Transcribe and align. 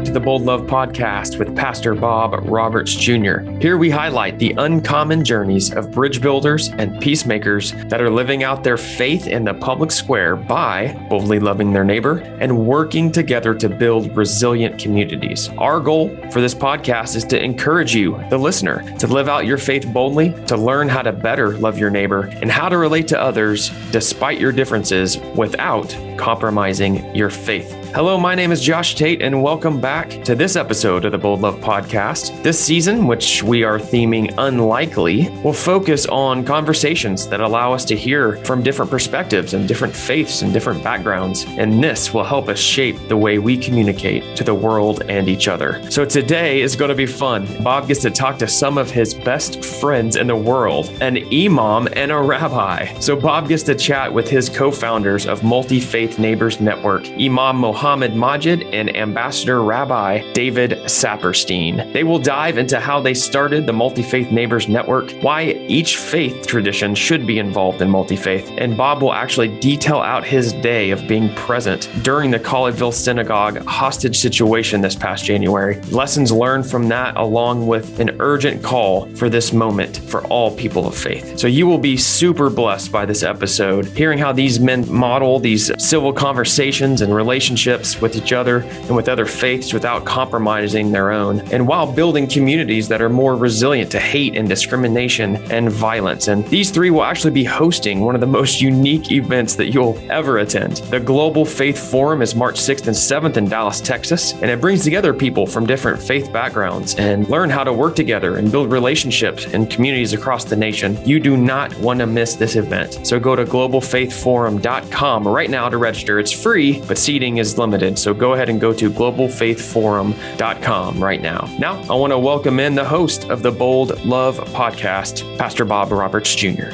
back 0.00 0.06
to 0.06 0.12
the 0.12 0.20
Bold 0.20 0.42
Love 0.42 0.62
Podcast 0.62 1.38
with 1.38 1.54
Pastor 1.54 1.94
Bob 1.94 2.32
Roberts 2.48 2.94
Jr. 2.94 3.40
Here 3.60 3.76
we 3.76 3.90
highlight 3.90 4.38
the 4.38 4.54
uncommon 4.56 5.22
journeys 5.22 5.74
of 5.74 5.90
bridge 5.90 6.22
builders 6.22 6.68
and 6.68 6.98
peacemakers 7.02 7.72
that 7.88 8.00
are 8.00 8.08
living 8.08 8.42
out 8.42 8.64
their 8.64 8.78
faith 8.78 9.26
in 9.26 9.44
the 9.44 9.52
public 9.52 9.90
square 9.90 10.36
by 10.36 10.94
boldly 11.10 11.38
loving 11.38 11.74
their 11.74 11.84
neighbor 11.84 12.20
and 12.40 12.66
working 12.66 13.12
together 13.12 13.54
to 13.54 13.68
build 13.68 14.16
resilient 14.16 14.80
communities. 14.80 15.50
Our 15.58 15.80
goal 15.80 16.16
for 16.30 16.40
this 16.40 16.54
podcast 16.54 17.14
is 17.14 17.24
to 17.24 17.42
encourage 17.42 17.94
you, 17.94 18.18
the 18.30 18.38
listener, 18.38 18.82
to 19.00 19.06
live 19.06 19.28
out 19.28 19.44
your 19.44 19.58
faith 19.58 19.86
boldly, 19.92 20.32
to 20.46 20.56
learn 20.56 20.88
how 20.88 21.02
to 21.02 21.12
better 21.12 21.58
love 21.58 21.78
your 21.78 21.90
neighbor, 21.90 22.22
and 22.40 22.50
how 22.50 22.70
to 22.70 22.78
relate 22.78 23.08
to 23.08 23.20
others 23.20 23.70
despite 23.90 24.40
your 24.40 24.52
differences 24.52 25.18
without 25.36 25.94
compromising 26.16 27.14
your 27.14 27.28
faith. 27.28 27.79
Hello, 27.92 28.16
my 28.16 28.36
name 28.36 28.52
is 28.52 28.62
Josh 28.62 28.94
Tate, 28.94 29.20
and 29.20 29.42
welcome 29.42 29.80
back 29.80 30.22
to 30.22 30.36
this 30.36 30.54
episode 30.54 31.04
of 31.04 31.10
the 31.10 31.18
Bold 31.18 31.40
Love 31.40 31.56
Podcast. 31.56 32.40
This 32.40 32.56
season, 32.58 33.08
which 33.08 33.42
we 33.42 33.64
are 33.64 33.80
theming 33.80 34.32
unlikely, 34.38 35.28
will 35.42 35.52
focus 35.52 36.06
on 36.06 36.44
conversations 36.44 37.26
that 37.26 37.40
allow 37.40 37.72
us 37.72 37.84
to 37.86 37.96
hear 37.96 38.36
from 38.44 38.62
different 38.62 38.92
perspectives 38.92 39.54
and 39.54 39.66
different 39.66 39.92
faiths 39.92 40.42
and 40.42 40.52
different 40.52 40.84
backgrounds. 40.84 41.44
And 41.48 41.82
this 41.82 42.14
will 42.14 42.22
help 42.22 42.48
us 42.48 42.60
shape 42.60 42.96
the 43.08 43.16
way 43.16 43.40
we 43.40 43.56
communicate 43.58 44.36
to 44.36 44.44
the 44.44 44.54
world 44.54 45.02
and 45.08 45.28
each 45.28 45.48
other. 45.48 45.82
So 45.90 46.04
today 46.04 46.60
is 46.60 46.76
going 46.76 46.90
to 46.90 46.94
be 46.94 47.06
fun. 47.06 47.48
Bob 47.60 47.88
gets 47.88 48.02
to 48.02 48.10
talk 48.10 48.38
to 48.38 48.46
some 48.46 48.78
of 48.78 48.88
his 48.88 49.14
best 49.14 49.64
friends 49.64 50.14
in 50.14 50.28
the 50.28 50.36
world, 50.36 50.90
an 51.00 51.18
imam 51.34 51.88
and 51.96 52.12
a 52.12 52.20
rabbi. 52.20 52.96
So 53.00 53.16
Bob 53.16 53.48
gets 53.48 53.64
to 53.64 53.74
chat 53.74 54.14
with 54.14 54.30
his 54.30 54.48
co 54.48 54.70
founders 54.70 55.26
of 55.26 55.42
Multi 55.42 55.80
Faith 55.80 56.20
Neighbors 56.20 56.60
Network, 56.60 57.04
Imam 57.18 57.56
Mohammed. 57.56 57.79
Mohammed 57.80 58.12
Magid 58.12 58.74
and 58.74 58.94
Ambassador 58.94 59.62
Rabbi 59.62 60.32
David 60.32 60.72
Saperstein. 60.84 61.90
They 61.94 62.04
will 62.04 62.18
dive 62.18 62.58
into 62.58 62.78
how 62.78 63.00
they 63.00 63.14
started 63.14 63.64
the 63.64 63.72
Multi 63.72 64.02
Faith 64.02 64.30
Neighbors 64.30 64.68
Network, 64.68 65.12
why 65.22 65.52
each 65.66 65.96
faith 65.96 66.46
tradition 66.46 66.94
should 66.94 67.26
be 67.26 67.38
involved 67.38 67.80
in 67.80 67.88
multi 67.88 68.16
faith, 68.16 68.52
and 68.58 68.76
Bob 68.76 69.00
will 69.00 69.14
actually 69.14 69.58
detail 69.60 69.96
out 69.96 70.26
his 70.26 70.52
day 70.52 70.90
of 70.90 71.08
being 71.08 71.34
present 71.36 71.88
during 72.02 72.30
the 72.30 72.38
Colleyville 72.38 72.92
Synagogue 72.92 73.64
hostage 73.64 74.18
situation 74.18 74.82
this 74.82 74.94
past 74.94 75.24
January. 75.24 75.80
Lessons 75.84 76.30
learned 76.30 76.70
from 76.70 76.86
that, 76.88 77.16
along 77.16 77.66
with 77.66 77.98
an 77.98 78.14
urgent 78.20 78.62
call 78.62 79.06
for 79.16 79.30
this 79.30 79.54
moment 79.54 79.96
for 79.96 80.22
all 80.26 80.54
people 80.54 80.86
of 80.86 80.94
faith. 80.94 81.38
So 81.38 81.46
you 81.46 81.66
will 81.66 81.78
be 81.78 81.96
super 81.96 82.50
blessed 82.50 82.92
by 82.92 83.06
this 83.06 83.22
episode, 83.22 83.86
hearing 83.86 84.18
how 84.18 84.32
these 84.32 84.60
men 84.60 84.86
model 84.92 85.38
these 85.38 85.72
civil 85.82 86.12
conversations 86.12 87.00
and 87.00 87.14
relationships 87.14 87.69
relationships 87.70 88.00
with 88.02 88.16
each 88.16 88.32
other 88.32 88.58
and 88.88 88.96
with 88.96 89.08
other 89.08 89.26
faiths 89.26 89.72
without 89.72 90.04
compromising 90.04 90.92
their 90.92 91.10
own, 91.10 91.40
and 91.52 91.66
while 91.66 91.90
building 91.90 92.26
communities 92.26 92.88
that 92.88 93.00
are 93.00 93.08
more 93.08 93.36
resilient 93.36 93.90
to 93.90 94.00
hate 94.00 94.36
and 94.36 94.48
discrimination 94.48 95.36
and 95.52 95.70
violence. 95.70 96.28
And 96.28 96.44
these 96.48 96.70
three 96.70 96.90
will 96.90 97.04
actually 97.04 97.32
be 97.32 97.44
hosting 97.44 98.00
one 98.00 98.14
of 98.14 98.20
the 98.20 98.26
most 98.26 98.60
unique 98.60 99.12
events 99.12 99.54
that 99.56 99.72
you'll 99.72 99.98
ever 100.10 100.38
attend. 100.38 100.78
The 100.90 101.00
Global 101.00 101.44
Faith 101.44 101.78
Forum 101.90 102.22
is 102.22 102.34
March 102.34 102.56
6th 102.56 102.86
and 102.86 102.96
7th 102.96 103.36
in 103.36 103.48
Dallas, 103.48 103.80
Texas, 103.80 104.32
and 104.32 104.50
it 104.50 104.60
brings 104.60 104.84
together 104.84 105.14
people 105.14 105.46
from 105.46 105.66
different 105.66 106.02
faith 106.02 106.32
backgrounds 106.32 106.94
and 106.96 107.28
learn 107.28 107.50
how 107.50 107.64
to 107.64 107.72
work 107.72 107.94
together 107.94 108.36
and 108.36 108.50
build 108.50 108.70
relationships 108.70 109.46
in 109.46 109.66
communities 109.66 110.12
across 110.12 110.44
the 110.44 110.56
nation. 110.56 110.98
You 111.06 111.20
do 111.20 111.36
not 111.36 111.74
want 111.78 112.00
to 112.00 112.06
miss 112.06 112.34
this 112.34 112.56
event. 112.56 113.06
So 113.06 113.20
go 113.20 113.36
to 113.36 113.44
globalfaithforum.com 113.44 115.28
right 115.28 115.50
now 115.50 115.68
to 115.68 115.76
register. 115.76 116.18
It's 116.18 116.32
free, 116.32 116.80
but 116.86 116.98
seating 116.98 117.38
is 117.38 117.54
limited. 117.60 117.96
So 117.98 118.12
go 118.12 118.32
ahead 118.32 118.48
and 118.48 118.60
go 118.60 118.72
to 118.72 118.90
globalfaithforum.com 118.90 121.02
right 121.02 121.22
now. 121.22 121.48
Now, 121.60 121.80
I 121.82 121.94
want 121.94 122.12
to 122.12 122.18
welcome 122.18 122.58
in 122.58 122.74
the 122.74 122.84
host 122.84 123.30
of 123.30 123.42
the 123.42 123.52
Bold 123.52 124.04
Love 124.04 124.38
podcast, 124.52 125.38
Pastor 125.38 125.64
Bob 125.64 125.92
Roberts 125.92 126.34
Jr. 126.34 126.70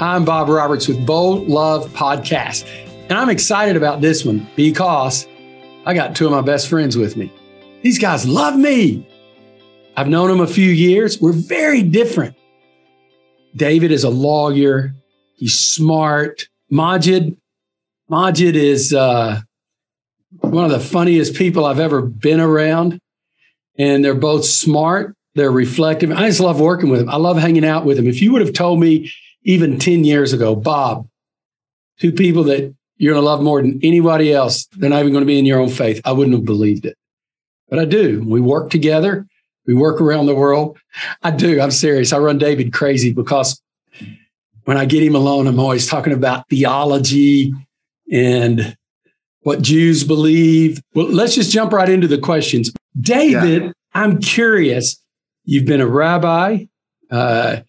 I'm 0.00 0.24
Bob 0.24 0.48
Roberts 0.48 0.88
with 0.88 1.04
Bold 1.04 1.46
Love 1.46 1.90
Podcast. 1.90 2.66
And 3.10 3.18
I'm 3.18 3.28
excited 3.28 3.76
about 3.76 4.00
this 4.00 4.24
one 4.24 4.48
because 4.56 5.28
I 5.84 5.92
got 5.92 6.16
two 6.16 6.24
of 6.24 6.32
my 6.32 6.40
best 6.40 6.68
friends 6.68 6.96
with 6.96 7.18
me. 7.18 7.30
These 7.82 7.98
guys 7.98 8.26
love 8.26 8.56
me. 8.56 9.06
I've 9.98 10.08
known 10.08 10.28
them 10.28 10.40
a 10.40 10.46
few 10.46 10.70
years. 10.70 11.20
We're 11.20 11.32
very 11.32 11.82
different. 11.82 12.34
David 13.54 13.92
is 13.92 14.04
a 14.04 14.08
lawyer. 14.08 14.94
He's 15.40 15.58
smart. 15.58 16.48
Magid, 16.70 17.34
Magid 18.10 18.54
is 18.54 18.92
uh, 18.92 19.40
one 20.40 20.66
of 20.66 20.70
the 20.70 20.78
funniest 20.78 21.34
people 21.34 21.64
I've 21.64 21.80
ever 21.80 22.02
been 22.02 22.40
around. 22.40 23.00
And 23.78 24.04
they're 24.04 24.14
both 24.14 24.44
smart. 24.44 25.16
They're 25.34 25.50
reflective. 25.50 26.10
I 26.10 26.28
just 26.28 26.40
love 26.40 26.60
working 26.60 26.90
with 26.90 27.00
them. 27.00 27.08
I 27.08 27.16
love 27.16 27.38
hanging 27.38 27.64
out 27.64 27.86
with 27.86 27.96
them. 27.96 28.06
If 28.06 28.20
you 28.20 28.32
would 28.32 28.42
have 28.42 28.52
told 28.52 28.80
me 28.80 29.10
even 29.42 29.78
10 29.78 30.04
years 30.04 30.34
ago, 30.34 30.54
Bob, 30.54 31.08
two 31.98 32.12
people 32.12 32.44
that 32.44 32.74
you're 32.98 33.14
going 33.14 33.22
to 33.22 33.26
love 33.26 33.40
more 33.40 33.62
than 33.62 33.80
anybody 33.82 34.34
else, 34.34 34.66
they're 34.76 34.90
not 34.90 35.00
even 35.00 35.12
going 35.12 35.22
to 35.22 35.26
be 35.26 35.38
in 35.38 35.46
your 35.46 35.58
own 35.58 35.70
faith, 35.70 36.02
I 36.04 36.12
wouldn't 36.12 36.36
have 36.36 36.44
believed 36.44 36.84
it. 36.84 36.98
But 37.70 37.78
I 37.78 37.86
do. 37.86 38.22
We 38.26 38.42
work 38.42 38.68
together. 38.68 39.26
We 39.66 39.72
work 39.72 40.02
around 40.02 40.26
the 40.26 40.34
world. 40.34 40.78
I 41.22 41.30
do. 41.30 41.62
I'm 41.62 41.70
serious. 41.70 42.12
I 42.12 42.18
run 42.18 42.36
David 42.36 42.74
crazy 42.74 43.10
because 43.10 43.62
when 44.70 44.78
I 44.78 44.84
get 44.84 45.02
him 45.02 45.16
alone, 45.16 45.48
I'm 45.48 45.58
always 45.58 45.88
talking 45.88 46.12
about 46.12 46.48
theology 46.48 47.52
and 48.12 48.76
what 49.40 49.62
Jews 49.62 50.04
believe. 50.04 50.80
Well, 50.94 51.10
let's 51.10 51.34
just 51.34 51.50
jump 51.50 51.72
right 51.72 51.88
into 51.88 52.06
the 52.06 52.18
questions. 52.18 52.70
David, 53.00 53.64
yeah. 53.64 53.72
I'm 53.94 54.20
curious. 54.20 55.02
You've 55.42 55.66
been 55.66 55.80
a 55.80 55.88
rabbi, 55.88 56.66
uh, 57.10 57.62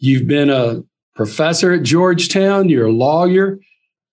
you've 0.00 0.26
been 0.26 0.50
a 0.50 0.82
professor 1.14 1.74
at 1.74 1.84
Georgetown, 1.84 2.68
you're 2.68 2.86
a 2.86 2.92
lawyer, 2.92 3.60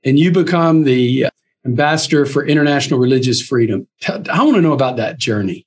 and 0.04 0.20
you 0.20 0.32
become 0.32 0.84
the 0.84 1.26
ambassador 1.66 2.28
for 2.28 2.46
international 2.46 3.00
religious 3.00 3.42
freedom. 3.42 3.88
I 4.08 4.44
want 4.44 4.54
to 4.54 4.62
know 4.62 4.74
about 4.74 4.98
that 4.98 5.18
journey. 5.18 5.66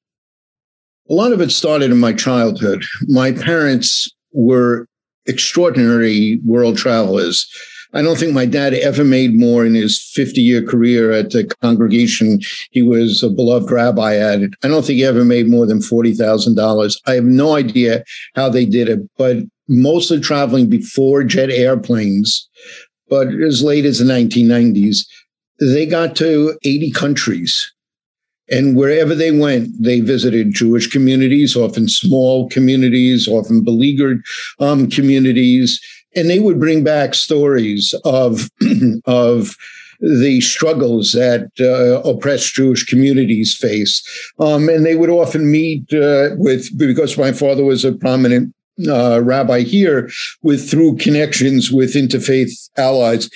A 1.11 1.13
lot 1.13 1.33
of 1.33 1.41
it 1.41 1.51
started 1.51 1.91
in 1.91 1.99
my 1.99 2.13
childhood. 2.13 2.85
My 3.09 3.33
parents 3.33 4.15
were 4.33 4.88
extraordinary 5.29 6.41
world 6.45 6.77
travelers. 6.77 7.47
I 7.95 8.03
don't 8.03 8.19
think 8.19 8.35
my 8.35 8.45
dad 8.45 8.75
ever 8.75 9.03
made 9.03 9.35
more 9.35 9.65
in 9.65 9.75
his 9.75 10.03
50 10.13 10.41
year 10.41 10.63
career 10.63 11.11
at 11.11 11.31
the 11.31 11.45
congregation 11.63 12.41
he 12.71 12.83
was 12.83 13.23
a 13.23 13.31
beloved 13.31 13.71
rabbi 13.71 14.17
at. 14.17 14.43
It. 14.43 14.51
I 14.63 14.69
don't 14.69 14.85
think 14.85 14.99
he 14.99 15.05
ever 15.05 15.25
made 15.25 15.49
more 15.49 15.65
than 15.65 15.79
$40,000. 15.79 16.95
I 17.07 17.15
have 17.15 17.25
no 17.25 17.55
idea 17.55 18.05
how 18.35 18.51
they 18.51 18.67
did 18.67 18.89
it, 18.89 19.01
but 19.17 19.39
mostly 19.69 20.21
traveling 20.21 20.69
before 20.69 21.25
jet 21.25 21.51
airplanes, 21.51 22.49
but 23.09 23.29
as 23.29 23.63
late 23.63 23.87
as 23.87 23.99
the 23.99 24.05
1990s, 24.05 24.99
they 25.61 25.87
got 25.87 26.15
to 26.17 26.59
80 26.65 26.91
countries. 26.93 27.73
And 28.51 28.77
wherever 28.77 29.15
they 29.15 29.31
went, 29.31 29.71
they 29.83 30.01
visited 30.01 30.55
Jewish 30.55 30.89
communities, 30.89 31.57
often 31.57 31.89
small 31.89 32.49
communities, 32.49 33.29
often 33.29 33.63
beleaguered 33.63 34.23
um, 34.59 34.89
communities, 34.89 35.81
and 36.17 36.31
they 36.31 36.39
would 36.39 36.59
bring 36.59 36.83
back 36.83 37.15
stories 37.15 37.95
of 38.05 38.51
of 39.05 39.57
the 40.01 40.41
struggles 40.41 41.13
that 41.13 41.51
uh, 41.61 42.09
oppressed 42.09 42.55
Jewish 42.55 42.85
communities 42.85 43.57
face. 43.57 44.03
Um, 44.39 44.69
and 44.69 44.87
they 44.87 44.95
would 44.95 45.11
often 45.11 45.51
meet 45.51 45.93
uh, 45.93 46.31
with, 46.37 46.77
because 46.79 47.19
my 47.19 47.33
father 47.33 47.65
was 47.65 47.85
a 47.85 47.93
prominent 47.93 48.55
uh, 48.89 49.21
rabbi 49.23 49.63
here, 49.63 50.09
with 50.43 50.71
through 50.71 50.99
connections 50.99 51.73
with 51.73 51.95
interfaith 51.95 52.71
allies 52.77 53.29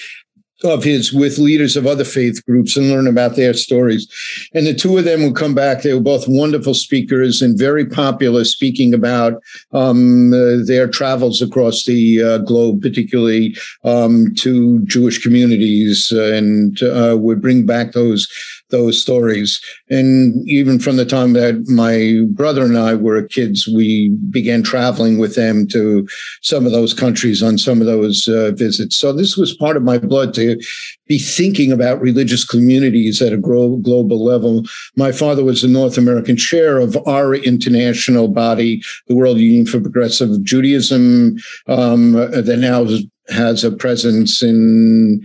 of 0.65 0.85
his 0.85 1.13
with 1.13 1.39
leaders 1.39 1.77
of 1.77 1.87
other 1.87 2.05
faith 2.05 2.45
groups 2.47 2.77
and 2.77 2.91
learn 2.91 3.07
about 3.07 3.37
their 3.37 3.55
stories. 3.55 4.09
And 4.55 4.67
the 4.67 4.75
two 4.75 4.99
of 4.99 5.05
them 5.05 5.23
would 5.23 5.37
come 5.37 5.55
back. 5.55 5.83
They 5.83 5.95
were 5.95 6.01
both 6.01 6.29
wonderful 6.29 6.75
speakers 6.75 7.43
and 7.43 7.59
very 7.59 7.87
popular, 7.87 8.45
speaking 8.45 8.95
about 8.95 9.43
um, 9.73 10.33
uh, 10.33 10.65
their 10.65 10.89
travels 10.89 11.43
across 11.43 11.85
the 11.85 12.23
uh, 12.23 12.39
globe, 12.39 12.83
particularly 12.83 13.57
um, 13.85 14.35
to 14.39 14.85
Jewish 14.85 15.23
communities, 15.23 16.11
and 16.13 16.83
uh, 16.83 17.17
would 17.19 17.41
bring 17.43 17.67
back 17.67 17.93
those 17.93 18.29
those 18.73 19.01
stories. 19.01 19.61
And 19.89 20.35
even 20.49 20.81
from 20.81 20.97
the 20.97 21.05
time 21.05 21.35
that 21.35 21.65
my 21.69 22.27
brother 22.35 22.65
and 22.65 22.77
I 22.77 22.95
were 22.95 23.23
kids, 23.23 23.69
we 23.69 24.09
began 24.31 24.65
traveling 24.65 25.19
with 25.19 25.37
them 25.37 25.69
to 25.69 26.09
some 26.41 26.67
of 26.67 26.73
those 26.73 26.93
countries 26.93 27.41
on 27.41 27.59
some 27.59 27.81
of 27.81 27.87
those 27.87 28.27
uh, 28.27 28.51
visits. 28.57 28.97
So 28.97 29.13
this 29.13 29.37
was 29.37 29.57
part 29.57 29.77
of 29.77 29.85
my 29.85 29.99
blood 29.99 30.35
to 30.35 30.61
be 31.07 31.19
thinking 31.19 31.71
about 31.71 32.01
religious 32.01 32.45
communities 32.45 33.23
at 33.23 33.33
a 33.33 33.37
global 33.39 34.25
level. 34.25 34.65
My 34.97 35.13
father 35.13 35.45
was 35.45 35.63
the 35.63 35.69
North 35.69 35.99
American 35.99 36.37
chair 36.37 36.79
of 36.79 36.97
our 37.07 37.35
international 37.35 38.29
body, 38.29 38.83
the 39.07 39.15
World 39.15 39.39
Union 39.39 39.67
for 39.67 39.81
Progressive 39.81 40.43
Judaism, 40.43 41.37
um, 41.69 42.13
that 42.13 42.59
now 42.59 42.87
has 43.29 43.63
a 43.63 43.71
presence 43.71 44.43
in 44.43 45.25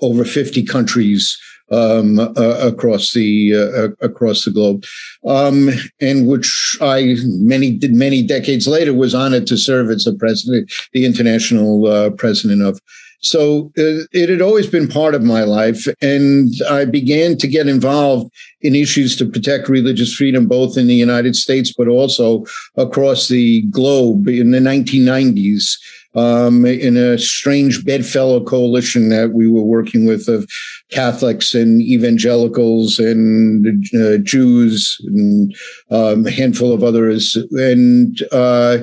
over 0.00 0.24
50 0.24 0.64
countries 0.64 1.38
um, 1.70 2.18
uh, 2.18 2.58
across 2.60 3.12
the 3.12 3.52
uh, 3.54 3.88
across 4.04 4.44
the 4.44 4.50
globe, 4.50 4.84
um, 5.26 5.70
and 6.00 6.28
which 6.28 6.76
I 6.80 7.16
many 7.24 7.78
many 7.90 8.22
decades 8.22 8.68
later 8.68 8.94
was 8.94 9.14
honored 9.14 9.46
to 9.48 9.56
serve 9.56 9.90
as 9.90 10.04
the 10.04 10.14
president, 10.14 10.70
the 10.92 11.04
international 11.04 11.86
uh, 11.86 12.10
president 12.10 12.62
of. 12.62 12.80
So 13.28 13.72
uh, 13.78 14.06
it 14.12 14.28
had 14.28 14.40
always 14.40 14.66
been 14.66 14.88
part 14.88 15.14
of 15.14 15.22
my 15.22 15.42
life, 15.42 15.86
and 16.00 16.52
I 16.70 16.84
began 16.84 17.36
to 17.38 17.48
get 17.48 17.68
involved 17.68 18.32
in 18.60 18.74
issues 18.74 19.16
to 19.16 19.28
protect 19.28 19.68
religious 19.68 20.14
freedom, 20.14 20.46
both 20.46 20.76
in 20.76 20.86
the 20.86 20.94
United 20.94 21.36
States 21.36 21.72
but 21.76 21.88
also 21.88 22.44
across 22.76 23.28
the 23.28 23.62
globe 23.62 24.28
in 24.28 24.50
the 24.50 24.58
1990s 24.58 25.76
um, 26.16 26.64
in 26.64 26.96
a 26.96 27.18
strange 27.18 27.84
bedfellow 27.84 28.42
coalition 28.42 29.10
that 29.10 29.32
we 29.32 29.48
were 29.48 29.62
working 29.62 30.06
with 30.06 30.28
of 30.28 30.48
Catholics 30.90 31.54
and 31.54 31.82
evangelicals 31.82 32.98
and 32.98 33.66
uh, 33.94 34.16
Jews 34.18 34.96
and 35.04 35.54
um, 35.90 36.26
a 36.26 36.30
handful 36.30 36.72
of 36.72 36.82
others. 36.82 37.36
And 37.52 38.18
uh, 38.32 38.78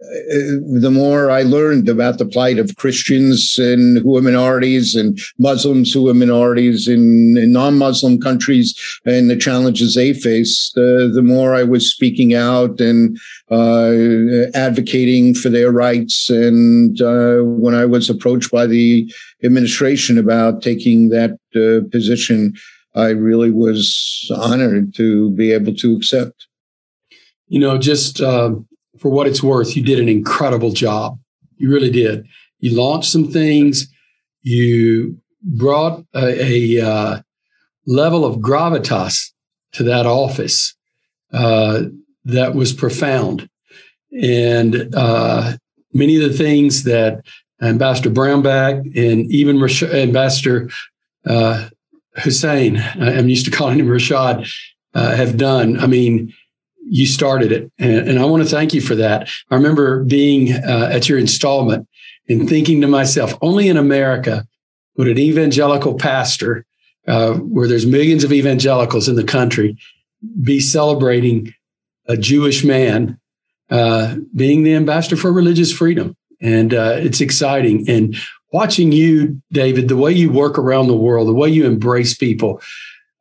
the 0.00 0.90
more 0.92 1.30
I 1.30 1.42
learned 1.42 1.88
about 1.88 2.18
the 2.18 2.26
plight 2.26 2.58
of 2.58 2.76
Christians 2.76 3.58
and 3.58 3.98
who 3.98 4.16
are 4.16 4.22
minorities 4.22 4.94
and 4.94 5.18
Muslims 5.38 5.92
who 5.92 6.08
are 6.08 6.14
minorities 6.14 6.88
in, 6.88 7.36
in 7.36 7.52
non-Muslim 7.52 8.20
countries 8.20 8.74
and 9.04 9.30
the 9.30 9.36
challenges 9.36 9.94
they 9.94 10.12
face, 10.12 10.72
the, 10.74 11.10
the 11.14 11.22
more 11.22 11.54
I 11.54 11.62
was 11.62 11.90
speaking 11.90 12.34
out 12.34 12.80
and 12.80 13.18
uh, 13.50 14.50
advocating 14.54 15.34
for 15.34 15.48
their 15.48 15.70
rights. 15.70 16.28
And 16.28 17.00
uh, 17.00 17.38
when 17.42 17.74
I 17.74 17.84
was 17.84 18.10
approached 18.10 18.50
by 18.50 18.66
the 18.66 19.12
administration 19.42 20.18
about 20.18 20.62
taking 20.62 21.10
that 21.10 21.38
uh, 21.54 21.88
position, 21.90 22.54
I 22.94 23.08
really 23.08 23.50
was 23.50 24.30
honored 24.34 24.94
to 24.96 25.30
be 25.32 25.52
able 25.52 25.74
to 25.74 25.96
accept. 25.96 26.46
You 27.48 27.60
know, 27.60 27.78
just 27.78 28.20
um, 28.20 28.66
for 29.04 29.10
what 29.10 29.26
it's 29.26 29.42
worth, 29.42 29.76
you 29.76 29.82
did 29.82 29.98
an 29.98 30.08
incredible 30.08 30.72
job. 30.72 31.18
You 31.58 31.70
really 31.70 31.90
did. 31.90 32.26
You 32.60 32.74
launched 32.74 33.12
some 33.12 33.30
things. 33.30 33.86
You 34.40 35.20
brought 35.42 36.02
a, 36.14 36.78
a 36.78 36.80
uh, 36.80 37.20
level 37.86 38.24
of 38.24 38.36
gravitas 38.36 39.30
to 39.72 39.82
that 39.82 40.06
office 40.06 40.74
uh, 41.34 41.82
that 42.24 42.54
was 42.54 42.72
profound. 42.72 43.46
And 44.22 44.94
uh, 44.94 45.58
many 45.92 46.16
of 46.16 46.22
the 46.22 46.38
things 46.38 46.84
that 46.84 47.26
Ambassador 47.60 48.08
Brownback 48.08 48.86
and 48.96 49.30
even 49.30 49.60
Rash- 49.60 49.82
Ambassador 49.82 50.70
uh, 51.26 51.68
Hussain, 52.16 52.78
I'm 52.78 53.28
used 53.28 53.44
to 53.44 53.50
calling 53.50 53.78
him 53.78 53.88
Rashad, 53.88 54.50
uh, 54.94 55.14
have 55.14 55.36
done. 55.36 55.78
I 55.78 55.88
mean, 55.88 56.32
you 56.86 57.06
started 57.06 57.52
it. 57.52 57.70
And, 57.78 58.08
and, 58.08 58.18
I 58.18 58.24
want 58.24 58.42
to 58.42 58.48
thank 58.48 58.74
you 58.74 58.80
for 58.80 58.94
that. 58.96 59.28
I 59.50 59.54
remember 59.54 60.04
being 60.04 60.52
uh, 60.52 60.88
at 60.92 61.08
your 61.08 61.18
installment 61.18 61.88
and 62.28 62.48
thinking 62.48 62.80
to 62.80 62.86
myself, 62.86 63.34
only 63.42 63.68
in 63.68 63.76
America 63.76 64.46
would 64.96 65.08
an 65.08 65.18
evangelical 65.18 65.94
pastor, 65.94 66.64
uh, 67.06 67.34
where 67.34 67.68
there's 67.68 67.86
millions 67.86 68.24
of 68.24 68.32
evangelicals 68.32 69.08
in 69.08 69.16
the 69.16 69.24
country, 69.24 69.76
be 70.42 70.60
celebrating 70.60 71.52
a 72.06 72.16
Jewish 72.16 72.64
man 72.64 73.18
uh, 73.70 74.16
being 74.34 74.62
the 74.62 74.74
ambassador 74.74 75.16
for 75.16 75.32
religious 75.32 75.72
freedom. 75.72 76.16
And 76.40 76.74
uh, 76.74 76.96
it's 76.98 77.20
exciting. 77.20 77.88
And 77.88 78.16
watching 78.52 78.92
you, 78.92 79.40
David, 79.50 79.88
the 79.88 79.96
way 79.96 80.12
you 80.12 80.30
work 80.30 80.58
around 80.58 80.88
the 80.88 80.96
world, 80.96 81.28
the 81.28 81.34
way 81.34 81.48
you 81.48 81.66
embrace 81.66 82.14
people, 82.14 82.60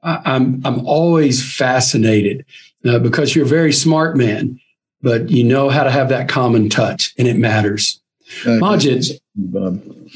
I, 0.02 0.22
I'm 0.26 0.62
I'm 0.66 0.86
always 0.86 1.42
fascinated 1.56 2.46
uh, 2.88 3.00
because 3.00 3.36
you're 3.36 3.46
a 3.46 3.48
very 3.48 3.74
smart 3.74 4.18
man, 4.18 4.60
but 5.02 5.30
you 5.30 5.44
know 5.44 5.70
how 5.70 5.84
to 5.84 5.92
have 5.92 6.10
that 6.10 6.30
common 6.30 6.70
touch, 6.70 7.14
and 7.18 7.28
it 7.28 7.38
matters. 7.38 8.02
Uh, 8.46 8.60
Magid, 8.60 9.20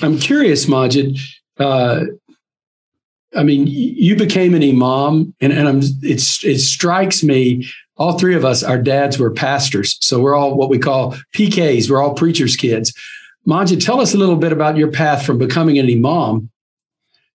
I'm 0.02 0.18
curious, 0.18 0.66
Magid. 0.66 1.20
Uh, 1.60 2.06
I 3.36 3.44
mean, 3.44 3.68
you 3.68 4.16
became 4.16 4.54
an 4.54 4.64
imam, 4.64 5.34
and, 5.42 5.54
and 5.54 5.68
I'm, 5.68 5.80
it's, 6.02 6.44
it 6.44 6.60
strikes 6.60 7.24
me. 7.24 7.68
All 7.98 8.18
three 8.18 8.36
of 8.36 8.46
us, 8.46 8.64
our 8.64 8.78
dads 8.78 9.18
were 9.18 9.32
pastors, 9.32 9.98
so 10.02 10.20
we're 10.20 10.36
all 10.36 10.56
what 10.56 10.70
we 10.70 10.80
call 10.80 11.16
PKs. 11.36 11.90
We're 11.90 12.02
all 12.02 12.14
preachers' 12.14 12.56
kids. 12.56 12.94
Magid, 13.48 13.84
tell 13.84 14.02
us 14.02 14.14
a 14.14 14.18
little 14.18 14.36
bit 14.36 14.52
about 14.52 14.78
your 14.78 14.92
path 14.92 15.26
from 15.26 15.38
becoming 15.38 15.78
an 15.80 15.90
imam 15.90 16.50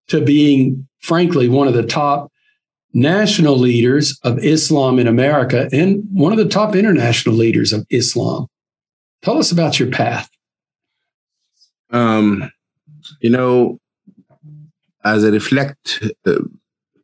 to 0.08 0.20
being, 0.20 0.86
frankly, 1.00 1.48
one 1.48 1.68
of 1.68 1.74
the 1.74 1.82
top 1.82 2.31
national 2.94 3.56
leaders 3.56 4.18
of 4.22 4.38
Islam 4.38 4.98
in 4.98 5.06
America 5.06 5.68
and 5.72 6.04
one 6.12 6.32
of 6.32 6.38
the 6.38 6.48
top 6.48 6.74
international 6.74 7.34
leaders 7.34 7.72
of 7.72 7.86
Islam. 7.90 8.46
Tell 9.22 9.38
us 9.38 9.52
about 9.52 9.78
your 9.78 9.90
path. 9.90 10.28
Um, 11.90 12.50
you 13.20 13.30
know, 13.30 13.78
as 15.04 15.24
I 15.24 15.28
reflect 15.28 16.02
uh, 16.26 16.40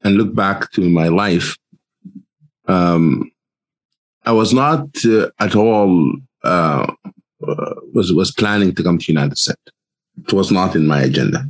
and 0.02 0.16
look 0.16 0.34
back 0.34 0.70
to 0.72 0.88
my 0.88 1.08
life, 1.08 1.56
um, 2.66 3.30
I 4.24 4.32
was 4.32 4.52
not 4.52 4.82
uh, 5.04 5.30
at 5.40 5.56
all 5.56 6.12
uh, 6.44 6.92
was 7.94 8.12
was 8.12 8.32
planning 8.32 8.74
to 8.74 8.82
come 8.82 8.98
to 8.98 9.12
United 9.12 9.38
States. 9.38 9.60
It 10.18 10.32
was 10.32 10.50
not 10.50 10.74
in 10.74 10.86
my 10.86 11.00
agenda. 11.00 11.46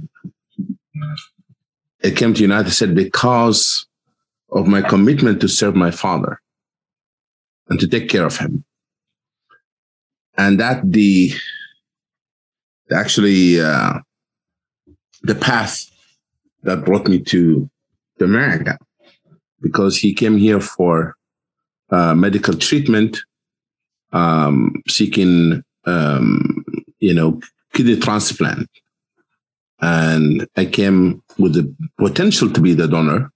It 2.00 2.16
came 2.16 2.34
to 2.34 2.42
United 2.42 2.70
States 2.70 2.92
because 2.92 3.87
of 4.50 4.66
my 4.66 4.82
commitment 4.82 5.40
to 5.40 5.48
serve 5.48 5.74
my 5.74 5.90
father 5.90 6.40
and 7.68 7.78
to 7.80 7.86
take 7.86 8.08
care 8.08 8.24
of 8.24 8.36
him. 8.36 8.64
And 10.36 10.58
that 10.60 10.80
the 10.84 11.32
actually 12.90 13.60
uh, 13.60 13.98
the 15.22 15.34
path 15.34 15.90
that 16.62 16.84
brought 16.84 17.08
me 17.08 17.18
to, 17.20 17.68
to 18.18 18.24
America. 18.24 18.78
Because 19.60 19.96
he 19.96 20.14
came 20.14 20.36
here 20.36 20.60
for 20.60 21.16
uh, 21.90 22.14
medical 22.14 22.54
treatment, 22.54 23.18
um, 24.12 24.82
seeking 24.88 25.62
um, 25.84 26.64
you 27.00 27.12
know 27.12 27.40
kidney 27.72 27.98
transplant, 27.98 28.68
and 29.80 30.46
I 30.56 30.66
came 30.66 31.22
with 31.38 31.54
the 31.54 31.74
potential 31.98 32.50
to 32.52 32.60
be 32.60 32.74
the 32.74 32.86
donor 32.86 33.32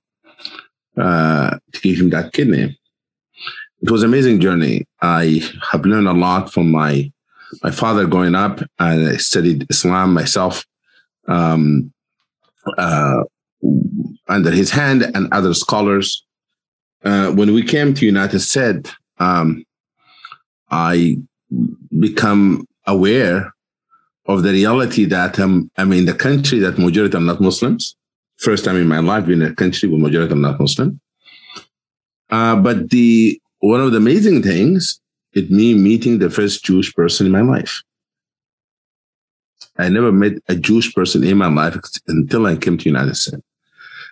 uh, 0.97 1.59
to 1.73 1.81
give 1.81 1.99
him 1.99 2.11
that 2.11 2.33
kidney. 2.33 2.79
It 3.83 3.91
was 3.91 4.03
an 4.03 4.11
amazing 4.11 4.41
journey. 4.41 4.87
I 5.01 5.43
have 5.71 5.85
learned 5.85 6.09
a 6.09 6.13
lot 6.13 6.53
from 6.53 6.71
my 6.71 7.11
my 7.63 7.71
father 7.71 8.07
growing 8.07 8.35
up, 8.35 8.61
and 8.79 9.09
I 9.09 9.17
studied 9.17 9.67
Islam 9.69 10.15
myself 10.15 10.65
um, 11.29 11.93
uh, 12.79 13.25
under 14.29 14.51
his 14.51 14.71
hand 14.71 15.03
and 15.15 15.33
other 15.33 15.53
scholars. 15.53 16.25
Uh, 17.05 17.31
when 17.33 17.53
we 17.53 17.63
came 17.63 17.93
to 17.95 18.07
United 18.07 18.41
States, 18.41 18.91
um, 19.19 19.65
I 20.71 21.19
become 21.99 22.67
aware 22.87 23.53
of 24.27 24.43
the 24.45 24.53
reality 24.53 25.05
that 25.07 25.39
um, 25.39 25.71
I'm 25.77 25.93
in 25.93 26.07
the 26.07 26.15
country 26.15 26.59
that 26.61 26.79
majority 26.79 27.17
are 27.17 27.21
not 27.21 27.41
Muslims 27.41 27.97
first 28.43 28.65
time 28.65 28.77
in 28.77 28.89
my 28.89 28.99
life 28.99 29.29
in 29.29 29.43
a 29.43 29.55
country 29.55 29.89
with 29.89 30.01
majority 30.01 30.35
not 30.35 30.61
Muslim. 30.61 31.01
Uh, 32.31 32.57
but 32.57 32.91
the 32.91 33.41
one 33.61 33.81
of 33.81 33.93
the 33.93 33.99
amazing 33.99 34.43
things 34.43 35.01
is 35.35 35.49
me 35.51 35.75
meeting 35.75 36.19
the 36.19 36.31
first 36.31 36.65
Jewish 36.65 36.93
person 36.95 37.27
in 37.27 37.33
my 37.33 37.43
life. 37.43 37.83
I 39.79 39.89
never 39.89 40.13
met 40.13 40.33
a 40.49 40.57
Jewish 40.57 40.95
person 40.95 41.25
in 41.25 41.39
my 41.39 41.47
life 41.49 41.77
until 42.09 42.47
I 42.47 42.57
came 42.57 42.77
to 42.77 42.85
United 42.85 43.17
States. 43.17 43.43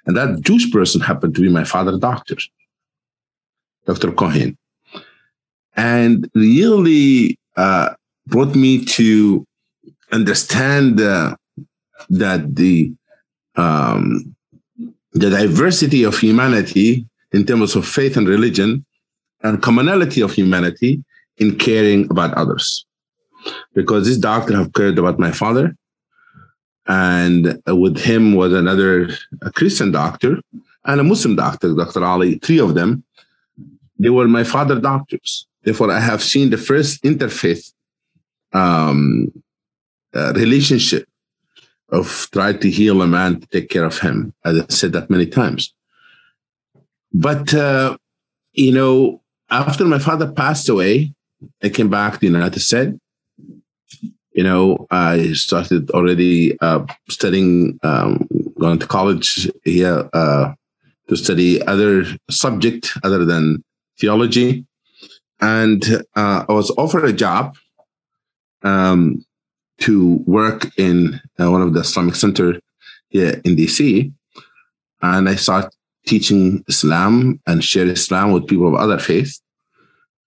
And 0.06 0.16
that 0.16 0.40
Jewish 0.40 0.70
person 0.70 1.00
happened 1.00 1.34
to 1.34 1.42
be 1.42 1.50
my 1.50 1.64
father's 1.64 1.98
doctor, 1.98 2.36
Dr. 3.86 4.12
Cohen. 4.12 4.56
And 5.76 6.30
really 6.34 7.38
uh, 7.56 7.94
brought 8.26 8.54
me 8.54 8.84
to 8.84 9.46
understand 10.12 11.00
uh, 11.00 11.36
that 12.08 12.56
the 12.56 12.92
um, 13.56 14.34
the 15.12 15.30
diversity 15.30 16.04
of 16.04 16.16
humanity 16.18 17.06
in 17.32 17.44
terms 17.44 17.76
of 17.76 17.86
faith 17.86 18.16
and 18.16 18.28
religion 18.28 18.84
and 19.42 19.62
commonality 19.62 20.20
of 20.20 20.32
humanity 20.32 21.02
in 21.38 21.56
caring 21.56 22.10
about 22.10 22.34
others. 22.34 22.84
Because 23.74 24.06
this 24.06 24.18
doctor 24.18 24.56
have 24.56 24.72
cared 24.74 24.98
about 24.98 25.18
my 25.18 25.32
father, 25.32 25.74
and 26.86 27.60
with 27.66 27.98
him 27.98 28.34
was 28.34 28.52
another 28.52 29.08
Christian 29.54 29.92
doctor 29.92 30.40
and 30.84 31.00
a 31.00 31.04
Muslim 31.04 31.36
doctor, 31.36 31.74
Dr. 31.74 32.04
Ali, 32.04 32.38
three 32.38 32.58
of 32.58 32.74
them. 32.74 33.04
They 33.98 34.10
were 34.10 34.28
my 34.28 34.44
father 34.44 34.80
doctors. 34.80 35.46
Therefore, 35.62 35.90
I 35.90 36.00
have 36.00 36.22
seen 36.22 36.50
the 36.50 36.58
first 36.58 37.02
interfaith 37.02 37.72
um, 38.52 39.30
uh, 40.14 40.32
relationship 40.34 41.06
of 41.92 42.28
trying 42.32 42.58
to 42.60 42.70
heal 42.70 43.02
a 43.02 43.06
man 43.06 43.40
to 43.40 43.46
take 43.48 43.68
care 43.68 43.84
of 43.84 43.98
him. 43.98 44.32
I 44.44 44.64
said 44.68 44.92
that 44.92 45.10
many 45.10 45.26
times. 45.26 45.74
But, 47.12 47.52
uh, 47.54 47.96
you 48.52 48.72
know, 48.72 49.20
after 49.50 49.84
my 49.84 49.98
father 49.98 50.30
passed 50.30 50.68
away, 50.68 51.12
I 51.62 51.68
came 51.68 51.88
back 51.88 52.14
to 52.14 52.18
the 52.20 52.26
United 52.26 52.60
States. 52.60 52.96
You 54.32 54.44
know, 54.44 54.86
I 54.90 55.32
started 55.32 55.90
already 55.90 56.58
uh, 56.60 56.86
studying, 57.08 57.78
um, 57.82 58.28
going 58.58 58.78
to 58.78 58.86
college 58.86 59.50
here 59.64 60.08
uh, 60.12 60.54
to 61.08 61.16
study 61.16 61.60
other 61.62 62.04
subject 62.30 62.92
other 63.02 63.24
than 63.24 63.64
theology. 63.98 64.64
And 65.40 65.84
uh, 66.14 66.44
I 66.48 66.52
was 66.52 66.70
offered 66.76 67.04
a 67.06 67.12
job 67.12 67.56
um, 68.62 69.24
to 69.80 70.22
work 70.26 70.70
in 70.78 71.20
uh, 71.38 71.50
one 71.50 71.62
of 71.62 71.74
the 71.74 71.80
Islamic 71.80 72.14
center 72.14 72.60
here 73.08 73.40
in 73.44 73.56
DC. 73.56 74.12
And 75.02 75.28
I 75.28 75.34
started 75.34 75.70
teaching 76.06 76.64
Islam 76.68 77.40
and 77.46 77.64
share 77.64 77.86
Islam 77.86 78.32
with 78.32 78.46
people 78.46 78.68
of 78.68 78.74
other 78.74 78.98
faiths. 78.98 79.42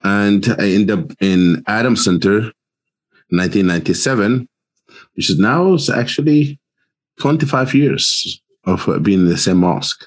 And 0.04 0.46
I 0.60 0.72
ended 0.72 0.92
up 0.92 1.12
in 1.22 1.64
ADAMS 1.68 2.00
Center 2.00 2.52
1997, 3.30 4.48
which 5.16 5.30
is 5.30 5.40
now 5.40 5.78
actually 5.94 6.60
25 7.20 7.74
years 7.74 8.42
of 8.66 8.86
being 9.04 9.22
in 9.22 9.30
the 9.30 9.38
same 9.38 9.58
mosque. 9.58 10.06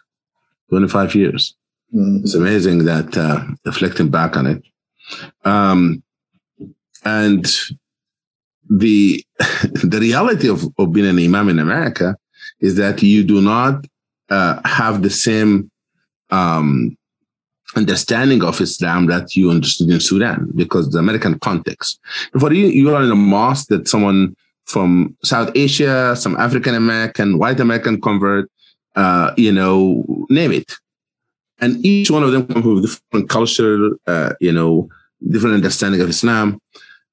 25 0.71 1.15
years. 1.15 1.55
Mm. 1.95 2.21
It's 2.21 2.35
amazing 2.35 2.85
that 2.85 3.17
uh, 3.17 3.45
reflecting 3.65 4.09
back 4.09 4.37
on 4.37 4.47
it. 4.47 4.63
Um, 5.45 6.03
and 7.05 7.47
the 8.71 9.25
the 9.85 9.99
reality 10.01 10.49
of, 10.49 10.65
of 10.79 10.93
being 10.93 11.07
an 11.07 11.19
imam 11.19 11.49
in 11.49 11.59
America 11.59 12.17
is 12.61 12.77
that 12.77 13.03
you 13.03 13.23
do 13.23 13.41
not 13.43 13.85
uh, 14.31 14.61
have 14.65 15.03
the 15.03 15.11
same 15.11 15.71
um, 16.31 16.97
understanding 17.77 18.43
of 18.43 18.61
Islam 18.61 19.07
that 19.07 19.37
you 19.37 19.51
understood 19.51 19.91
in 19.91 20.01
Sudan 20.01 20.51
because 20.55 20.91
the 20.91 20.99
American 20.99 21.39
context. 21.39 22.01
For 22.39 22.53
you, 22.53 22.67
you 22.67 22.95
are 22.95 23.03
in 23.03 23.11
a 23.11 23.17
mosque 23.17 23.69
that 23.69 23.89
someone 23.89 24.35
from 24.65 25.17
South 25.23 25.51
Asia, 25.55 26.17
some 26.17 26.37
African 26.37 26.75
American, 26.75 27.39
white 27.39 27.61
American 27.61 28.01
convert, 28.01 28.51
uh, 28.97 29.33
you 29.37 29.53
know, 29.53 30.05
name 30.29 30.53
it. 30.53 30.73
And 31.59 31.85
each 31.85 32.11
one 32.11 32.23
of 32.23 32.33
them 32.33 32.47
come 32.47 32.63
from 32.63 32.83
different 32.83 33.29
culture, 33.29 33.91
uh, 34.07 34.33
you 34.41 34.53
know, 34.53 34.89
different 35.31 35.55
understanding 35.55 36.01
of 36.01 36.11
Islam. 36.11 36.61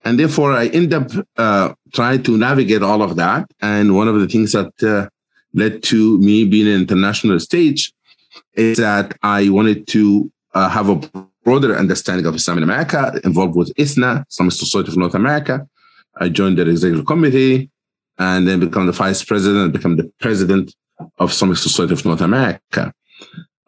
And 0.06 0.20
therefore, 0.20 0.52
I 0.54 0.68
end 0.68 0.94
up 0.94 1.10
uh, 1.38 1.74
trying 1.94 2.24
to 2.24 2.38
navigate 2.38 2.82
all 2.82 3.02
of 3.02 3.16
that. 3.16 3.50
And 3.62 3.96
one 3.96 4.08
of 4.08 4.20
the 4.20 4.28
things 4.28 4.52
that 4.52 4.72
uh, 4.84 5.10
led 5.54 5.84
to 5.84 6.20
me 6.20 6.46
being 6.46 6.68
an 6.68 6.82
international 6.82 7.40
stage 7.40 7.94
is 8.56 8.78
that 8.78 9.18
I 9.24 9.50
wanted 9.50 9.88
to 9.88 10.32
uh, 10.54 10.70
have 10.70 10.90
a 10.90 10.96
broader 11.44 11.76
understanding 11.76 12.26
of 12.26 12.36
Islam 12.36 12.58
in 12.58 12.64
America, 12.64 13.20
involved 13.24 13.56
with 13.56 13.72
ISNA, 13.78 14.26
Islamic 14.30 14.54
Society 14.54 14.92
of 14.92 14.98
North 14.98 15.16
America. 15.16 15.68
I 16.20 16.30
joined 16.30 16.58
the 16.58 16.70
executive 16.70 17.06
committee 17.06 17.70
and 18.18 18.48
then 18.48 18.60
become 18.60 18.86
the 18.86 18.92
vice 18.92 19.24
president, 19.24 19.74
become 19.74 19.98
the 19.98 20.12
president 20.20 20.76
of 21.18 21.32
Islamic 21.32 21.58
Society 21.58 21.94
of 21.94 22.06
North 22.06 22.22
America. 22.22 22.94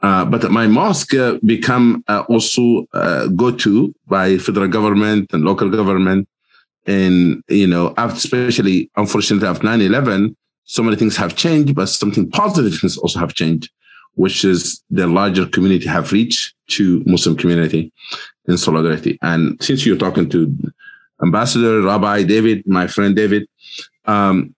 Uh, 0.01 0.25
but 0.25 0.51
my 0.51 0.67
mosque 0.67 1.13
uh, 1.13 1.37
become 1.45 2.03
uh, 2.07 2.23
also 2.29 2.85
uh, 2.93 3.27
go-to 3.27 3.93
by 4.07 4.37
federal 4.37 4.67
government 4.67 5.31
and 5.33 5.43
local 5.43 5.69
government. 5.69 6.27
And, 6.85 7.43
you 7.47 7.65
know, 7.65 7.93
especially 7.97 8.91
unfortunately 8.95 9.47
after 9.47 9.65
9-11, 9.65 10.35
so 10.65 10.83
many 10.83 10.95
things 10.95 11.15
have 11.17 11.35
changed, 11.35 11.75
but 11.75 11.87
something 11.87 12.29
positive 12.29 12.79
things 12.79 12.97
also 12.97 13.19
have 13.19 13.33
changed, 13.33 13.71
which 14.15 14.43
is 14.43 14.83
the 14.89 15.07
larger 15.07 15.45
community 15.47 15.87
have 15.87 16.11
reached 16.11 16.53
to 16.67 17.03
Muslim 17.05 17.35
community 17.35 17.91
in 18.47 18.57
solidarity. 18.57 19.17
And 19.21 19.61
since 19.63 19.85
you're 19.85 19.97
talking 19.97 20.29
to 20.29 20.55
Ambassador 21.23 21.81
Rabbi 21.81 22.23
David, 22.23 22.67
my 22.67 22.87
friend 22.87 23.15
David, 23.15 23.47
um, 24.05 24.53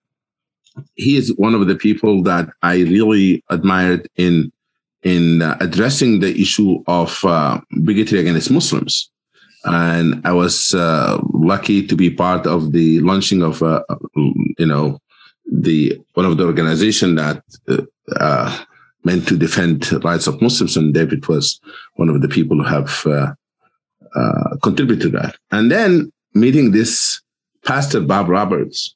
he 0.94 1.16
is 1.16 1.34
one 1.36 1.54
of 1.54 1.66
the 1.66 1.76
people 1.76 2.22
that 2.24 2.48
I 2.62 2.80
really 2.80 3.42
admired 3.50 4.08
in 4.16 4.52
in 5.08 5.42
uh, 5.42 5.56
addressing 5.60 6.20
the 6.20 6.32
issue 6.44 6.82
of 6.86 7.10
uh, 7.24 7.60
bigotry 7.84 8.18
against 8.20 8.50
Muslims. 8.50 9.10
And 9.64 10.20
I 10.24 10.32
was 10.32 10.74
uh, 10.74 11.18
lucky 11.32 11.86
to 11.86 11.96
be 11.96 12.10
part 12.10 12.46
of 12.46 12.72
the 12.72 13.00
launching 13.00 13.42
of, 13.42 13.62
uh, 13.62 13.82
you 14.60 14.68
know, 14.72 14.98
the 15.50 15.98
one 16.14 16.26
of 16.26 16.36
the 16.36 16.44
organization 16.44 17.14
that 17.14 17.42
uh, 17.68 17.82
uh, 18.16 18.50
meant 19.04 19.26
to 19.28 19.36
defend 19.36 19.78
rights 20.04 20.26
of 20.26 20.42
Muslims, 20.42 20.76
and 20.76 20.92
David 20.92 21.26
was 21.26 21.58
one 21.94 22.10
of 22.10 22.20
the 22.20 22.28
people 22.28 22.56
who 22.58 22.68
have 22.76 22.90
contributed 24.62 25.00
to 25.04 25.10
that. 25.18 25.36
And 25.50 25.70
then 25.70 26.12
meeting 26.34 26.72
this 26.72 27.22
Pastor 27.64 28.00
Bob 28.00 28.28
Roberts, 28.28 28.94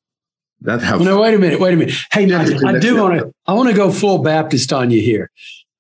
that 0.61 0.81
helped. 0.83 1.05
No, 1.05 1.21
wait 1.23 1.35
a 1.35 1.39
minute, 1.39 1.59
wait 1.59 1.75
a 1.75 1.77
minute. 1.77 1.95
Hey, 2.13 2.25
I 2.33 2.79
do 2.79 2.97
want 3.03 3.19
to. 3.19 3.33
I 3.47 3.53
want 3.55 3.69
to 3.71 3.75
go 3.75 3.91
full 3.91 4.19
Baptist 4.23 4.73
on 4.73 4.91
you 4.91 5.01
here. 5.01 5.31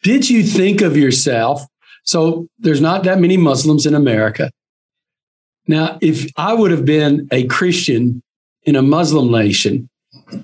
Did 0.03 0.29
you 0.29 0.43
think 0.43 0.81
of 0.81 0.97
yourself? 0.97 1.63
So 2.05 2.49
there's 2.59 2.81
not 2.81 3.05
that 3.05 3.21
many 3.21 3.37
Muslims 3.37 3.87
in 3.87 3.95
America. 3.95 4.51
Now, 5.69 5.99
if 6.01 6.31
I 6.37 6.53
would 6.53 6.73
have 6.73 6.85
been 6.85 7.29
a 7.31 7.47
Christian 7.47 8.23
in 8.65 8.75
a 8.75 8.83
Muslim 8.83 9.31
nation 9.31 9.89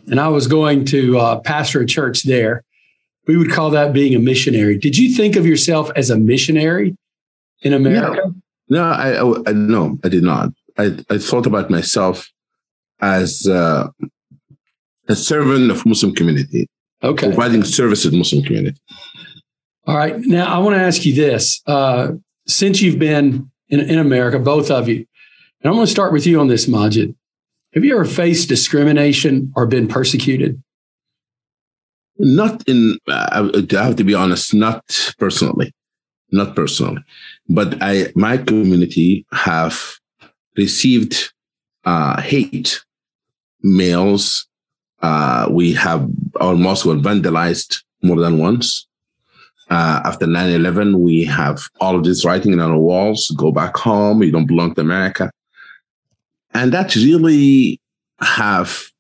and 0.07 0.21
I 0.21 0.29
was 0.29 0.47
going 0.47 0.85
to 0.87 1.19
uh, 1.19 1.41
pastor 1.41 1.81
a 1.81 1.87
church 1.87 2.23
there, 2.23 2.63
we 3.27 3.37
would 3.37 3.51
call 3.51 3.71
that 3.71 3.93
being 3.93 4.15
a 4.15 4.19
missionary. 4.19 4.79
Did 4.79 4.97
you 4.97 5.15
think 5.15 5.37
of 5.37 5.45
yourself 5.45 5.91
as 5.97 6.11
a 6.11 6.17
missionary 6.17 6.97
in 7.63 7.73
America? 7.73 8.23
No, 8.69 8.79
no 8.79 8.85
I, 8.85 9.51
I, 9.51 9.53
no, 9.53 9.99
I 10.05 10.09
did 10.09 10.23
not. 10.23 10.51
I, 10.79 10.97
I 11.11 11.19
thought 11.19 11.47
about 11.47 11.69
myself 11.69 12.31
as 13.01 13.47
uh, 13.47 13.89
a 15.09 15.17
servant 15.17 15.71
of 15.71 15.85
Muslim 15.85 16.15
community, 16.15 16.69
okay, 17.03 17.27
providing 17.27 17.65
service 17.65 18.03
to 18.03 18.11
the 18.11 18.17
Muslim 18.17 18.43
community. 18.45 18.81
All 19.89 19.97
right. 19.97 20.19
Now, 20.19 20.55
I 20.55 20.59
want 20.59 20.77
to 20.77 20.83
ask 20.83 21.07
you 21.07 21.15
this. 21.15 21.63
Uh, 21.67 22.13
since 22.47 22.83
you've 22.83 22.99
been 22.99 23.51
in, 23.71 23.81
in 23.81 23.99
America, 23.99 24.39
both 24.39 24.71
of 24.71 24.87
you, 24.87 24.97
and 24.97 25.71
I'm 25.71 25.73
going 25.73 25.87
to 25.87 25.91
start 25.91 26.13
with 26.13 26.27
you 26.27 26.39
on 26.41 26.49
this, 26.49 26.67
Magid. 26.67 27.15
Have 27.73 27.87
you 27.87 27.95
ever 27.95 28.05
faced 28.05 28.51
discrimination 28.51 29.51
or 29.57 29.65
been 29.65 29.89
persecuted? 29.89 30.63
Not 32.19 32.69
in, 32.69 32.99
uh, 33.09 33.51
I 33.51 33.83
have 33.83 33.97
to 33.97 34.05
be 34.05 34.13
honest, 34.13 34.53
not 34.53 34.85
personally, 35.19 35.73
not 36.33 36.55
personally, 36.55 37.03
but 37.49 37.79
I, 37.81 38.13
my 38.15 38.37
community 38.37 39.25
have 39.33 39.95
received 40.59 41.33
uh, 41.87 42.21
hate 42.21 42.85
mails. 43.63 44.47
Uh, 45.01 45.49
we 45.51 45.73
have 45.73 46.11
mosque 46.39 46.85
were 46.85 46.97
vandalized 46.97 47.83
more 48.03 48.21
than 48.21 48.37
once. 48.39 48.88
Uh, 49.71 50.01
after 50.05 50.27
9 50.27 50.51
11, 50.51 51.01
we 51.01 51.25
have 51.25 51.63
all 51.81 51.95
of 51.97 52.05
this 52.05 52.25
writing 52.25 52.55
on 52.55 52.71
our 52.71 52.79
walls 52.79 53.31
go 53.37 53.53
back 53.53 53.77
home, 53.77 54.23
you 54.23 54.33
don't 54.33 54.47
belong 54.47 54.75
to 54.75 54.81
America. 54.81 55.31
And 56.55 56.73
that 56.73 56.97
really 56.97 57.81
have 58.21 58.91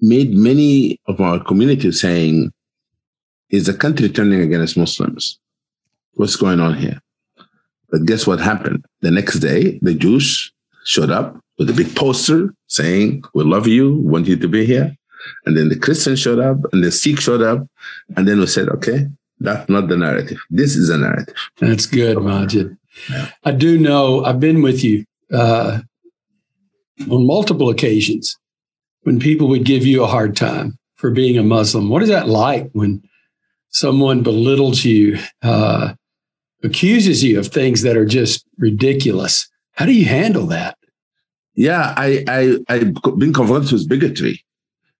made 0.00 0.32
many 0.34 0.98
of 1.06 1.20
our 1.20 1.42
communities 1.42 2.00
saying, 2.00 2.52
is 3.50 3.66
the 3.66 3.74
country 3.74 4.08
turning 4.08 4.40
against 4.40 4.76
Muslims? 4.76 5.38
What's 6.14 6.36
going 6.36 6.60
on 6.60 6.74
here? 6.74 7.00
But 7.90 8.06
guess 8.06 8.26
what 8.26 8.40
happened? 8.40 8.84
The 9.02 9.10
next 9.10 9.40
day, 9.40 9.78
the 9.82 9.94
Jews 9.94 10.52
showed 10.84 11.10
up 11.10 11.38
with 11.58 11.70
a 11.70 11.72
big 11.72 11.94
poster 11.94 12.54
saying, 12.66 13.22
We 13.34 13.44
love 13.44 13.66
you, 13.66 14.00
want 14.00 14.26
you 14.26 14.36
to 14.36 14.48
be 14.48 14.64
here. 14.64 14.96
And 15.46 15.56
then 15.56 15.68
the 15.68 15.78
Christians 15.78 16.20
showed 16.20 16.38
up 16.38 16.56
and 16.72 16.82
the 16.82 16.90
Sikh 16.90 17.20
showed 17.20 17.42
up. 17.42 17.66
And 18.16 18.26
then 18.26 18.40
we 18.40 18.46
said, 18.46 18.68
okay, 18.68 19.06
that's 19.44 19.68
not 19.68 19.88
the 19.88 19.96
narrative. 19.96 20.38
This 20.50 20.76
is 20.76 20.90
a 20.90 20.98
narrative. 20.98 21.34
That's 21.60 21.86
good, 21.86 22.16
Magid. 22.16 22.76
Yeah. 23.10 23.30
I 23.44 23.52
do 23.52 23.78
know 23.78 24.24
I've 24.24 24.40
been 24.40 24.62
with 24.62 24.82
you 24.82 25.04
uh, 25.32 25.80
on 27.10 27.26
multiple 27.26 27.68
occasions 27.68 28.36
when 29.02 29.18
people 29.18 29.48
would 29.48 29.64
give 29.64 29.84
you 29.84 30.02
a 30.02 30.06
hard 30.08 30.36
time 30.36 30.78
for 30.96 31.10
being 31.10 31.36
a 31.38 31.42
Muslim. 31.42 31.88
What 31.88 32.02
is 32.02 32.08
that 32.08 32.28
like 32.28 32.70
when 32.72 33.02
someone 33.70 34.22
belittles 34.22 34.84
you, 34.84 35.18
uh, 35.42 35.94
accuses 36.62 37.22
you 37.22 37.38
of 37.38 37.48
things 37.48 37.82
that 37.82 37.96
are 37.96 38.06
just 38.06 38.46
ridiculous? 38.58 39.48
How 39.72 39.86
do 39.86 39.92
you 39.92 40.06
handle 40.06 40.46
that? 40.46 40.78
Yeah, 41.56 41.94
I, 41.96 42.24
I 42.28 42.58
I've 42.68 42.94
been 43.18 43.32
confronted 43.32 43.72
with 43.72 43.88
bigotry 43.88 44.43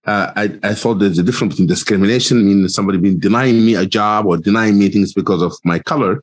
uh, 0.07 0.33
I, 0.37 0.59
I 0.63 0.75
thought 0.75 0.95
there's 0.95 1.19
a 1.19 1.23
difference 1.23 1.55
between 1.55 1.69
discrimination, 1.69 2.39
I 2.39 2.43
mean 2.43 2.69
somebody 2.69 2.99
being 2.99 3.19
denying 3.19 3.65
me 3.65 3.75
a 3.75 3.87
job 3.87 4.27
or 4.27 4.37
denying 4.37 4.79
me 4.79 4.89
things 4.89 5.13
because 5.13 5.43
of 5.43 5.53
my 5.65 5.79
color. 5.79 6.23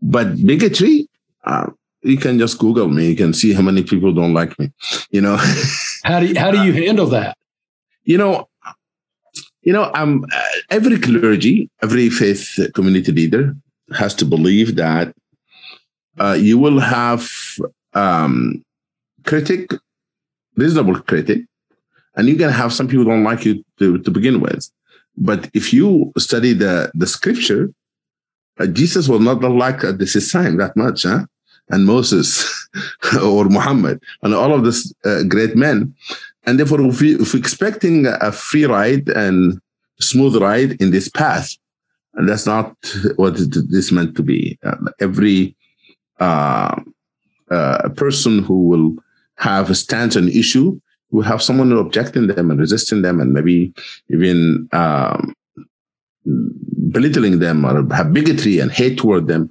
But 0.00 0.44
bigotry, 0.46 1.08
uh, 1.44 1.70
you 2.02 2.16
can 2.16 2.38
just 2.38 2.58
Google 2.58 2.88
me. 2.88 3.08
You 3.08 3.16
can 3.16 3.34
see 3.34 3.52
how 3.52 3.62
many 3.62 3.82
people 3.82 4.12
don't 4.12 4.34
like 4.34 4.56
me. 4.58 4.70
You 5.10 5.20
know. 5.20 5.36
how 6.04 6.20
do 6.20 6.26
you, 6.26 6.38
how 6.38 6.50
do 6.50 6.62
you 6.62 6.72
handle 6.72 7.06
that? 7.06 7.36
You 8.04 8.18
know, 8.18 8.48
You 9.62 9.74
know, 9.74 9.90
um, 9.94 10.24
every 10.70 10.98
clergy, 10.98 11.68
every 11.82 12.08
faith 12.08 12.58
community 12.74 13.12
leader 13.12 13.54
has 13.92 14.14
to 14.14 14.24
believe 14.24 14.76
that 14.76 15.14
uh, 16.18 16.36
you 16.40 16.56
will 16.58 16.80
have 16.80 17.28
um, 17.92 18.64
critic, 19.26 19.72
reasonable 20.56 21.00
critic, 21.00 21.44
and 22.16 22.28
you're 22.28 22.38
going 22.38 22.50
to 22.50 22.56
have 22.56 22.72
some 22.72 22.88
people 22.88 23.04
don't 23.04 23.24
like 23.24 23.44
you 23.44 23.64
to, 23.78 23.98
to 23.98 24.10
begin 24.10 24.40
with. 24.40 24.70
But 25.16 25.50
if 25.54 25.72
you 25.72 26.12
study 26.16 26.52
the, 26.52 26.90
the 26.94 27.06
scripture, 27.06 27.70
uh, 28.58 28.66
Jesus 28.66 29.08
was 29.08 29.20
not 29.20 29.42
like 29.42 29.84
uh, 29.84 29.92
this 29.92 30.16
is 30.16 30.32
time 30.32 30.56
that 30.58 30.76
much, 30.76 31.02
huh? 31.02 31.26
and 31.70 31.84
Moses 31.84 32.68
or 33.22 33.44
Muhammad 33.46 34.02
and 34.22 34.34
all 34.34 34.54
of 34.54 34.64
these 34.64 34.94
uh, 35.04 35.22
great 35.24 35.56
men. 35.56 35.94
And 36.46 36.58
therefore, 36.58 36.80
if, 36.82 37.00
we, 37.00 37.16
if 37.16 37.34
we're 37.34 37.40
expecting 37.40 38.06
a 38.06 38.32
free 38.32 38.64
ride 38.64 39.08
and 39.10 39.60
smooth 40.00 40.40
ride 40.40 40.80
in 40.80 40.90
this 40.90 41.08
path, 41.08 41.50
and 42.14 42.28
that's 42.28 42.46
not 42.46 42.74
what 43.16 43.38
it 43.38 43.54
is 43.70 43.92
meant 43.92 44.16
to 44.16 44.22
be. 44.22 44.58
Uh, 44.64 44.76
every 44.98 45.54
uh, 46.20 46.80
person 47.96 48.42
who 48.42 48.66
will 48.66 48.96
have 49.36 49.70
a 49.70 49.74
stance 49.74 50.16
on 50.16 50.28
issue 50.28 50.80
will 51.10 51.22
have 51.22 51.42
someone 51.42 51.72
objecting 51.72 52.26
them 52.26 52.50
and 52.50 52.60
resisting 52.60 53.02
them 53.02 53.20
and 53.20 53.32
maybe 53.32 53.72
even 54.10 54.68
um, 54.72 55.34
belittling 56.90 57.38
them 57.38 57.64
or 57.64 57.94
have 57.94 58.12
bigotry 58.12 58.58
and 58.58 58.70
hate 58.70 58.98
toward 58.98 59.26
them. 59.26 59.50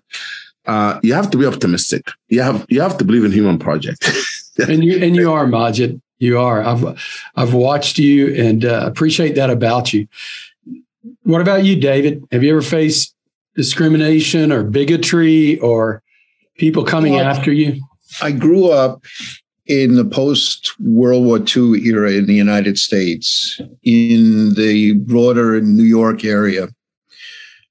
Uh, 0.65 0.99
you 1.01 1.13
have 1.13 1.29
to 1.31 1.37
be 1.37 1.45
optimistic. 1.45 2.11
You 2.27 2.41
have 2.41 2.65
you 2.69 2.81
have 2.81 2.97
to 2.97 3.05
believe 3.05 3.23
in 3.23 3.31
human 3.31 3.57
project. 3.57 4.09
and 4.59 4.83
you 4.83 4.97
and 5.01 5.15
you 5.15 5.31
are 5.31 5.45
Magid. 5.45 6.01
You 6.19 6.39
are. 6.39 6.61
I've 6.61 6.99
I've 7.35 7.53
watched 7.53 7.97
you 7.97 8.35
and 8.35 8.65
uh, 8.65 8.83
appreciate 8.85 9.35
that 9.35 9.49
about 9.49 9.93
you. 9.93 10.07
What 11.23 11.41
about 11.41 11.63
you, 11.63 11.79
David? 11.79 12.27
Have 12.31 12.43
you 12.43 12.51
ever 12.51 12.61
faced 12.61 13.15
discrimination 13.55 14.51
or 14.51 14.63
bigotry 14.63 15.57
or 15.59 16.03
people 16.57 16.83
coming 16.83 17.13
well, 17.13 17.25
after 17.25 17.51
you? 17.51 17.81
I 18.21 18.31
grew 18.31 18.69
up 18.69 19.03
in 19.67 19.95
the 19.95 20.05
post 20.05 20.73
World 20.79 21.25
War 21.25 21.39
II 21.39 21.85
era 21.85 22.11
in 22.11 22.25
the 22.25 22.33
United 22.33 22.77
States, 22.77 23.59
in 23.83 24.53
the 24.55 24.93
broader 25.05 25.61
New 25.61 25.83
York 25.83 26.23
area. 26.23 26.67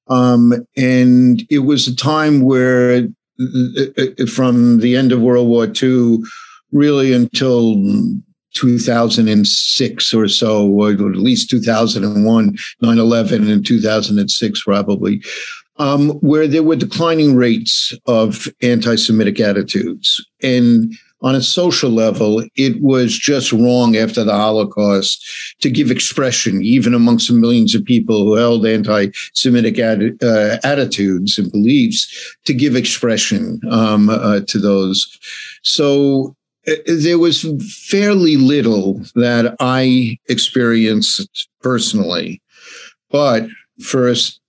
Um, 0.08 0.52
and 0.76 1.42
it 1.50 1.60
was 1.60 1.88
a 1.88 1.96
time 1.96 2.42
where, 2.42 3.08
uh, 3.40 3.82
uh, 3.98 4.26
from 4.26 4.80
the 4.80 4.94
end 4.94 5.12
of 5.12 5.20
World 5.20 5.48
War 5.48 5.66
II, 5.66 6.18
really 6.72 7.12
until 7.12 7.82
2006 8.54 10.14
or 10.14 10.28
so, 10.28 10.68
or 10.68 10.90
at 10.90 10.98
least 10.98 11.50
2001, 11.50 12.56
9 12.80 12.98
11, 12.98 13.50
and 13.50 13.66
2006, 13.66 14.62
probably, 14.62 15.22
um, 15.78 16.10
where 16.20 16.46
there 16.46 16.62
were 16.62 16.76
declining 16.76 17.34
rates 17.34 17.92
of 18.06 18.48
anti 18.62 18.96
Semitic 18.96 19.40
attitudes. 19.40 20.24
And 20.42 20.94
on 21.26 21.35
a 21.35 21.42
social 21.42 21.90
level, 21.90 22.45
it 22.54 22.80
was 22.80 23.18
just 23.18 23.52
wrong 23.52 23.97
after 23.97 24.23
the 24.23 24.33
Holocaust 24.33 25.26
to 25.61 25.68
give 25.68 25.90
expression, 25.90 26.62
even 26.62 26.95
amongst 26.95 27.26
the 27.26 27.35
millions 27.35 27.75
of 27.75 27.85
people 27.85 28.25
who 28.25 28.37
held 28.37 28.64
anti 28.64 29.09
Semitic 29.35 29.80
uh, 29.80 30.59
attitudes 30.62 31.37
and 31.37 31.50
beliefs, 31.50 32.37
to 32.45 32.54
give 32.54 32.76
expression 32.76 33.61
um, 33.73 34.09
uh, 34.09 34.40
to 34.47 34.61
those. 34.61 35.18
So 35.62 36.37
uh, 36.68 36.75
there 36.87 37.18
was 37.18 37.45
fairly 37.90 38.37
little 38.37 39.03
that 39.16 39.57
I 39.59 40.18
experienced 40.29 41.48
personally. 41.61 42.40
But 43.11 43.48
first, 43.83 44.40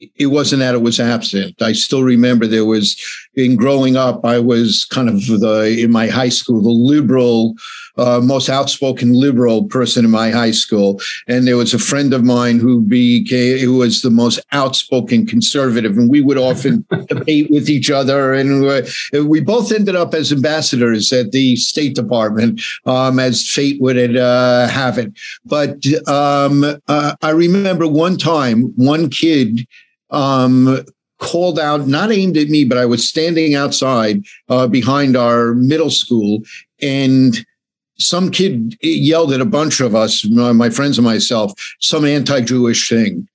it 0.00 0.26
wasn't 0.26 0.60
that 0.60 0.74
it 0.74 0.82
was 0.82 1.00
absent. 1.00 1.60
I 1.60 1.72
still 1.72 2.04
remember 2.04 2.46
there 2.46 2.64
was 2.64 2.96
in 3.34 3.56
growing 3.56 3.96
up, 3.96 4.24
I 4.24 4.38
was 4.38 4.84
kind 4.84 5.08
of 5.08 5.26
the 5.26 5.76
in 5.78 5.90
my 5.90 6.08
high 6.08 6.28
school, 6.28 6.60
the 6.60 6.70
liberal, 6.70 7.54
uh, 7.96 8.20
most 8.20 8.48
outspoken 8.48 9.12
liberal 9.12 9.64
person 9.64 10.04
in 10.04 10.10
my 10.10 10.30
high 10.30 10.52
school. 10.52 11.00
And 11.26 11.46
there 11.46 11.56
was 11.56 11.74
a 11.74 11.78
friend 11.78 12.14
of 12.14 12.24
mine 12.24 12.58
who 12.60 12.80
became 12.80 13.58
who 13.58 13.78
was 13.78 14.02
the 14.02 14.10
most 14.10 14.40
outspoken 14.52 15.26
conservative, 15.26 15.96
and 15.96 16.10
we 16.10 16.20
would 16.20 16.38
often 16.38 16.84
debate 17.08 17.48
with 17.50 17.68
each 17.68 17.90
other. 17.90 18.32
And 18.32 18.62
we 19.28 19.40
both 19.40 19.72
ended 19.72 19.96
up 19.96 20.14
as 20.14 20.32
ambassadors 20.32 21.12
at 21.12 21.32
the 21.32 21.56
State 21.56 21.94
Department, 21.94 22.60
um, 22.86 23.18
as 23.18 23.48
fate 23.48 23.80
would 23.80 24.16
uh, 24.16 24.68
have 24.68 24.98
it. 24.98 25.12
But 25.44 25.84
um, 26.08 26.64
uh, 26.86 27.16
I 27.20 27.30
remember 27.30 27.88
one 27.88 28.16
time, 28.16 28.72
one 28.76 29.10
kid 29.10 29.66
um, 30.10 30.84
called 31.18 31.58
out, 31.58 31.88
not 31.88 32.12
aimed 32.12 32.36
at 32.36 32.48
me, 32.48 32.64
but 32.64 32.78
I 32.78 32.86
was 32.86 33.08
standing 33.08 33.54
outside 33.54 34.24
uh, 34.48 34.66
behind 34.66 35.16
our 35.16 35.54
middle 35.54 35.90
school, 35.90 36.42
and 36.80 37.44
some 37.98 38.30
kid 38.30 38.76
yelled 38.80 39.32
at 39.32 39.40
a 39.40 39.44
bunch 39.44 39.80
of 39.80 39.94
us, 39.94 40.24
my 40.24 40.70
friends 40.70 40.98
and 40.98 41.04
myself, 41.04 41.52
some 41.80 42.04
anti-Jewish 42.04 42.88
thing. 42.88 43.28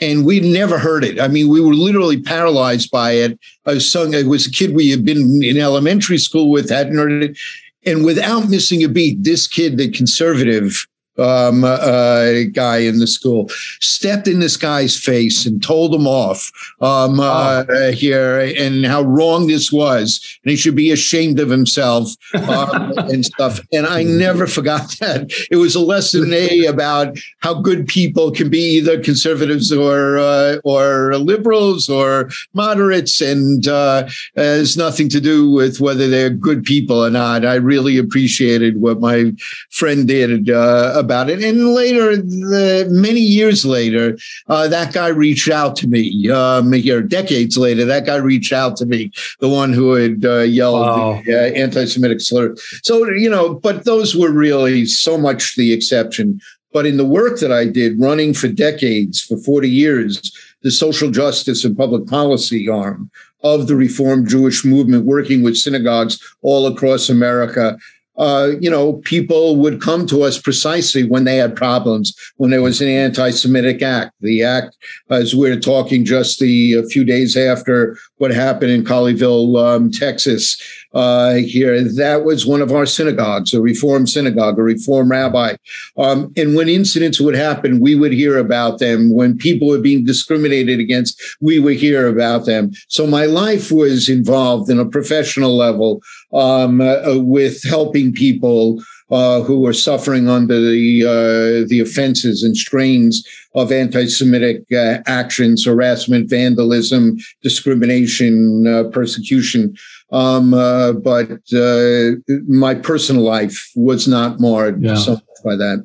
And 0.00 0.24
we 0.24 0.40
never 0.40 0.78
heard 0.78 1.04
it. 1.04 1.20
I 1.20 1.28
mean, 1.28 1.48
we 1.48 1.60
were 1.60 1.74
literally 1.74 2.20
paralyzed 2.20 2.90
by 2.90 3.12
it. 3.12 3.38
I 3.66 3.74
was 3.74 3.88
sung, 3.88 4.14
it 4.14 4.26
was 4.26 4.46
a 4.46 4.50
kid 4.50 4.74
we 4.74 4.90
had 4.90 5.04
been 5.04 5.42
in 5.42 5.58
elementary 5.58 6.18
school 6.18 6.50
with, 6.50 6.70
hadn't 6.70 6.96
heard 6.96 7.22
it. 7.22 7.38
And 7.86 8.04
without 8.04 8.48
missing 8.48 8.82
a 8.82 8.88
beat, 8.88 9.22
this 9.22 9.46
kid, 9.46 9.76
the 9.76 9.90
conservative, 9.90 10.86
um, 11.18 11.64
uh, 11.64 12.32
guy 12.52 12.78
in 12.78 12.98
the 12.98 13.06
school, 13.06 13.48
stepped 13.80 14.28
in 14.28 14.40
this 14.40 14.56
guy's 14.56 14.98
face 14.98 15.46
and 15.46 15.62
told 15.62 15.94
him 15.94 16.06
off 16.06 16.50
um, 16.80 17.20
uh, 17.20 17.64
here 17.92 18.40
and 18.56 18.86
how 18.86 19.02
wrong 19.02 19.46
this 19.46 19.72
was. 19.72 20.38
And 20.44 20.50
he 20.50 20.56
should 20.56 20.76
be 20.76 20.90
ashamed 20.90 21.40
of 21.40 21.50
himself 21.50 22.10
um, 22.48 22.92
and 22.96 23.24
stuff. 23.24 23.60
And 23.72 23.86
I 23.86 24.02
never 24.02 24.46
forgot 24.46 24.96
that. 25.00 25.32
It 25.50 25.56
was 25.56 25.74
a 25.74 25.80
lesson 25.80 26.32
A 26.32 26.66
about 26.66 27.18
how 27.40 27.54
good 27.54 27.86
people 27.86 28.30
can 28.30 28.50
be 28.50 28.76
either 28.78 29.02
conservatives 29.02 29.72
or 29.72 30.18
uh, 30.18 30.56
or 30.64 31.16
liberals 31.16 31.88
or 31.88 32.30
moderates. 32.52 33.20
And 33.20 33.66
uh, 33.66 34.08
has 34.36 34.76
nothing 34.76 35.08
to 35.10 35.20
do 35.20 35.50
with 35.50 35.80
whether 35.80 36.08
they're 36.08 36.30
good 36.30 36.64
people 36.64 37.04
or 37.04 37.10
not. 37.10 37.44
I 37.44 37.54
really 37.54 37.98
appreciated 37.98 38.80
what 38.80 39.00
my 39.00 39.32
friend 39.70 40.06
did 40.06 40.50
uh, 40.50 40.92
about 41.04 41.30
it. 41.30 41.42
And 41.42 41.74
later, 41.74 42.16
the, 42.16 42.88
many 42.90 43.20
years 43.20 43.64
later, 43.64 44.16
uh, 44.48 44.68
that 44.68 44.92
guy 44.92 45.08
reached 45.08 45.50
out 45.50 45.76
to 45.76 45.86
me. 45.86 46.30
Um, 46.30 46.72
here, 46.72 47.02
decades 47.02 47.56
later, 47.56 47.84
that 47.84 48.06
guy 48.06 48.16
reached 48.16 48.52
out 48.52 48.76
to 48.78 48.86
me, 48.86 49.12
the 49.40 49.48
one 49.48 49.72
who 49.72 49.92
had 49.92 50.24
uh, 50.24 50.40
yelled 50.40 50.80
wow. 50.80 51.22
the 51.24 51.34
uh, 51.34 51.52
anti-Semitic 51.54 52.20
slur. 52.20 52.54
So 52.82 53.08
you 53.10 53.30
know, 53.30 53.54
but 53.54 53.84
those 53.84 54.16
were 54.16 54.32
really 54.32 54.86
so 54.86 55.18
much 55.18 55.56
the 55.56 55.72
exception. 55.72 56.40
But 56.72 56.86
in 56.86 56.96
the 56.96 57.04
work 57.04 57.38
that 57.38 57.52
I 57.52 57.66
did, 57.66 58.00
running 58.00 58.34
for 58.34 58.48
decades, 58.48 59.20
for 59.20 59.36
40 59.36 59.70
years, 59.70 60.32
the 60.62 60.72
social 60.72 61.10
justice 61.10 61.64
and 61.64 61.76
public 61.76 62.08
policy 62.08 62.68
arm 62.68 63.10
of 63.44 63.68
the 63.68 63.76
Reformed 63.76 64.26
Jewish 64.26 64.64
movement, 64.64 65.04
working 65.04 65.42
with 65.42 65.56
synagogues 65.56 66.18
all 66.42 66.66
across 66.66 67.08
America, 67.08 67.78
uh, 68.16 68.50
you 68.60 68.70
know, 68.70 68.94
people 69.04 69.56
would 69.56 69.80
come 69.80 70.06
to 70.06 70.22
us 70.22 70.40
precisely 70.40 71.02
when 71.02 71.24
they 71.24 71.36
had 71.36 71.56
problems, 71.56 72.14
when 72.36 72.50
there 72.50 72.62
was 72.62 72.80
an 72.80 72.88
anti-Semitic 72.88 73.82
act. 73.82 74.12
The 74.20 74.44
act, 74.44 74.76
as 75.10 75.34
we 75.34 75.50
are 75.50 75.58
talking 75.58 76.04
just 76.04 76.38
the, 76.38 76.74
a 76.74 76.84
few 76.84 77.04
days 77.04 77.36
after 77.36 77.96
what 78.18 78.30
happened 78.30 78.70
in 78.70 78.84
Colleyville, 78.84 79.58
um, 79.58 79.90
Texas, 79.90 80.60
uh, 80.94 81.34
here. 81.34 81.82
That 81.82 82.24
was 82.24 82.46
one 82.46 82.62
of 82.62 82.72
our 82.72 82.86
synagogues, 82.86 83.52
a 83.52 83.60
Reform 83.60 84.06
synagogue, 84.06 84.58
a 84.58 84.62
Reform 84.62 85.10
rabbi. 85.10 85.56
Um, 85.96 86.32
and 86.36 86.54
when 86.54 86.68
incidents 86.68 87.20
would 87.20 87.34
happen, 87.34 87.80
we 87.80 87.94
would 87.94 88.12
hear 88.12 88.38
about 88.38 88.78
them. 88.78 89.12
When 89.12 89.36
people 89.36 89.68
were 89.68 89.78
being 89.80 90.04
discriminated 90.04 90.80
against, 90.80 91.20
we 91.40 91.58
would 91.58 91.76
hear 91.76 92.08
about 92.08 92.46
them. 92.46 92.72
So 92.88 93.06
my 93.06 93.26
life 93.26 93.70
was 93.70 94.08
involved 94.08 94.70
in 94.70 94.78
a 94.78 94.88
professional 94.88 95.56
level 95.56 96.02
um, 96.32 96.80
uh, 96.80 97.18
with 97.18 97.62
helping 97.64 98.12
people 98.12 98.82
uh, 99.10 99.42
who 99.42 99.60
were 99.60 99.72
suffering 99.72 100.28
under 100.28 100.58
the 100.60 101.04
uh, 101.04 101.68
the 101.68 101.80
offenses 101.80 102.42
and 102.42 102.56
strains 102.56 103.26
of 103.54 103.70
anti-Semitic 103.70 104.64
uh, 104.72 104.98
actions, 105.06 105.64
harassment, 105.64 106.28
vandalism, 106.28 107.16
discrimination, 107.42 108.66
uh, 108.66 108.84
persecution. 108.84 109.76
Um, 110.14 110.54
uh, 110.54 110.92
but 110.92 111.28
uh, 111.52 112.12
my 112.46 112.76
personal 112.76 113.24
life 113.24 113.68
was 113.74 114.06
not 114.06 114.38
marred 114.38 114.80
yeah. 114.80 114.94
so 114.94 115.14
much 115.14 115.22
by 115.44 115.56
that. 115.56 115.84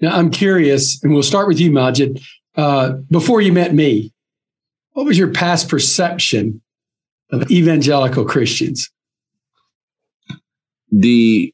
Now, 0.00 0.16
I'm 0.16 0.30
curious, 0.30 0.98
and 1.04 1.12
we'll 1.12 1.22
start 1.22 1.46
with 1.46 1.60
you, 1.60 1.70
Magid. 1.70 2.22
Uh, 2.56 2.92
before 3.10 3.42
you 3.42 3.52
met 3.52 3.74
me, 3.74 4.14
what 4.92 5.04
was 5.04 5.18
your 5.18 5.30
past 5.30 5.68
perception 5.68 6.62
of 7.32 7.50
evangelical 7.50 8.24
Christians? 8.24 8.90
The 10.90 11.52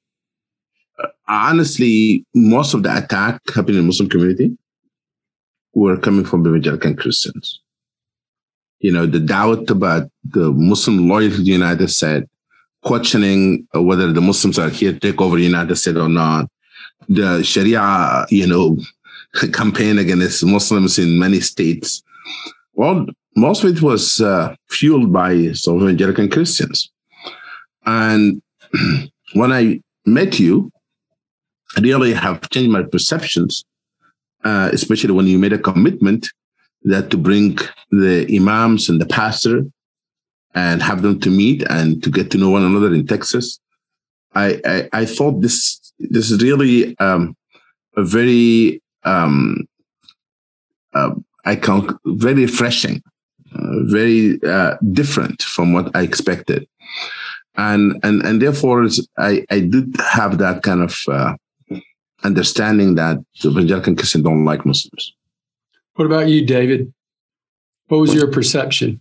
uh, 1.03 1.09
honestly, 1.27 2.25
most 2.37 2.73
of 2.73 2.85
the 2.85 2.97
attack 2.97 3.41
happened 3.49 3.71
in 3.71 3.83
the 3.83 3.83
Muslim 3.83 4.09
community. 4.09 4.57
were 5.75 5.97
coming 5.97 6.25
from 6.25 6.47
evangelical 6.47 6.95
Christians. 6.95 7.61
You 8.81 8.93
know, 8.93 9.07
the 9.07 9.21
doubt 9.21 9.71
about 9.71 10.11
the 10.25 10.53
Muslim 10.53 11.09
loyalty 11.09 11.37
to 11.37 11.43
the 11.43 11.51
United 11.51 11.89
States, 11.89 12.27
questioning 12.83 13.67
whether 13.73 14.13
the 14.13 14.21
Muslims 14.21 14.59
are 14.59 14.69
here 14.69 14.93
to 14.93 15.01
take 15.01 15.21
over 15.21 15.37
the 15.37 15.45
United 15.45 15.77
States 15.77 15.99
or 15.99 16.09
not, 16.09 16.49
the 17.09 17.43
Sharia, 17.43 18.27
you 18.31 18.47
know, 18.47 18.77
campaign 19.53 19.99
against 19.99 20.45
Muslims 20.45 20.99
in 20.99 21.19
many 21.19 21.41
states. 21.41 22.03
Well, 22.75 23.07
most 23.35 23.65
of 23.65 23.77
it 23.77 23.83
was 23.83 24.21
uh, 24.21 24.55
fueled 24.69 25.13
by 25.13 25.53
some 25.53 25.83
evangelical 25.83 26.29
Christians. 26.29 26.91
And 27.85 28.43
when 29.35 29.53
I 29.53 29.81
met 30.05 30.39
you, 30.39 30.71
I 31.77 31.81
really 31.81 32.15
have 32.15 32.49
changed 32.51 32.71
my 32.71 32.83
perceptions, 32.83 33.65
uh, 34.45 34.71
especially 34.73 35.13
when 35.13 35.27
you 35.27 35.39
made 35.39 35.53
a 35.53 35.59
commitment 35.59 36.29
that 36.85 37.11
to 37.11 37.17
bring 37.17 37.59
the 37.91 38.27
imams 38.35 38.89
and 38.89 39.01
the 39.01 39.07
pastor 39.07 39.65
and 40.55 40.83
have 40.83 41.03
them 41.03 41.21
to 41.21 41.31
meet 41.31 41.63
and 41.69 42.03
to 42.03 42.11
get 42.11 42.31
to 42.31 42.39
know 42.39 42.51
one 42.51 42.65
another 42.65 42.93
in 42.95 43.07
Texas. 43.07 43.61
I, 44.35 44.61
I, 44.65 44.89
I 44.93 45.05
thought 45.05 45.41
this 45.41 45.81
this 45.99 46.31
is 46.31 46.43
really 46.43 46.97
um, 46.99 47.37
a 47.97 48.05
very 48.05 48.83
um, 49.05 49.67
uh, 50.95 51.15
I 51.45 51.57
can 51.57 51.99
very 52.05 52.43
refreshing, 52.43 53.03
uh, 53.55 53.85
very 53.85 54.43
uh, 54.43 54.77
different 54.93 55.43
from 55.43 55.73
what 55.73 55.95
I 55.95 56.03
expected, 56.03 56.67
and 57.57 57.99
and 58.03 58.23
and 58.23 58.43
therefore 58.43 58.87
I 59.19 59.45
I 59.51 59.61
did 59.61 59.97
have 60.01 60.39
that 60.39 60.63
kind 60.63 60.83
of 60.83 60.99
uh, 61.09 61.35
understanding 62.25 62.97
that 62.97 63.19
the 63.41 63.51
evangelical 63.51 63.95
Christians 63.95 64.25
don't 64.25 64.45
like 64.45 64.67
Muslims. 64.67 65.15
What 65.97 66.05
about 66.05 66.29
you, 66.29 66.45
David? 66.45 66.93
What 67.89 67.99
was 67.99 68.15
your 68.15 68.31
perception? 68.31 69.01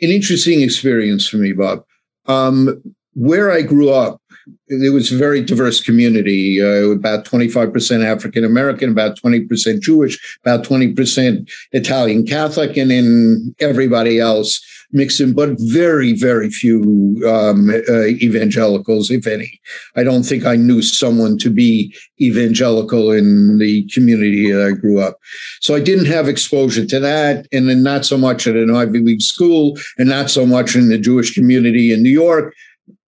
An 0.00 0.10
interesting 0.10 0.62
experience 0.62 1.28
for 1.28 1.36
me, 1.36 1.52
Bob. 1.52 1.84
Um, 2.26 2.82
where 3.14 3.50
I 3.50 3.62
grew 3.62 3.90
up, 3.90 4.20
it 4.68 4.92
was 4.92 5.12
a 5.12 5.16
very 5.16 5.42
diverse 5.42 5.80
community, 5.80 6.60
uh, 6.62 6.90
about 6.90 7.24
25% 7.24 8.04
African 8.04 8.44
American, 8.44 8.90
about 8.90 9.18
20% 9.18 9.80
Jewish, 9.80 10.38
about 10.44 10.64
20% 10.64 11.50
Italian 11.72 12.26
Catholic, 12.26 12.76
and 12.76 12.90
then 12.90 13.54
everybody 13.60 14.18
else 14.18 14.60
mixed 14.92 15.20
in, 15.20 15.32
but 15.34 15.50
very, 15.58 16.12
very 16.12 16.50
few 16.50 17.22
um, 17.26 17.70
uh, 17.70 18.06
evangelicals, 18.06 19.10
if 19.10 19.26
any. 19.26 19.60
I 19.96 20.04
don't 20.04 20.22
think 20.22 20.44
I 20.44 20.56
knew 20.56 20.82
someone 20.82 21.38
to 21.38 21.50
be 21.50 21.94
evangelical 22.20 23.10
in 23.10 23.58
the 23.58 23.88
community 23.92 24.50
that 24.52 24.62
I 24.62 24.72
grew 24.72 25.00
up. 25.00 25.18
So 25.60 25.74
I 25.74 25.80
didn't 25.80 26.06
have 26.06 26.28
exposure 26.28 26.86
to 26.86 27.00
that, 27.00 27.46
and 27.52 27.68
then 27.68 27.82
not 27.82 28.04
so 28.04 28.16
much 28.16 28.46
at 28.46 28.56
an 28.56 28.74
Ivy 28.74 29.00
League 29.00 29.22
school, 29.22 29.78
and 29.98 30.08
not 30.08 30.30
so 30.30 30.46
much 30.46 30.76
in 30.76 30.88
the 30.88 30.98
Jewish 30.98 31.34
community 31.34 31.92
in 31.92 32.02
New 32.02 32.10
York 32.10 32.54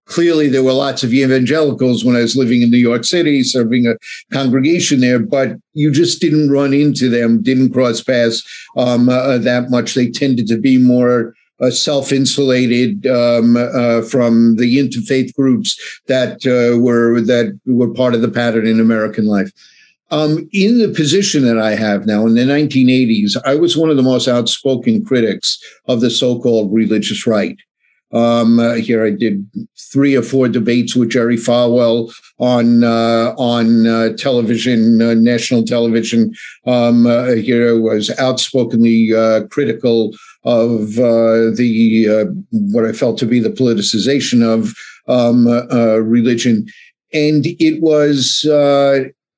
clearly 0.06 0.48
there 0.48 0.62
were 0.62 0.72
lots 0.72 1.02
of 1.02 1.12
evangelicals 1.12 2.04
when 2.04 2.16
I 2.16 2.20
was 2.20 2.36
living 2.36 2.62
in 2.62 2.70
New 2.70 2.78
York 2.78 3.04
City, 3.04 3.42
serving 3.42 3.86
a 3.86 3.94
congregation 4.32 5.00
there, 5.00 5.18
but 5.18 5.56
you 5.72 5.90
just 5.90 6.20
didn't 6.20 6.50
run 6.50 6.74
into 6.74 7.08
them, 7.08 7.42
didn't 7.42 7.72
cross 7.72 8.02
paths 8.02 8.42
um, 8.76 9.08
uh, 9.08 9.38
that 9.38 9.70
much. 9.70 9.94
They 9.94 10.10
tended 10.10 10.46
to 10.48 10.58
be 10.58 10.78
more 10.78 11.34
uh, 11.60 11.70
self-insulated 11.70 13.06
um, 13.06 13.56
uh, 13.56 14.02
from 14.02 14.56
the 14.56 14.78
interfaith 14.78 15.32
groups 15.34 15.78
that 16.06 16.44
uh, 16.46 16.78
were 16.80 17.20
that 17.20 17.58
were 17.66 17.92
part 17.92 18.14
of 18.14 18.22
the 18.22 18.30
pattern 18.30 18.66
in 18.66 18.80
American 18.80 19.26
life. 19.26 19.52
Um, 20.10 20.48
in 20.52 20.78
the 20.78 20.92
position 20.94 21.44
that 21.44 21.58
I 21.58 21.74
have 21.74 22.06
now 22.06 22.26
in 22.26 22.34
the 22.34 22.42
1980s, 22.42 23.36
I 23.44 23.54
was 23.54 23.76
one 23.76 23.90
of 23.90 23.96
the 23.96 24.02
most 24.02 24.28
outspoken 24.28 25.04
critics 25.04 25.58
of 25.86 26.00
the 26.00 26.10
so-called 26.10 26.72
religious 26.72 27.26
right. 27.26 27.56
Um, 28.12 28.60
uh, 28.60 28.74
here 28.74 29.04
I 29.04 29.10
did 29.10 29.44
three 29.92 30.14
or 30.14 30.22
four 30.22 30.46
debates 30.48 30.94
with 30.94 31.10
Jerry 31.10 31.36
Falwell 31.36 32.14
on 32.38 32.84
uh, 32.84 33.34
on 33.36 33.86
uh, 33.86 34.10
television, 34.16 34.98
national 35.22 35.64
television. 35.64 36.32
Um, 36.64 37.06
here 37.40 37.70
I 37.70 37.78
was 37.78 38.10
outspokenly 38.18 39.10
critical 39.50 40.12
of 40.44 40.94
the 40.94 42.34
what 42.50 42.84
I 42.84 42.92
felt 42.92 43.18
to 43.18 43.26
be 43.26 43.40
the 43.40 43.50
politicization 43.50 44.42
of 44.42 44.74
um, 45.08 45.46
religion, 46.06 46.66
and 47.12 47.46
it 47.46 47.80
was 47.82 48.42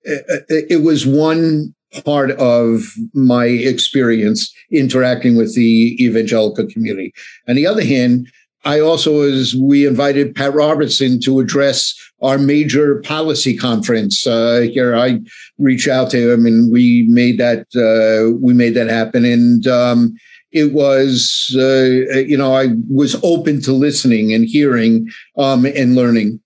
it 0.05 0.83
was 0.83 1.07
one 1.07 1.75
part 2.05 2.33
of 2.33 2.83
my 3.15 3.47
experience 3.47 4.53
interacting 4.71 5.37
with 5.37 5.55
the 5.55 5.97
evangelical 6.01 6.67
community. 6.67 7.13
On 7.49 7.57
the 7.57 7.67
other 7.67 7.85
hand, 7.85 8.29
I 8.65 8.81
also 8.81 9.21
was, 9.21 9.55
we 9.55 9.87
invited 9.87 10.35
Pat 10.35 10.53
Robertson 10.53 11.21
to 11.21 11.39
address 11.39 11.95
our 12.21 12.37
major 12.37 13.01
policy 13.03 13.57
conference. 13.57 14.27
Uh, 14.27 14.67
here, 14.73 14.97
I 14.97 15.21
reached 15.59 15.87
out 15.87 16.11
to 16.11 16.33
him 16.33 16.47
and 16.47 16.73
we 16.73 17.07
made 17.09 17.39
that, 17.39 17.61
uh, 17.77 18.37
we 18.43 18.55
made 18.55 18.75
that 18.75 18.89
happen. 18.89 19.25
And, 19.25 19.67
um, 19.69 20.17
it 20.53 20.73
was, 20.73 21.55
uh, 21.59 22.19
you 22.19 22.37
know, 22.37 22.55
I 22.55 22.69
was 22.91 23.17
open 23.23 23.61
to 23.63 23.73
listening 23.73 24.33
and 24.33 24.45
hearing, 24.45 25.09
um, 25.37 25.67
and 25.67 25.95
learning. 25.95 26.41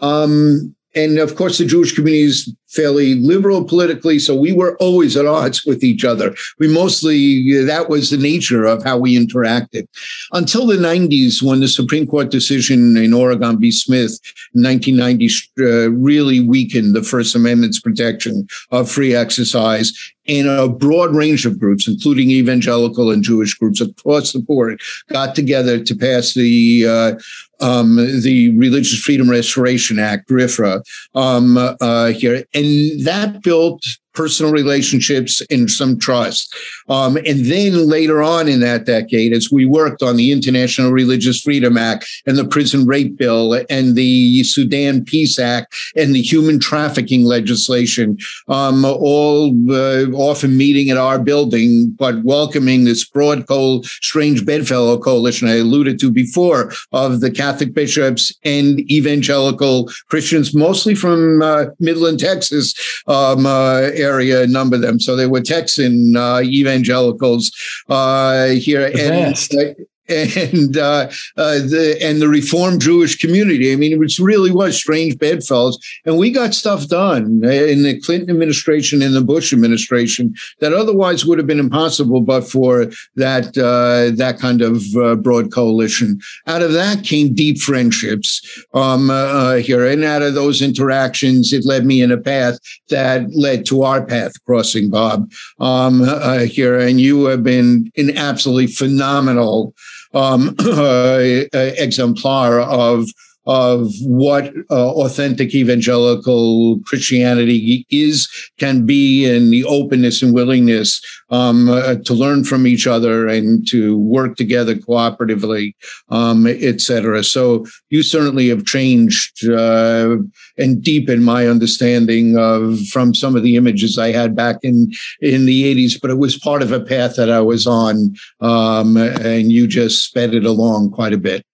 Um, 0.00 0.76
and 0.96 1.18
of 1.18 1.36
course, 1.36 1.58
the 1.58 1.66
Jewish 1.66 1.94
community 1.94 2.22
is 2.22 2.56
fairly 2.68 3.14
liberal 3.16 3.64
politically, 3.64 4.18
so 4.18 4.34
we 4.34 4.52
were 4.52 4.76
always 4.78 5.14
at 5.16 5.26
odds 5.26 5.64
with 5.64 5.84
each 5.84 6.04
other. 6.04 6.34
We 6.58 6.72
mostly, 6.72 7.52
that 7.64 7.90
was 7.90 8.10
the 8.10 8.16
nature 8.16 8.64
of 8.64 8.82
how 8.82 8.96
we 8.96 9.16
interacted. 9.16 9.86
Until 10.32 10.66
the 10.66 10.76
90s, 10.76 11.42
when 11.42 11.60
the 11.60 11.68
Supreme 11.68 12.06
Court 12.06 12.30
decision 12.30 12.96
in 12.96 13.12
Oregon 13.12 13.60
v. 13.60 13.70
Smith 13.70 14.18
in 14.54 14.62
1990 14.62 15.28
uh, 15.60 15.90
really 15.90 16.40
weakened 16.40 16.96
the 16.96 17.02
First 17.02 17.36
Amendment's 17.36 17.80
protection 17.80 18.46
of 18.70 18.90
free 18.90 19.14
exercise, 19.14 19.92
and 20.28 20.48
a 20.48 20.68
broad 20.68 21.14
range 21.14 21.46
of 21.46 21.58
groups, 21.58 21.86
including 21.88 22.30
evangelical 22.30 23.10
and 23.10 23.22
Jewish 23.22 23.54
groups 23.54 23.80
across 23.80 24.32
the 24.32 24.38
board, 24.38 24.80
got 25.10 25.34
together 25.34 25.82
to 25.82 25.94
pass 25.94 26.34
the 26.34 26.86
uh, 26.86 27.12
um, 27.60 27.96
the 27.96 28.56
Religious 28.56 28.98
Freedom 28.98 29.30
Restoration 29.30 29.98
Act, 29.98 30.28
RFRA, 30.28 30.82
um, 31.14 31.56
uh, 31.56 32.08
here, 32.08 32.44
and 32.54 33.04
that 33.04 33.40
built 33.42 33.82
personal 34.16 34.52
relationships 34.52 35.42
and 35.50 35.70
some 35.70 35.98
trust. 35.98 36.54
Um, 36.88 37.16
and 37.18 37.44
then 37.46 37.88
later 37.88 38.22
on 38.22 38.48
in 38.48 38.60
that 38.60 38.86
decade, 38.86 39.32
as 39.32 39.50
we 39.52 39.66
worked 39.66 40.02
on 40.02 40.16
the 40.16 40.32
International 40.32 40.90
Religious 40.90 41.40
Freedom 41.40 41.76
Act 41.76 42.06
and 42.26 42.36
the 42.36 42.48
Prison 42.48 42.86
Rape 42.86 43.16
Bill 43.16 43.62
and 43.70 43.94
the 43.94 44.42
Sudan 44.44 45.04
Peace 45.04 45.38
Act 45.38 45.74
and 45.94 46.14
the 46.14 46.22
human 46.22 46.58
trafficking 46.58 47.24
legislation, 47.24 48.18
um, 48.48 48.84
all 48.84 49.54
uh, 49.70 50.06
often 50.12 50.56
meeting 50.56 50.90
at 50.90 50.96
our 50.96 51.18
building, 51.18 51.90
but 51.90 52.24
welcoming 52.24 52.84
this 52.84 53.04
broad, 53.04 53.46
coal, 53.46 53.82
strange 53.84 54.44
bedfellow 54.44 54.98
coalition 54.98 55.48
I 55.48 55.56
alluded 55.56 56.00
to 56.00 56.10
before 56.10 56.72
of 56.92 57.20
the 57.20 57.30
Catholic 57.30 57.74
bishops 57.74 58.32
and 58.44 58.80
evangelical 58.90 59.90
Christians, 60.08 60.54
mostly 60.54 60.94
from 60.94 61.42
uh, 61.42 61.66
Midland, 61.78 62.20
Texas, 62.20 62.74
um, 63.06 63.44
uh, 63.44 63.90
area, 64.10 64.42
a 64.42 64.46
number 64.58 64.76
of 64.76 64.82
them. 64.82 64.98
So 65.06 65.10
they 65.16 65.26
were 65.26 65.40
Texan 65.40 66.16
uh, 66.16 66.40
evangelicals 66.42 67.44
uh, 67.88 68.46
here. 68.66 68.90
The 68.90 69.02
and, 69.02 69.86
and 70.08 70.76
uh, 70.76 71.08
uh, 71.36 71.58
the 71.58 71.98
and 72.00 72.20
the 72.20 72.28
Reformed 72.28 72.80
Jewish 72.80 73.18
community. 73.18 73.72
I 73.72 73.76
mean, 73.76 74.02
it 74.02 74.18
really 74.18 74.52
was 74.52 74.76
strange 74.76 75.18
bedfellows, 75.18 75.78
and 76.04 76.18
we 76.18 76.30
got 76.30 76.54
stuff 76.54 76.88
done 76.88 77.44
in 77.44 77.82
the 77.82 78.00
Clinton 78.02 78.30
administration 78.30 79.02
and 79.02 79.14
the 79.14 79.20
Bush 79.20 79.52
administration 79.52 80.34
that 80.60 80.72
otherwise 80.72 81.24
would 81.24 81.38
have 81.38 81.46
been 81.46 81.60
impossible, 81.60 82.20
but 82.20 82.42
for 82.42 82.86
that 83.16 83.56
uh, 83.58 84.14
that 84.16 84.38
kind 84.38 84.62
of 84.62 84.82
uh, 84.96 85.16
broad 85.16 85.52
coalition. 85.52 86.20
Out 86.46 86.62
of 86.62 86.72
that 86.72 87.04
came 87.04 87.34
deep 87.34 87.58
friendships 87.58 88.64
um, 88.74 89.10
uh, 89.10 89.54
here, 89.54 89.86
and 89.86 90.04
out 90.04 90.22
of 90.22 90.34
those 90.34 90.62
interactions, 90.62 91.52
it 91.52 91.64
led 91.64 91.84
me 91.84 92.02
in 92.02 92.10
a 92.10 92.18
path 92.18 92.58
that 92.90 93.34
led 93.34 93.66
to 93.66 93.82
our 93.82 94.04
path 94.04 94.32
crossing, 94.44 94.90
Bob, 94.90 95.30
um, 95.60 96.02
uh, 96.02 96.40
here, 96.40 96.78
and 96.78 97.00
you 97.00 97.24
have 97.24 97.42
been 97.42 97.90
an 97.96 98.16
absolutely 98.16 98.66
phenomenal 98.66 99.74
um, 100.14 100.54
exemplar 101.52 102.60
of 102.60 103.08
of 103.46 103.92
what 104.02 104.52
uh, 104.70 104.90
authentic 104.92 105.54
evangelical 105.54 106.80
Christianity 106.80 107.86
is, 107.90 108.28
can 108.58 108.84
be, 108.84 109.24
and 109.24 109.52
the 109.52 109.64
openness 109.64 110.22
and 110.22 110.34
willingness 110.34 111.00
um, 111.30 111.68
uh, 111.68 111.94
to 112.04 112.14
learn 112.14 112.44
from 112.44 112.66
each 112.66 112.86
other 112.86 113.28
and 113.28 113.66
to 113.68 113.98
work 113.98 114.36
together 114.36 114.74
cooperatively, 114.74 115.74
um, 116.08 116.46
etc. 116.46 117.22
So 117.22 117.66
you 117.90 118.02
certainly 118.02 118.48
have 118.48 118.64
changed 118.64 119.48
uh, 119.48 120.16
and 120.58 120.82
deepened 120.82 121.24
my 121.24 121.46
understanding 121.46 122.36
of 122.38 122.80
from 122.88 123.14
some 123.14 123.36
of 123.36 123.42
the 123.42 123.56
images 123.56 123.98
I 123.98 124.10
had 124.12 124.34
back 124.34 124.56
in 124.62 124.92
in 125.20 125.46
the 125.46 125.74
80s, 125.74 126.00
but 126.00 126.10
it 126.10 126.18
was 126.18 126.38
part 126.38 126.62
of 126.62 126.72
a 126.72 126.80
path 126.80 127.16
that 127.16 127.30
I 127.30 127.40
was 127.40 127.66
on, 127.66 128.14
um, 128.40 128.96
and 128.96 129.52
you 129.52 129.66
just 129.66 130.04
sped 130.04 130.34
it 130.34 130.44
along 130.44 130.90
quite 130.90 131.12
a 131.12 131.18
bit. 131.18 131.44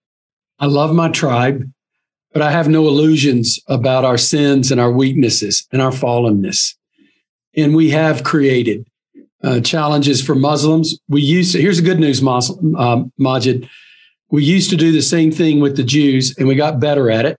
I 0.58 0.66
love 0.66 0.94
my 0.94 1.08
tribe 1.08 1.70
but 2.32 2.42
I 2.42 2.50
have 2.50 2.68
no 2.68 2.86
illusions 2.86 3.58
about 3.66 4.04
our 4.04 4.18
sins 4.18 4.70
and 4.70 4.80
our 4.80 4.90
weaknesses 4.90 5.66
and 5.72 5.82
our 5.82 5.90
fallenness. 5.90 6.74
And 7.54 7.74
we 7.76 7.90
have 7.90 8.24
created 8.24 8.86
uh, 9.42 9.60
challenges 9.60 10.22
for 10.22 10.34
Muslims. 10.34 10.98
We 11.08 11.22
used 11.22 11.52
to, 11.52 11.60
here's 11.60 11.78
the 11.78 11.84
good 11.84 12.00
news, 12.00 12.22
Muslim, 12.22 12.76
uh, 12.76 13.04
Magid. 13.20 13.68
We 14.30 14.44
used 14.44 14.70
to 14.70 14.76
do 14.76 14.92
the 14.92 15.02
same 15.02 15.30
thing 15.30 15.60
with 15.60 15.76
the 15.76 15.84
Jews 15.84 16.34
and 16.38 16.48
we 16.48 16.54
got 16.54 16.80
better 16.80 17.10
at 17.10 17.26
it. 17.26 17.38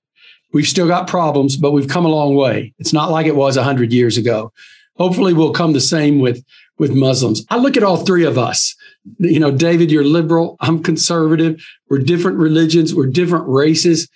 We've 0.54 0.68
still 0.68 0.88
got 0.88 1.08
problems, 1.08 1.58
but 1.58 1.72
we've 1.72 1.88
come 1.88 2.06
a 2.06 2.10
long 2.10 2.36
way. 2.36 2.74
It's 2.78 2.94
not 2.94 3.10
like 3.10 3.26
it 3.26 3.36
was 3.36 3.56
100 3.56 3.92
years 3.92 4.18
ago. 4.18 4.54
Hopefully, 4.98 5.34
we'll 5.34 5.52
come 5.52 5.74
the 5.74 5.82
same 5.82 6.20
with, 6.20 6.46
with 6.78 6.94
Muslims. 6.94 7.44
I 7.50 7.58
look 7.58 7.76
at 7.76 7.84
all 7.84 7.98
three 7.98 8.24
of 8.24 8.38
us. 8.38 8.76
You 9.18 9.40
know, 9.40 9.50
David, 9.50 9.92
you're 9.92 10.04
liberal. 10.04 10.56
I'm 10.60 10.84
conservative. 10.84 11.66
We're 11.90 11.98
different 11.98 12.38
religions. 12.38 12.94
We're 12.94 13.08
different 13.08 13.48
races. 13.48 14.08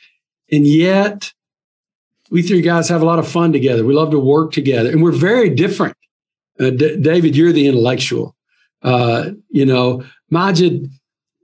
And 0.52 0.66
yet, 0.66 1.32
we 2.30 2.42
three 2.42 2.62
guys 2.62 2.90
have 2.90 3.02
a 3.02 3.06
lot 3.06 3.20
of 3.20 3.28
fun 3.28 3.54
together. 3.54 3.86
We 3.86 3.94
love 3.94 4.12
to 4.12 4.20
work 4.20 4.52
together, 4.52 4.90
and 4.90 5.02
we're 5.02 5.12
very 5.12 5.50
different. 5.50 5.96
Uh, 6.60 6.72
D- 6.72 6.98
David, 6.98 7.36
you're 7.36 7.52
the 7.52 7.68
intellectual. 7.68 8.36
Uh, 8.82 9.32
you 9.50 9.66
know, 9.66 10.04
Magid, 10.32 10.90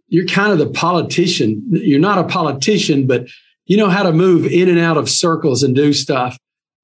you're 0.07 0.25
kind 0.25 0.51
of 0.51 0.59
the 0.59 0.69
politician. 0.69 1.63
You're 1.69 1.99
not 1.99 2.17
a 2.17 2.23
politician, 2.23 3.07
but 3.07 3.27
you 3.65 3.77
know 3.77 3.89
how 3.89 4.03
to 4.03 4.11
move 4.11 4.45
in 4.45 4.69
and 4.69 4.79
out 4.79 4.97
of 4.97 5.09
circles 5.09 5.63
and 5.63 5.75
do 5.75 5.93
stuff. 5.93 6.37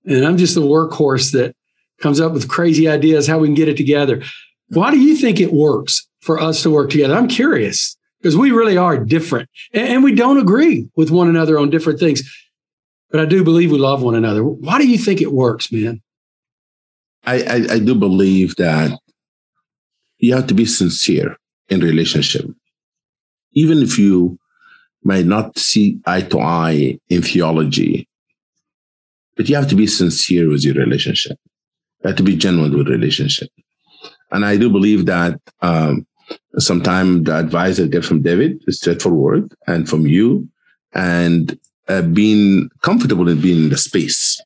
And 0.05 0.25
I'm 0.25 0.37
just 0.37 0.55
the 0.55 0.61
workhorse 0.61 1.31
that 1.33 1.55
comes 1.99 2.19
up 2.21 2.31
with 2.31 2.47
crazy 2.47 2.87
ideas 2.87 3.27
how 3.27 3.39
we 3.39 3.47
can 3.47 3.55
get 3.55 3.67
it 3.67 3.77
together. 3.77 4.23
Why 4.69 4.91
do 4.91 4.99
you 4.99 5.15
think 5.15 5.39
it 5.39 5.51
works 5.51 6.07
for 6.21 6.39
us 6.39 6.63
to 6.63 6.71
work 6.71 6.89
together? 6.89 7.15
I'm 7.15 7.27
curious 7.27 7.97
because 8.19 8.35
we 8.35 8.51
really 8.51 8.77
are 8.77 8.97
different 8.97 9.49
and, 9.73 10.03
we 10.03 10.13
don't 10.13 10.37
agree 10.37 10.89
with 10.95 11.11
one 11.11 11.29
another 11.29 11.57
on 11.57 11.69
different 11.69 11.99
things. 11.99 12.21
But 13.11 13.21
I 13.21 13.25
do 13.25 13.43
believe 13.43 13.71
we 13.71 13.77
love 13.77 14.03
one 14.03 14.15
another. 14.15 14.43
Why 14.43 14.77
do 14.77 14.87
you 14.87 14.97
think 14.97 15.21
it 15.21 15.31
works, 15.31 15.71
man? 15.71 16.01
I, 17.25 17.41
I, 17.41 17.73
I 17.73 17.79
do 17.79 17.95
believe 17.95 18.55
that 18.57 18.97
you 20.19 20.35
have 20.35 20.47
to 20.47 20.53
be 20.53 20.65
sincere 20.65 21.37
in 21.69 21.79
relationship. 21.79 22.45
Even 23.53 23.79
if 23.79 23.97
you 23.97 24.37
might 25.03 25.25
not 25.25 25.57
see 25.57 25.99
eye 26.05 26.21
to 26.21 26.39
eye 26.39 26.99
in 27.09 27.21
theology, 27.21 28.07
but 29.35 29.47
you 29.47 29.55
have 29.55 29.69
to 29.69 29.75
be 29.75 29.87
sincere 29.87 30.49
with 30.49 30.63
your 30.63 30.75
relationship. 30.75 31.37
You 32.03 32.09
have 32.09 32.17
to 32.17 32.23
be 32.23 32.35
genuine 32.35 32.77
with 32.77 32.89
relationship. 32.89 33.49
And 34.31 34.45
I 34.45 34.57
do 34.57 34.69
believe 34.69 35.05
that 35.07 35.39
um, 35.61 36.05
Sometimes 36.57 37.25
the 37.25 37.37
advice 37.37 37.79
I 37.79 37.87
get 37.87 38.05
from 38.05 38.21
David 38.21 38.61
is 38.67 38.79
straightforward 38.79 39.51
and 39.67 39.87
from 39.87 40.07
you 40.07 40.47
and 40.93 41.57
uh, 41.87 42.01
being 42.01 42.69
comfortable 42.81 43.29
in 43.29 43.41
being 43.41 43.63
in 43.63 43.69
the 43.69 43.77
space 43.77 44.41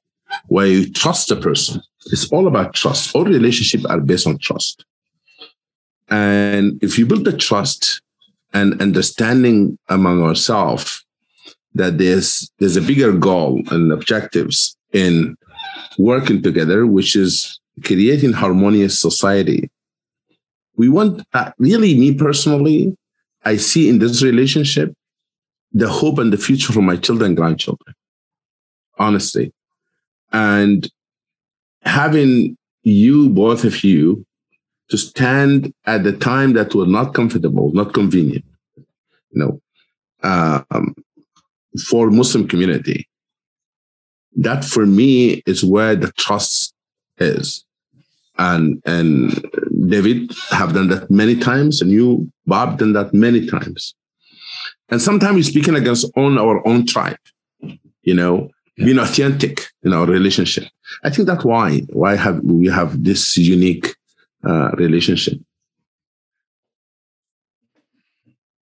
where 0.47 0.67
you 0.67 0.91
trust 0.91 1.29
the 1.29 1.35
person. 1.35 1.81
It's 2.07 2.31
all 2.31 2.47
about 2.47 2.73
trust. 2.73 3.15
All 3.15 3.25
relationships 3.25 3.85
are 3.85 3.99
based 3.99 4.27
on 4.27 4.37
trust. 4.37 4.85
And 6.09 6.81
if 6.83 6.99
you 6.99 7.05
build 7.05 7.25
the 7.25 7.35
trust 7.35 8.01
and 8.53 8.81
understanding 8.81 9.77
among 9.89 10.21
ourselves 10.21 11.03
that 11.75 11.97
there's 11.97 12.51
there's 12.59 12.75
a 12.75 12.81
bigger 12.81 13.11
goal 13.13 13.63
and 13.71 13.91
objectives 13.91 14.77
in 14.91 15.35
working 15.97 16.41
together, 16.41 16.85
which 16.85 17.15
is 17.15 17.59
creating 17.83 18.33
harmonious 18.33 18.99
society 18.99 19.71
we 20.75 20.89
want 20.89 21.23
uh, 21.33 21.51
really 21.57 21.97
me 21.97 22.13
personally 22.13 22.95
i 23.45 23.55
see 23.55 23.89
in 23.89 23.99
this 23.99 24.23
relationship 24.23 24.93
the 25.71 25.89
hope 25.89 26.19
and 26.19 26.31
the 26.31 26.37
future 26.37 26.71
for 26.71 26.81
my 26.81 26.95
children 26.95 27.29
and 27.29 27.37
grandchildren 27.37 27.95
honestly. 28.97 29.53
And 30.31 30.89
having 31.81 32.57
you 32.83 33.29
both 33.29 33.63
of 33.63 33.83
you 33.83 34.25
to 34.89 34.97
stand 34.97 35.73
at 35.85 36.03
the 36.03 36.11
time 36.11 36.53
that 36.53 36.75
were 36.75 36.85
not 36.85 37.13
comfortable 37.13 37.71
not 37.73 37.93
convenient 37.93 38.43
you 38.75 39.39
know 39.39 39.61
um, 40.23 40.93
for 41.87 42.11
muslim 42.11 42.45
community 42.47 43.07
that 44.35 44.65
for 44.65 44.85
me 44.85 45.41
is 45.45 45.63
where 45.63 45.95
the 45.95 46.11
trust 46.13 46.73
is 47.17 47.62
and 48.37 48.81
and 48.85 49.31
David 49.87 50.31
have 50.49 50.73
done 50.73 50.89
that 50.89 51.09
many 51.09 51.35
times, 51.35 51.81
and 51.81 51.91
you, 51.91 52.31
Bob, 52.45 52.79
done 52.79 52.93
that 52.93 53.13
many 53.13 53.45
times. 53.47 53.95
And 54.89 55.01
sometimes 55.01 55.35
we're 55.35 55.43
speaking 55.43 55.75
against 55.75 56.05
on 56.15 56.37
our 56.37 56.65
own 56.67 56.85
tribe, 56.85 57.17
you 58.03 58.13
know, 58.13 58.49
yeah. 58.77 58.85
being 58.85 58.99
authentic 58.99 59.67
in 59.83 59.93
our 59.93 60.05
relationship. 60.05 60.65
I 61.03 61.09
think 61.09 61.27
that's 61.27 61.45
why 61.45 61.79
why 61.91 62.15
have 62.15 62.39
we 62.43 62.67
have 62.67 63.03
this 63.03 63.37
unique 63.37 63.95
uh, 64.43 64.71
relationship. 64.71 65.39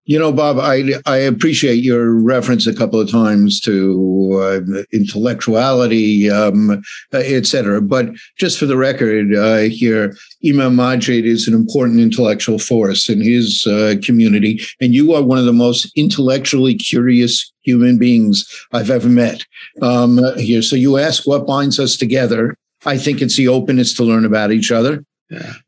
You 0.04 0.18
know, 0.18 0.32
Bob, 0.32 0.58
I 0.58 0.94
I 1.06 1.16
appreciate 1.16 1.84
your 1.84 2.12
reference 2.12 2.66
a 2.66 2.74
couple 2.74 2.98
of 2.98 3.08
times 3.08 3.60
to 3.60 4.40
uh, 4.42 4.82
intellectuality, 4.92 6.28
um, 6.28 6.82
et 7.12 7.46
cetera. 7.46 7.80
But 7.80 8.08
just 8.36 8.58
for 8.58 8.66
the 8.66 8.76
record, 8.76 9.32
uh, 9.32 9.70
here, 9.70 10.16
Imam 10.44 10.74
Magid 10.74 11.24
is 11.24 11.46
an 11.46 11.54
important 11.54 12.00
intellectual 12.00 12.58
force 12.58 13.08
in 13.08 13.20
his 13.20 13.64
uh, 13.64 13.94
community, 14.02 14.60
and 14.80 14.92
you 14.92 15.14
are 15.14 15.22
one 15.22 15.38
of 15.38 15.44
the 15.44 15.52
most 15.52 15.88
intellectually 15.96 16.74
curious 16.74 17.52
human 17.62 17.96
beings 17.96 18.44
I've 18.72 18.90
ever 18.90 19.08
met 19.08 19.46
um, 19.82 20.18
here. 20.36 20.62
So 20.62 20.74
you 20.74 20.98
ask 20.98 21.28
what 21.28 21.46
binds 21.46 21.78
us 21.78 21.96
together. 21.96 22.56
I 22.84 22.98
think 22.98 23.22
it's 23.22 23.36
the 23.36 23.46
openness 23.46 23.94
to 23.94 24.02
learn 24.02 24.24
about 24.24 24.50
each 24.50 24.72
other. 24.72 25.04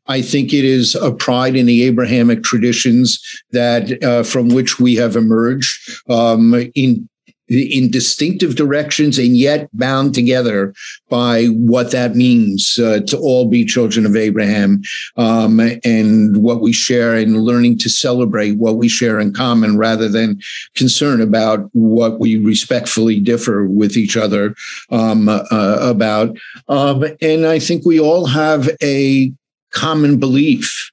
I 0.07 0.21
think 0.21 0.53
it 0.53 0.65
is 0.65 0.95
a 0.95 1.11
pride 1.11 1.55
in 1.55 1.65
the 1.65 1.83
Abrahamic 1.83 2.43
traditions 2.43 3.21
that 3.51 4.03
uh, 4.03 4.23
from 4.23 4.49
which 4.49 4.79
we 4.79 4.95
have 4.95 5.15
emerged 5.15 5.77
um, 6.09 6.53
in 6.75 7.09
in 7.47 7.91
distinctive 7.91 8.55
directions 8.55 9.19
and 9.19 9.37
yet 9.37 9.69
bound 9.73 10.15
together 10.15 10.73
by 11.09 11.45
what 11.45 11.91
that 11.91 12.15
means 12.15 12.79
uh, 12.79 12.99
to 13.01 13.17
all 13.17 13.47
be 13.47 13.63
children 13.63 14.05
of 14.05 14.15
Abraham 14.15 14.81
um, 15.17 15.59
and 15.83 16.41
what 16.41 16.61
we 16.61 16.73
share 16.73 17.15
and 17.15 17.41
learning 17.41 17.77
to 17.77 17.89
celebrate 17.89 18.57
what 18.57 18.77
we 18.77 18.87
share 18.87 19.19
in 19.19 19.31
common 19.31 19.77
rather 19.77 20.09
than 20.09 20.39
concern 20.75 21.21
about 21.21 21.69
what 21.73 22.19
we 22.19 22.37
respectfully 22.37 23.19
differ 23.19 23.65
with 23.65 23.95
each 23.95 24.17
other 24.17 24.55
um, 24.89 25.29
uh, 25.29 25.43
about. 25.51 26.35
Um, 26.67 27.05
and 27.21 27.45
I 27.45 27.59
think 27.59 27.85
we 27.85 27.99
all 27.99 28.25
have 28.25 28.69
a 28.81 29.31
common 29.75 30.17
belief 30.19 30.91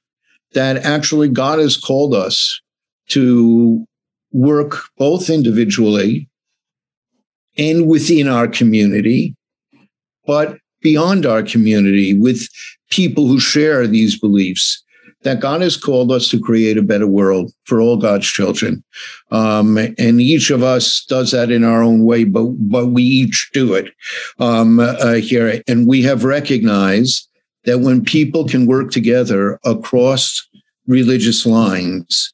that 0.53 0.77
actually 0.77 1.29
God 1.29 1.57
has 1.57 1.77
called 1.77 2.13
us 2.13 2.61
to 3.09 3.85
work 4.31 4.83
both 4.97 5.29
individually 5.29 6.29
and 7.57 7.87
within 7.87 8.27
our 8.27 8.47
community, 8.47 9.35
but 10.25 10.57
beyond 10.81 11.25
our 11.25 11.41
community 11.43 12.19
with 12.19 12.47
people 12.89 13.27
who 13.27 13.39
share 13.39 13.87
these 13.87 14.19
beliefs 14.19 14.83
that 15.23 15.39
God 15.39 15.61
has 15.61 15.77
called 15.77 16.11
us 16.11 16.27
to 16.29 16.39
create 16.39 16.77
a 16.77 16.81
better 16.81 17.07
world 17.07 17.51
for 17.63 17.79
all 17.79 17.95
God's 17.95 18.27
children. 18.27 18.83
Um, 19.31 19.77
and 19.77 20.19
each 20.19 20.49
of 20.49 20.63
us 20.63 21.05
does 21.07 21.31
that 21.31 21.49
in 21.49 21.63
our 21.63 21.81
own 21.81 22.03
way, 22.03 22.25
but, 22.25 22.43
but 22.59 22.87
we 22.87 23.03
each 23.03 23.49
do 23.53 23.73
it 23.73 23.93
um, 24.39 24.79
uh, 24.79 25.13
here. 25.13 25.61
And 25.67 25.87
we 25.87 26.01
have 26.03 26.25
recognized 26.25 27.29
that 27.65 27.79
when 27.79 28.03
people 28.03 28.47
can 28.47 28.65
work 28.65 28.91
together 28.91 29.59
across 29.63 30.47
religious 30.87 31.45
lines, 31.45 32.33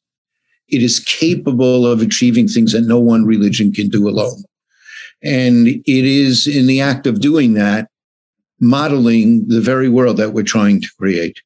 it 0.68 0.82
is 0.82 1.00
capable 1.00 1.86
of 1.86 2.00
achieving 2.00 2.48
things 2.48 2.72
that 2.72 2.82
no 2.82 2.98
one 2.98 3.24
religion 3.24 3.72
can 3.72 3.88
do 3.88 4.08
alone. 4.08 4.42
And 5.22 5.66
it 5.66 5.82
is 5.86 6.46
in 6.46 6.66
the 6.66 6.80
act 6.80 7.06
of 7.06 7.20
doing 7.20 7.54
that, 7.54 7.88
modeling 8.60 9.48
the 9.48 9.60
very 9.60 9.88
world 9.88 10.16
that 10.16 10.32
we're 10.32 10.42
trying 10.42 10.80
to 10.80 10.88
create. 10.98 11.40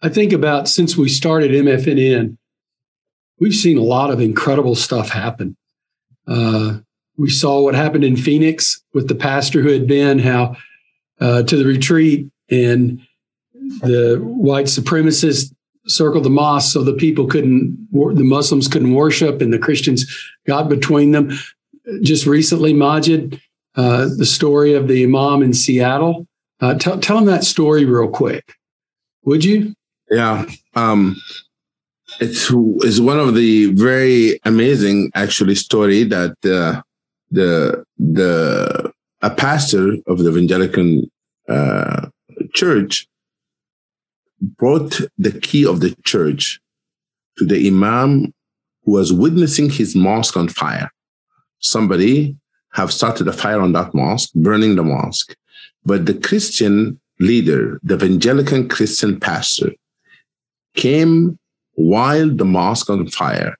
I 0.00 0.08
think 0.08 0.32
about 0.32 0.68
since 0.68 0.96
we 0.96 1.08
started 1.08 1.52
MFNN, 1.52 2.36
we've 3.38 3.54
seen 3.54 3.78
a 3.78 3.82
lot 3.82 4.10
of 4.10 4.20
incredible 4.20 4.74
stuff 4.74 5.10
happen. 5.10 5.56
Uh, 6.26 6.78
we 7.16 7.30
saw 7.30 7.60
what 7.60 7.74
happened 7.74 8.04
in 8.04 8.16
Phoenix 8.16 8.82
with 8.94 9.08
the 9.08 9.14
pastor 9.14 9.60
who 9.60 9.68
had 9.68 9.86
been 9.86 10.18
how 10.18 10.56
uh, 11.20 11.42
to 11.44 11.56
the 11.56 11.64
retreat 11.64 12.31
and 12.52 13.00
the 13.80 14.20
white 14.22 14.66
supremacists 14.66 15.52
circled 15.86 16.24
the 16.24 16.30
mosque 16.30 16.72
so 16.72 16.84
the 16.84 16.92
people 16.92 17.26
couldn't, 17.26 17.76
the 17.92 18.24
Muslims 18.24 18.68
couldn't 18.68 18.94
worship 18.94 19.40
and 19.40 19.52
the 19.52 19.58
Christians 19.58 20.06
got 20.46 20.68
between 20.68 21.12
them. 21.12 21.30
Just 22.02 22.26
recently, 22.26 22.72
Magid, 22.72 23.40
uh, 23.74 24.08
the 24.16 24.26
story 24.26 24.74
of 24.74 24.86
the 24.86 25.02
imam 25.02 25.42
in 25.42 25.52
Seattle. 25.52 26.26
Uh, 26.60 26.74
tell, 26.74 26.98
tell 27.00 27.16
them 27.16 27.24
that 27.26 27.42
story 27.42 27.84
real 27.84 28.08
quick, 28.08 28.54
would 29.24 29.44
you? 29.44 29.74
Yeah. 30.10 30.46
Um, 30.76 31.16
it's, 32.20 32.52
it's 32.52 33.00
one 33.00 33.18
of 33.18 33.34
the 33.34 33.72
very 33.72 34.38
amazing, 34.44 35.10
actually, 35.14 35.56
story 35.56 36.04
that 36.04 36.36
uh, 36.44 36.82
the 37.32 37.84
the 37.98 38.92
a 39.22 39.30
pastor 39.30 39.94
of 40.06 40.18
the 40.18 40.30
evangelical 40.30 41.02
uh, 41.48 42.08
church 42.52 43.06
brought 44.40 45.00
the 45.18 45.32
key 45.32 45.64
of 45.64 45.80
the 45.80 45.94
church 46.04 46.60
to 47.38 47.44
the 47.44 47.66
imam 47.66 48.34
who 48.84 48.92
was 48.92 49.12
witnessing 49.12 49.70
his 49.70 49.94
mosque 49.94 50.36
on 50.36 50.48
fire. 50.48 50.90
Somebody 51.60 52.36
have 52.72 52.92
started 52.92 53.28
a 53.28 53.32
fire 53.32 53.60
on 53.60 53.72
that 53.72 53.94
mosque, 53.94 54.32
burning 54.34 54.76
the 54.76 54.82
mosque. 54.82 55.36
But 55.84 56.06
the 56.06 56.14
Christian 56.14 57.00
leader, 57.20 57.78
the 57.82 57.94
evangelical 57.94 58.64
Christian 58.64 59.20
pastor, 59.20 59.70
came 60.74 61.38
while 61.74 62.28
the 62.28 62.44
mosque 62.44 62.90
on 62.90 63.06
fire 63.08 63.56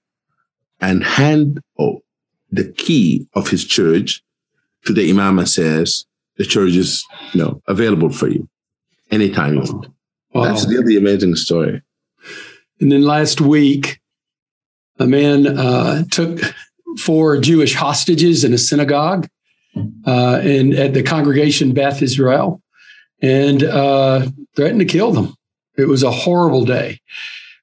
and 0.81 1.05
hand 1.05 1.61
oh, 1.79 2.03
the 2.51 2.73
key 2.73 3.27
of 3.35 3.49
his 3.49 3.65
church 3.65 4.23
to 4.85 4.93
the 4.93 5.09
imam 5.09 5.39
and 5.39 5.49
says, 5.49 6.05
the 6.39 6.45
church 6.45 6.73
is 6.73 7.05
you 7.33 7.41
know, 7.41 7.63
available 7.69 8.11
for 8.11 8.29
you 8.29 8.49
anytime 9.13 9.55
you 9.55 9.61
want. 9.61 9.87
Wow. 10.35 10.45
That's 10.45 10.67
really 10.67 10.97
amazing 10.97 11.37
story. 11.37 11.83
And 12.81 12.91
then 12.91 13.03
last 13.03 13.41
week, 13.41 14.01
a 14.99 15.07
man 15.07 15.47
uh, 15.47 16.05
took 16.11 16.41
four 16.99 17.39
Jewish 17.39 17.75
hostages 17.75 18.45
in 18.45 18.53
a 18.53 18.59
synagogue 18.59 19.29
uh, 20.07 20.41
and 20.43 20.75
at 20.75 20.95
the 20.95 21.03
congregation 21.03 21.73
Beth 21.73 22.03
Israel 22.03 22.61
and 23.21 23.63
uh, 23.63 24.27
threatened 24.57 24.81
to 24.81 24.87
kill 24.87 25.13
them. 25.13 25.35
It 25.77 25.89
was 25.89 26.03
a 26.03 26.11
horrible 26.11 26.65
day. 26.65 27.01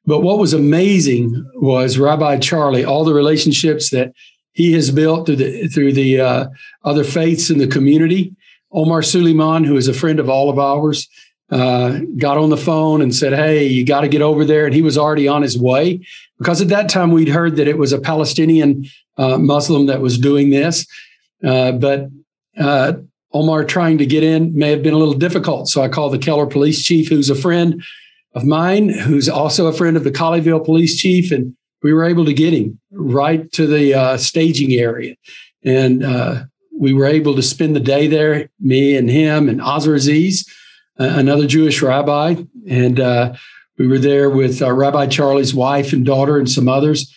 But 0.06 0.22
what 0.22 0.40
was 0.40 0.54
amazing 0.54 1.46
was 1.56 2.00
Rabbi 2.00 2.40
Charlie, 2.40 2.86
all 2.86 3.04
the 3.04 3.14
relationships 3.14 3.92
that 3.92 4.14
he 4.54 4.74
has 4.74 4.90
built 4.90 5.26
through 5.26 5.36
the 5.36 5.68
through 5.68 5.94
the 5.94 6.20
uh, 6.20 6.48
other 6.84 7.04
faiths 7.04 7.50
in 7.50 7.60
the 7.60 7.68
community. 7.68 8.36
Omar 8.72 9.02
Suleiman, 9.04 9.64
who 9.64 9.78
is 9.78 9.88
a 9.88 9.94
friend 9.94 10.20
of 10.20 10.30
all 10.30 10.50
of 10.50 10.58
ours, 10.58 11.08
uh, 11.52 12.00
got 12.18 12.38
on 12.38 12.50
the 12.50 12.58
phone 12.58 13.02
and 13.02 13.16
said, 13.16 13.34
Hey, 13.34 13.66
you 13.66 13.86
got 13.86 14.02
to 14.02 14.08
get 14.08 14.22
over 14.22 14.46
there. 14.46 14.66
And 14.66 14.74
he 14.74 14.82
was 14.82 14.98
already 14.98 15.28
on 15.28 15.42
his 15.42 15.58
way 15.58 16.06
because 16.38 16.62
at 16.62 16.70
that 16.70 16.90
time 16.90 17.12
we'd 17.12 17.30
heard 17.30 17.56
that 17.56 17.68
it 17.68 17.78
was 17.78 17.92
a 17.92 18.00
Palestinian 18.00 18.86
uh, 19.18 19.38
Muslim 19.38 19.88
that 19.88 20.02
was 20.02 20.18
doing 20.18 20.50
this. 20.50 20.86
Uh, 21.44 21.72
but 21.72 22.10
uh, 22.60 22.94
Omar 23.34 23.64
trying 23.64 23.98
to 23.98 24.06
get 24.06 24.24
in 24.24 24.56
may 24.56 24.70
have 24.70 24.84
been 24.84 24.94
a 24.94 24.98
little 24.98 25.14
difficult. 25.14 25.68
So 25.70 25.82
I 25.82 25.88
called 25.88 26.14
the 26.14 26.20
Keller 26.20 26.46
police 26.46 26.84
chief, 26.84 27.10
who's 27.10 27.30
a 27.30 27.36
friend 27.36 27.84
of 28.34 28.46
mine, 28.46 28.90
who's 28.90 29.28
also 29.28 29.68
a 29.68 29.74
friend 29.74 29.98
of 29.98 30.04
the 30.04 30.12
Colleyville 30.12 30.64
police 30.64 31.00
chief. 31.00 31.32
And 31.32 31.56
we 31.82 31.94
were 31.94 32.06
able 32.06 32.26
to 32.26 32.34
get 32.34 32.54
him 32.54 32.80
right 32.92 33.52
to 33.54 33.66
the 33.66 33.94
uh, 33.94 34.18
staging 34.18 34.74
area. 34.74 35.16
And 35.64 36.04
uh, 36.04 36.44
we 36.78 36.94
were 36.94 37.06
able 37.06 37.36
to 37.36 37.42
spend 37.42 37.76
the 37.76 37.82
day 37.82 38.08
there, 38.08 38.50
me 38.60 38.96
and 38.96 39.10
him 39.10 39.50
and 39.50 39.60
Azhar 39.62 39.96
Azeez 39.96 40.46
another 41.00 41.48
Jewish 41.48 41.82
rabbi, 41.82 42.36
and 42.68 43.00
uh, 43.00 43.34
we 43.78 43.88
were 43.88 44.00
there 44.00 44.30
with 44.30 44.62
uh, 44.62 44.72
Rabbi 44.72 45.08
Charlie's 45.08 45.56
wife 45.56 45.94
and 45.94 46.06
daughter 46.06 46.38
and 46.38 46.50
some 46.50 46.68
others. 46.68 47.14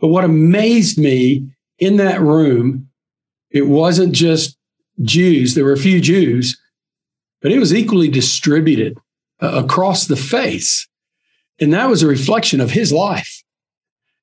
But 0.00 0.08
what 0.08 0.24
amazed 0.24 0.98
me 0.98 1.48
in 1.78 1.96
that 1.96 2.20
room, 2.20 2.88
it 3.50 3.68
wasn't 3.68 4.12
just 4.12 4.58
Jews. 5.02 5.54
There 5.54 5.64
were 5.64 5.72
a 5.72 5.78
few 5.78 6.00
Jews, 6.00 6.60
but 7.40 7.52
it 7.52 7.58
was 7.58 7.72
equally 7.72 8.08
distributed 8.08 8.98
uh, 9.40 9.62
across 9.64 10.06
the 10.06 10.16
face. 10.16 10.88
And 11.60 11.72
that 11.72 11.88
was 11.88 12.02
a 12.02 12.08
reflection 12.08 12.60
of 12.60 12.72
his 12.72 12.92
life. 12.92 13.42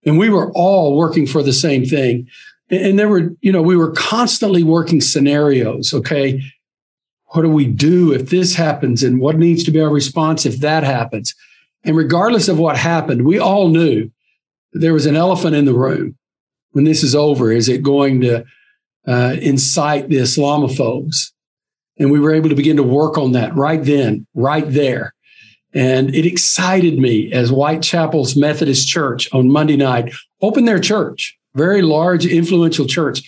And 0.06 0.18
we 0.18 0.30
were 0.30 0.52
all 0.54 0.98
working 0.98 1.26
for 1.28 1.44
the 1.44 1.54
same 1.54 1.86
thing. 1.86 2.28
And 2.70 3.00
there 3.00 3.08
were, 3.08 3.30
you 3.42 3.52
know, 3.52 3.62
we 3.62 3.78
were 3.78 3.92
constantly 3.92 4.64
working 4.64 5.00
scenarios. 5.00 5.94
Okay 5.94 6.42
what 7.38 7.44
do 7.44 7.50
we 7.50 7.68
do 7.68 8.14
if 8.14 8.32
this 8.32 8.56
happens? 8.56 9.04
And 9.04 9.20
what 9.20 9.38
needs 9.38 9.64
to 9.66 9.72
be 9.72 9.80
our 9.80 9.92
response 9.92 10.44
if 10.44 10.60
that 10.62 10.84
happens? 10.84 11.36
And 11.84 11.96
regardless 11.96 12.48
of 12.48 12.58
what 12.58 12.78
happened 12.78 13.28
we 13.28 13.38
all 13.38 13.70
knew 13.70 14.10
there 14.74 14.92
was 14.92 15.06
an 15.06 15.16
elephant 15.16 15.56
in 15.56 15.66
the 15.66 15.74
room 15.76 16.18
when 16.72 16.84
this 16.84 17.04
is 17.04 17.14
over. 17.14 17.52
Is 17.52 17.70
it 17.70 17.84
going 17.84 18.22
to 18.22 18.44
uh, 19.08 19.36
incite 19.40 20.10
the 20.10 20.16
islamophobes? 20.16 21.32
And 22.00 22.12
we 22.12 22.20
were 22.20 22.34
able 22.34 22.50
to 22.50 22.56
begin 22.56 22.78
to 22.78 22.84
work 22.84 23.20
on 23.20 23.34
that 23.34 23.56
right 23.56 23.84
then 23.84 24.26
right 24.34 24.68
there. 24.68 25.14
And 25.76 26.16
it 26.16 26.26
excited 26.26 26.98
me 26.98 27.32
as 27.32 27.52
whitechapel's 27.52 28.36
methodist 28.36 28.88
church 28.88 29.32
on 29.32 29.52
monday 29.52 29.78
night 29.78 30.12
opened 30.42 30.68
their 30.68 30.80
church 30.80 31.38
very 31.54 31.84
large 31.84 32.26
influential 32.26 32.88
church 32.88 33.22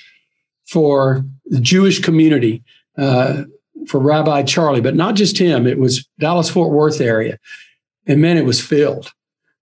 for 0.67 1.23
the 1.45 1.59
jewish 1.59 1.99
community 1.99 2.63
uh, 2.97 3.43
for 3.87 3.99
Rabbi 3.99 4.43
Charlie, 4.43 4.81
but 4.81 4.95
not 4.95 5.15
just 5.15 5.37
him. 5.37 5.67
It 5.67 5.79
was 5.79 6.07
Dallas 6.19 6.49
Fort 6.49 6.71
Worth 6.71 7.01
area. 7.01 7.37
And 8.07 8.21
man, 8.21 8.37
it 8.37 8.45
was 8.45 8.61
filled. 8.61 9.11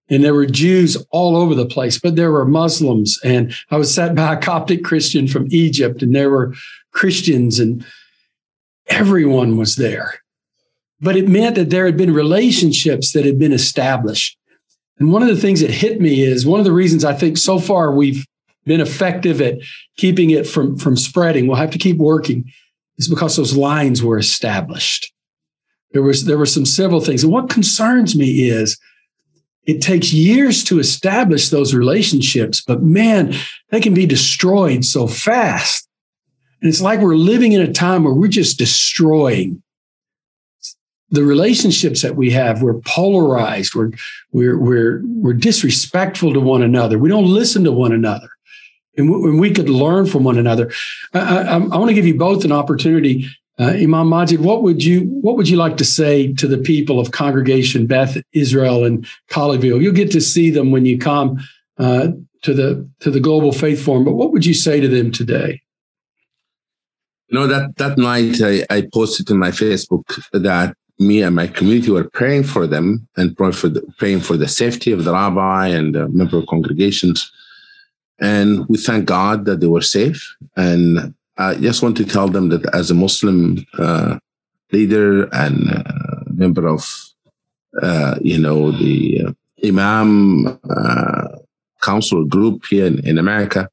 And 0.10 0.24
there 0.24 0.34
were 0.34 0.46
Jews 0.46 0.98
all 1.10 1.36
over 1.36 1.54
the 1.54 1.66
place, 1.66 2.00
but 2.00 2.16
there 2.16 2.32
were 2.32 2.46
Muslims. 2.46 3.20
And 3.24 3.54
I 3.72 3.78
was 3.78 3.94
sat 3.94 4.16
by 4.16 4.34
a 4.34 4.38
Coptic 4.38 4.84
Christian 4.84 5.28
from 5.28 5.48
Egypt, 5.50 6.02
and 6.02 6.16
there 6.16 6.30
were 6.30 6.54
Christians, 6.94 7.60
and 7.60 7.86
everyone 8.88 9.58
was 9.58 9.76
there. 9.76 10.22
But 11.02 11.18
it 11.18 11.28
meant 11.28 11.56
that 11.56 11.70
there 11.70 11.86
had 11.86 11.98
been 11.98 12.14
relationships 12.14 13.12
that 13.12 13.26
had 13.26 13.38
been 13.38 13.52
established. 13.52 14.38
And 14.98 15.12
one 15.12 15.22
of 15.22 15.28
the 15.28 15.40
things 15.40 15.60
that 15.60 15.72
hit 15.72 16.00
me 16.00 16.24
is 16.24 16.46
one 16.46 16.60
of 16.60 16.66
the 16.66 16.72
reasons 16.72 17.06
I 17.06 17.14
think 17.14 17.38
so 17.38 17.60
far 17.60 17.92
we've 17.92 18.26
been 18.66 18.82
effective 18.82 19.42
at 19.42 19.60
keeping 19.98 20.30
it 20.30 20.48
from, 20.48 20.78
from 20.78 20.98
spreading. 20.98 21.48
We'll 21.48 21.58
have 21.58 21.72
to 21.72 21.78
keep 21.78 21.98
working 21.98 22.52
is 22.98 23.08
because 23.08 23.36
those 23.36 23.56
lines 23.56 24.04
were 24.04 24.18
established. 24.18 25.14
There 25.92 26.02
was 26.02 26.26
there 26.26 26.38
were 26.38 26.46
some 26.46 26.66
civil 26.66 27.00
things. 27.00 27.24
And 27.24 27.32
what 27.32 27.50
concerns 27.50 28.16
me 28.16 28.50
is 28.50 28.78
it 29.66 29.82
takes 29.82 30.14
years 30.14 30.64
to 30.66 30.80
establish 30.80 31.50
those 31.50 31.74
relationships, 31.74 32.62
but 32.66 32.82
man, 32.82 33.34
they 33.70 33.82
can 33.82 33.94
be 33.94 34.06
destroyed 34.06 34.86
so 34.86 35.08
fast. 35.08 35.88
And 36.62 36.70
it's 36.70 36.82
like 36.82 37.00
we're 37.02 37.16
living 37.16 37.52
in 37.52 37.62
a 37.62 37.72
time 37.72 38.04
where 38.04 38.14
we're 38.14 38.30
just 38.30 38.58
destroying 38.58 39.62
the 41.10 41.24
relationships 41.24 42.02
that 42.02 42.16
we 42.16 42.32
have. 42.32 42.62
We're 42.62 42.80
polarized. 42.80 43.76
We're, 43.76 43.92
we're, 44.32 44.58
we're, 44.58 45.02
we're 45.06 45.34
disrespectful 45.34 46.34
to 46.34 46.40
one 46.40 46.64
another. 46.64 46.98
We 46.98 47.10
don't 47.10 47.28
listen 47.28 47.64
to 47.66 47.72
one 47.72 47.92
another 47.92 48.30
and, 48.98 49.08
w- 49.08 49.30
and 49.30 49.40
we 49.40 49.52
could 49.52 49.70
learn 49.70 50.06
from 50.06 50.24
one 50.24 50.38
another. 50.38 50.72
I, 51.14 51.20
I, 51.20 51.54
I 51.54 51.58
want 51.58 51.90
to 51.90 51.94
give 51.94 52.06
you 52.06 52.18
both 52.18 52.44
an 52.44 52.52
opportunity. 52.52 53.28
Uh, 53.60 53.72
Imam 53.72 54.08
Magid, 54.08 54.40
what 54.40 54.62
would 54.62 54.84
you 54.84 55.02
what 55.22 55.36
would 55.36 55.50
you 55.50 55.58
like 55.58 55.78
to 55.78 55.86
say 55.86 56.32
to 56.34 56.48
the 56.48 56.60
people 56.60 57.00
of 57.00 57.12
Congregation 57.12 57.88
Beth 57.88 58.18
Israel 58.34 58.86
and 58.86 59.08
Colleyville? 59.32 59.82
You'll 59.82 59.94
get 59.94 60.12
to 60.12 60.22
see 60.22 60.52
them 60.52 60.72
when 60.72 60.86
you 60.86 61.00
come 61.00 61.40
uh, 61.80 62.10
to 62.44 62.54
the 62.54 62.88
to 63.00 63.10
the 63.10 63.20
Global 63.20 63.52
Faith 63.52 63.84
Forum. 63.84 64.06
But 64.06 64.14
what 64.14 64.32
would 64.32 64.46
you 64.46 64.54
say 64.54 64.80
to 64.80 64.88
them 64.88 65.12
today? 65.12 65.62
You 67.30 67.40
know 67.40 67.48
that 67.48 67.78
that 67.78 67.98
night 67.98 68.42
I, 68.42 68.64
I 68.70 68.88
posted 68.94 69.30
in 69.32 69.40
my 69.40 69.50
Facebook 69.50 70.06
that 70.32 70.76
me 71.00 71.22
and 71.22 71.36
my 71.36 71.48
community 71.48 71.92
were 71.92 72.10
praying 72.10 72.44
for 72.44 72.68
them 72.68 73.08
and 73.18 73.36
praying 73.36 73.54
for 73.54 73.70
the, 73.70 73.82
praying 73.98 74.22
for 74.22 74.38
the 74.38 74.48
safety 74.48 74.92
of 74.92 75.04
the 75.04 75.14
rabbi 75.14 75.68
and 75.68 75.94
the 75.94 76.08
member 76.10 76.38
of 76.38 76.48
congregations 76.48 77.32
and 78.20 78.68
we 78.68 78.78
thank 78.78 79.06
God 79.06 79.46
that 79.46 79.60
they 79.60 79.68
were 79.68 79.82
safe. 79.82 80.36
And 80.56 81.14
I 81.38 81.56
just 81.56 81.84
want 81.84 81.98
to 81.98 82.06
tell 82.06 82.28
them 82.28 82.50
that 82.50 82.74
as 82.74 82.90
a 82.90 82.96
Muslim 82.96 83.66
uh, 83.78 84.18
leader 84.72 85.26
and 85.34 85.70
uh, 85.72 86.24
member 86.32 86.68
of, 86.68 86.90
uh, 87.82 88.16
you 88.22 88.40
know, 88.40 88.72
the 88.72 89.26
uh, 89.28 89.32
Imam 89.64 90.60
uh, 90.70 91.28
Council 91.82 92.26
group 92.26 92.66
here 92.66 92.88
in, 92.88 93.06
in, 93.08 93.18
America, 93.18 93.70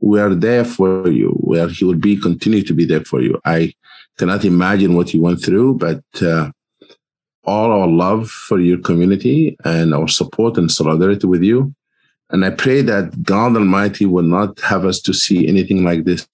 we 0.00 0.20
are 0.20 0.34
there 0.34 0.64
for 0.64 1.10
you. 1.10 1.30
Where 1.40 1.68
he 1.68 1.84
will 1.84 1.96
be, 1.96 2.16
continue 2.16 2.62
to 2.62 2.74
be 2.74 2.84
there 2.84 3.04
for 3.04 3.22
you. 3.22 3.40
I 3.44 3.72
cannot 4.18 4.44
imagine 4.44 4.94
what 4.94 5.14
you 5.14 5.22
went 5.22 5.42
through, 5.42 5.78
but 5.78 6.02
uh, 6.20 6.50
all 7.44 7.72
our 7.72 7.88
love 7.88 8.30
for 8.30 8.60
your 8.60 8.78
community 8.78 9.56
and 9.64 9.94
our 9.94 10.08
support 10.08 10.58
and 10.58 10.70
solidarity 10.70 11.26
with 11.26 11.42
you 11.42 11.74
and 12.30 12.44
I 12.44 12.50
pray 12.50 12.82
that 12.82 13.22
God 13.22 13.56
Almighty 13.56 14.06
will 14.06 14.24
not 14.24 14.60
have 14.60 14.84
us 14.84 15.00
to 15.02 15.12
see 15.12 15.48
anything 15.48 15.84
like 15.84 16.04
this 16.04 16.28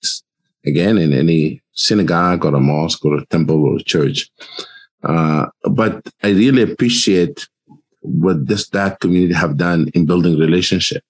again 0.64 0.98
in 0.98 1.12
any 1.12 1.62
synagogue 1.72 2.44
or 2.44 2.54
a 2.54 2.60
mosque 2.60 3.04
or 3.04 3.16
a 3.16 3.26
temple 3.26 3.64
or 3.64 3.76
a 3.76 3.82
church. 3.82 4.28
Uh, 5.02 5.46
but 5.70 6.06
I 6.22 6.30
really 6.30 6.62
appreciate 6.62 7.48
what 8.00 8.46
this 8.46 8.68
that 8.70 9.00
community 9.00 9.34
have 9.34 9.56
done 9.56 9.90
in 9.94 10.06
building 10.06 10.38
relationship 10.38 11.02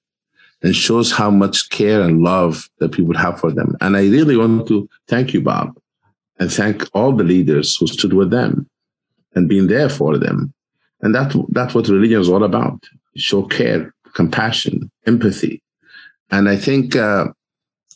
and 0.62 0.74
shows 0.74 1.12
how 1.12 1.30
much 1.30 1.68
care 1.70 2.01
and 2.01 2.22
love 2.22 2.68
that 2.78 2.93
people 2.93 3.16
have 3.16 3.39
for 3.39 3.51
them. 3.51 3.76
And 3.80 3.97
I 3.97 4.03
really 4.03 4.37
want 4.37 4.66
to 4.68 4.89
thank 5.09 5.34
you, 5.34 5.41
Bob, 5.41 5.76
and 6.39 6.51
thank 6.51 6.84
all 6.95 7.12
the 7.12 7.24
leaders 7.24 7.76
who 7.76 7.87
stood 7.87 8.12
with 8.12 8.30
them 8.30 8.68
and 9.34 9.49
being 9.49 9.66
there 9.66 9.89
for 9.89 10.16
them. 10.16 10.53
And 11.03 11.14
that, 11.14 11.34
that's 11.51 11.74
what 11.74 11.89
religion 11.89 12.20
is 12.20 12.28
all 12.28 12.45
about. 12.45 12.82
Show 13.16 13.43
care, 13.43 13.95
compassion, 14.17 14.91
empathy. 15.07 15.62
And 16.31 16.49
I 16.49 16.57
think 16.57 16.97
uh, 16.97 17.27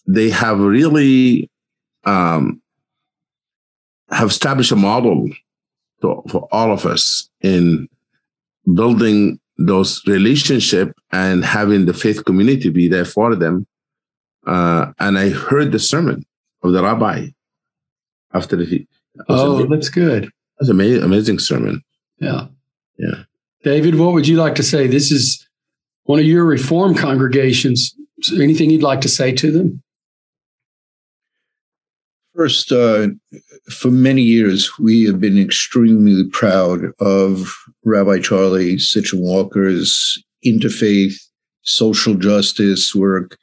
they 0.07 0.31
have 0.31 0.61
really 0.61 1.51
um, 2.05 2.62
have 4.11 4.29
established 4.29 4.71
a 4.71 4.77
model 4.77 5.29
to, 6.03 6.23
for 6.29 6.47
all 6.53 6.73
of 6.73 6.87
us 6.87 7.29
in 7.41 7.89
building 8.75 9.41
those 9.59 10.07
relationship 10.07 10.93
and 11.11 11.45
having 11.45 11.87
the 11.87 11.95
faith 11.95 12.25
community 12.25 12.68
be 12.71 12.87
there 12.87 13.05
for 13.05 13.35
them. 13.35 13.66
Uh, 14.47 14.93
and 14.99 15.18
I 15.18 15.31
heard 15.31 15.73
the 15.73 15.79
sermon 15.79 16.25
of 16.62 16.73
the 16.73 16.83
rabbi 16.83 17.29
after 18.33 18.57
the. 18.57 18.87
Oh, 19.29 19.55
amazing. 19.55 19.71
that's 19.71 19.89
good. 19.89 20.31
That's 20.59 20.71
amazing, 20.71 21.03
amazing 21.03 21.39
sermon. 21.39 21.83
Yeah. 22.18 22.47
Yeah. 22.99 23.25
David, 23.62 23.97
what 23.97 24.12
would 24.12 24.29
you 24.29 24.37
like 24.37 24.55
to 24.57 24.62
say? 24.62 24.87
This 24.87 25.11
is 25.11 25.39
one 26.11 26.19
of 26.19 26.27
your 26.27 26.45
reform 26.45 26.93
congregations. 26.93 27.95
anything 28.35 28.69
you'd 28.69 28.83
like 28.83 29.01
to 29.01 29.09
say 29.09 29.31
to 29.31 29.53
them? 29.53 29.81
First, 32.35 32.73
uh, 32.73 33.11
for 33.71 33.93
many 33.93 34.23
years, 34.23 34.77
we 34.77 35.05
have 35.05 35.21
been 35.21 35.39
extremely 35.39 36.29
proud 36.33 36.87
of 36.99 37.55
Rabbi 37.85 38.19
Charlie 38.19 38.75
Cytron-Walker's 38.75 40.21
interfaith 40.45 41.15
social 41.63 42.15
justice 42.15 42.93
work 42.93 43.39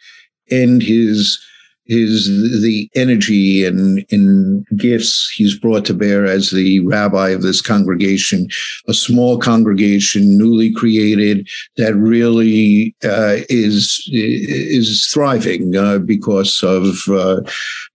and 0.51 0.83
his 0.83 1.39
his 1.87 2.27
the 2.61 2.89
energy 2.95 3.65
and, 3.65 4.05
and 4.11 4.65
gifts 4.75 5.31
he's 5.35 5.57
brought 5.57 5.85
to 5.85 5.93
bear 5.93 6.25
as 6.25 6.51
the 6.51 6.79
rabbi 6.81 7.29
of 7.29 7.41
this 7.41 7.61
congregation, 7.61 8.47
a 8.87 8.93
small 8.93 9.37
congregation, 9.37 10.37
newly 10.37 10.71
created, 10.73 11.47
that 11.77 11.95
really 11.95 12.95
uh, 13.03 13.37
is 13.49 14.03
is 14.11 15.07
thriving 15.07 15.75
uh, 15.75 15.99
because 15.99 16.61
of 16.63 16.97
uh, 17.09 17.41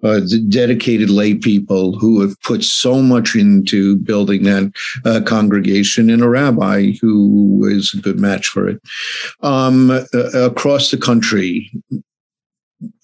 uh 0.03 0.21
the 0.21 0.45
dedicated 0.49 1.11
lay 1.11 1.35
people 1.35 1.99
who 1.99 2.21
have 2.21 2.41
put 2.43 2.65
so 2.65 3.03
much 3.03 3.35
into 3.35 3.97
building 3.99 4.45
that 4.45 4.73
uh, 5.05 5.21
congregation, 5.25 6.11
and 6.11 6.23
a 6.23 6.29
rabbi 6.29 6.93
who 7.01 7.65
is 7.71 7.93
a 7.95 8.01
good 8.01 8.19
match 8.19 8.49
for 8.49 8.69
it. 8.69 8.81
Um, 9.43 9.91
across 10.35 10.91
the 10.91 10.97
country, 10.97 11.71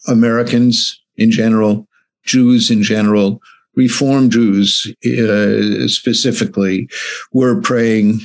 Americans 0.06 1.00
in 1.16 1.30
general, 1.30 1.86
Jews 2.24 2.70
in 2.70 2.82
general, 2.82 3.40
Reform 3.74 4.28
Jews 4.28 4.92
uh, 5.06 5.86
specifically, 5.88 6.88
were 7.32 7.60
praying, 7.60 8.20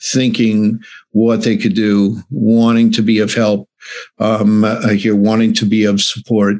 thinking 0.00 0.80
what 1.12 1.42
they 1.42 1.56
could 1.56 1.74
do, 1.74 2.18
wanting 2.30 2.92
to 2.92 3.02
be 3.02 3.18
of 3.18 3.32
help, 3.34 3.68
um, 4.18 4.64
uh, 4.64 4.88
here 4.88 5.16
wanting 5.16 5.54
to 5.54 5.64
be 5.64 5.84
of 5.84 6.00
support. 6.00 6.56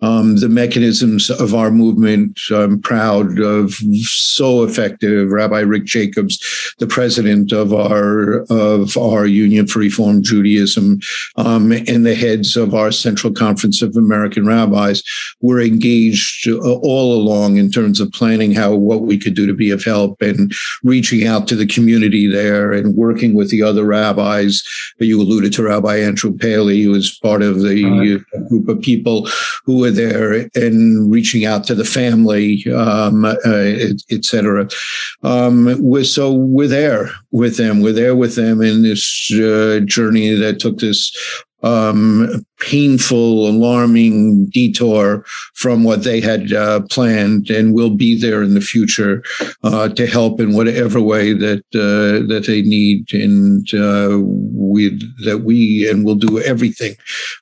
Um, 0.00 0.36
the 0.36 0.48
mechanisms 0.48 1.30
of 1.30 1.54
our 1.54 1.70
movement, 1.70 2.40
I'm 2.50 2.80
proud 2.80 3.38
of 3.38 3.74
so 4.02 4.64
effective. 4.64 5.30
Rabbi 5.30 5.60
Rick 5.60 5.84
Jacobs, 5.84 6.74
the 6.78 6.86
president 6.86 7.52
of 7.52 7.72
our 7.72 8.44
of 8.50 8.96
our 8.96 9.26
Union 9.26 9.66
for 9.66 9.78
Reform 9.78 10.22
Judaism, 10.22 11.00
um, 11.36 11.72
and 11.72 12.04
the 12.04 12.14
heads 12.14 12.56
of 12.56 12.74
our 12.74 12.90
Central 12.90 13.32
Conference 13.32 13.82
of 13.82 13.96
American 13.96 14.46
Rabbis 14.46 15.02
were 15.40 15.60
engaged 15.60 16.48
uh, 16.48 16.58
all 16.58 17.14
along 17.14 17.58
in 17.58 17.70
terms 17.70 18.00
of 18.00 18.12
planning 18.12 18.52
how 18.52 18.74
what 18.74 19.02
we 19.02 19.18
could 19.18 19.34
do 19.34 19.46
to 19.46 19.54
be 19.54 19.70
of 19.70 19.84
help 19.84 20.20
and 20.20 20.52
reaching 20.82 21.26
out 21.26 21.46
to 21.48 21.56
the 21.56 21.66
community 21.66 22.26
there 22.26 22.72
and 22.72 22.96
working 22.96 23.34
with 23.34 23.50
the 23.50 23.62
other 23.62 23.84
rabbis. 23.84 24.62
You 24.98 25.20
alluded 25.20 25.52
to 25.54 25.62
Rabbi 25.62 25.98
Andrew 25.98 26.36
Paley, 26.36 26.62
Haley 26.62 26.86
was 26.86 27.18
part 27.18 27.42
of 27.42 27.60
the 27.60 28.24
uh, 28.34 28.38
group 28.48 28.68
of 28.68 28.80
people 28.80 29.28
who 29.64 29.78
were 29.78 29.90
there 29.90 30.48
and 30.54 31.10
reaching 31.10 31.44
out 31.44 31.64
to 31.64 31.74
the 31.74 31.84
family, 31.84 32.64
um, 32.72 33.24
uh, 33.24 33.36
et, 33.44 34.24
cetera. 34.24 34.68
Um, 35.22 35.76
we're, 35.78 36.04
so 36.04 36.32
we're 36.32 36.68
there 36.68 37.10
with 37.30 37.56
them. 37.56 37.80
We're 37.80 37.92
there 37.92 38.16
with 38.16 38.36
them 38.36 38.62
in 38.62 38.82
this 38.82 39.30
uh, 39.32 39.80
journey 39.84 40.34
that 40.34 40.60
took 40.60 40.78
this 40.78 41.12
um, 41.62 42.44
painful, 42.62 43.48
alarming 43.48 44.46
detour 44.46 45.24
from 45.54 45.84
what 45.84 46.04
they 46.04 46.20
had 46.20 46.52
uh, 46.52 46.80
planned, 46.90 47.50
and 47.50 47.74
will 47.74 47.90
be 47.90 48.18
there 48.18 48.42
in 48.42 48.54
the 48.54 48.60
future 48.60 49.22
uh, 49.64 49.88
to 49.88 50.06
help 50.06 50.40
in 50.40 50.54
whatever 50.54 51.00
way 51.00 51.32
that 51.32 51.64
uh, 51.74 52.24
that 52.32 52.44
they 52.46 52.62
need, 52.62 53.12
and 53.12 53.66
uh, 53.74 54.18
we 54.22 54.90
that 55.24 55.42
we 55.44 55.88
and 55.90 56.04
will 56.04 56.14
do 56.14 56.40
everything 56.40 56.94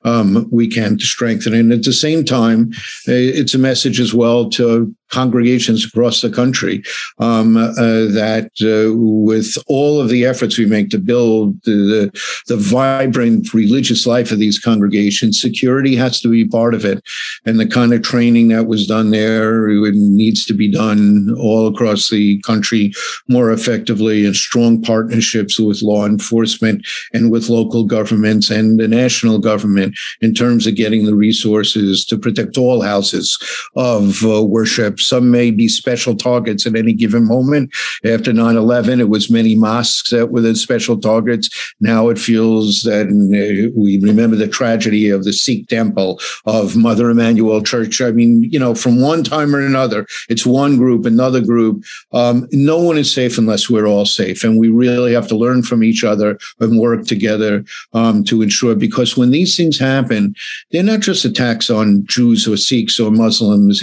um, 0.03 0.47
we 0.51 0.67
can 0.67 0.97
to 0.97 1.05
strengthen. 1.05 1.53
And 1.53 1.71
at 1.71 1.83
the 1.83 1.93
same 1.93 2.25
time, 2.25 2.71
it's 3.05 3.53
a 3.53 3.59
message 3.59 3.99
as 3.99 4.13
well 4.13 4.49
to 4.51 4.93
congregations 5.11 5.85
across 5.85 6.21
the 6.21 6.29
country 6.29 6.81
um, 7.19 7.57
uh, 7.57 7.73
that 7.73 8.49
uh, 8.61 8.95
with 8.95 9.57
all 9.67 9.99
of 9.99 10.09
the 10.09 10.25
efforts 10.25 10.57
we 10.57 10.65
make 10.65 10.89
to 10.89 10.97
build 10.97 11.61
the, 11.63 11.71
the, 11.71 12.21
the 12.47 12.57
vibrant 12.57 13.53
religious 13.53 14.07
life 14.07 14.31
of 14.31 14.39
these 14.39 14.57
congregations, 14.57 15.10
security 15.11 15.95
has 15.95 16.19
to 16.21 16.29
be 16.29 16.45
part 16.45 16.73
of 16.73 16.85
it. 16.85 17.03
And 17.45 17.59
the 17.59 17.67
kind 17.67 17.93
of 17.93 18.01
training 18.01 18.49
that 18.49 18.67
was 18.67 18.87
done 18.87 19.11
there 19.11 19.67
needs 19.67 20.45
to 20.45 20.53
be 20.53 20.71
done 20.71 21.35
all 21.39 21.67
across 21.67 22.09
the 22.09 22.41
country 22.41 22.93
more 23.27 23.51
effectively 23.51 24.25
and 24.25 24.35
strong 24.35 24.81
partnerships 24.81 25.59
with 25.59 25.81
law 25.81 26.05
enforcement 26.05 26.87
and 27.13 27.31
with 27.31 27.49
local 27.49 27.83
governments 27.83 28.49
and 28.49 28.79
the 28.79 28.87
national 28.87 29.39
government 29.39 29.95
in 30.21 30.33
terms 30.33 30.67
of 30.67 30.75
getting 30.75 31.05
the 31.05 31.15
resources 31.15 32.05
to 32.05 32.17
protect 32.17 32.57
all 32.57 32.81
houses 32.81 33.37
of 33.75 34.23
uh, 34.25 34.43
worship 34.43 34.99
some 34.99 35.31
may 35.31 35.51
be 35.51 35.67
special 35.67 36.15
targets 36.15 36.65
at 36.65 36.75
any 36.75 36.93
given 36.93 37.27
moment. 37.27 37.73
After 38.05 38.31
9 38.31 38.55
11, 38.55 38.99
it 38.99 39.09
was 39.09 39.29
many 39.29 39.55
mosques 39.55 40.09
that 40.11 40.31
were 40.31 40.41
the 40.41 40.55
special 40.55 40.97
targets. 40.99 41.49
Now 41.79 42.09
it 42.09 42.17
feels 42.17 42.81
that 42.83 43.07
uh, 43.07 43.71
we 43.75 43.99
remember 43.99 44.35
the 44.35 44.47
tragedy 44.47 45.00
of 45.09 45.23
the 45.23 45.33
Sikh 45.33 45.67
temple 45.67 46.19
of 46.45 46.75
Mother 46.75 47.09
Emanuel 47.09 47.61
Church. 47.61 48.01
I 48.01 48.11
mean, 48.11 48.43
you 48.43 48.59
know, 48.59 48.75
from 48.75 49.01
one 49.01 49.23
time 49.23 49.55
or 49.55 49.65
another, 49.65 50.07
it's 50.29 50.45
one 50.45 50.77
group, 50.77 51.05
another 51.05 51.41
group. 51.41 51.83
Um, 52.13 52.47
no 52.51 52.77
one 52.77 52.97
is 52.97 53.13
safe 53.13 53.37
unless 53.37 53.69
we're 53.69 53.87
all 53.87 54.05
safe. 54.05 54.43
And 54.43 54.59
we 54.59 54.69
really 54.69 55.13
have 55.13 55.27
to 55.29 55.37
learn 55.37 55.63
from 55.63 55.83
each 55.83 56.03
other 56.03 56.37
and 56.59 56.79
work 56.79 57.05
together 57.05 57.63
um, 57.93 58.23
to 58.25 58.41
ensure, 58.41 58.75
because 58.75 59.17
when 59.17 59.31
these 59.31 59.57
things 59.57 59.79
happen, 59.79 60.35
they're 60.71 60.83
not 60.83 60.99
just 60.99 61.25
attacks 61.25 61.69
on 61.69 62.05
Jews 62.05 62.47
or 62.47 62.57
Sikhs 62.57 62.99
or 62.99 63.11
Muslims 63.11 63.81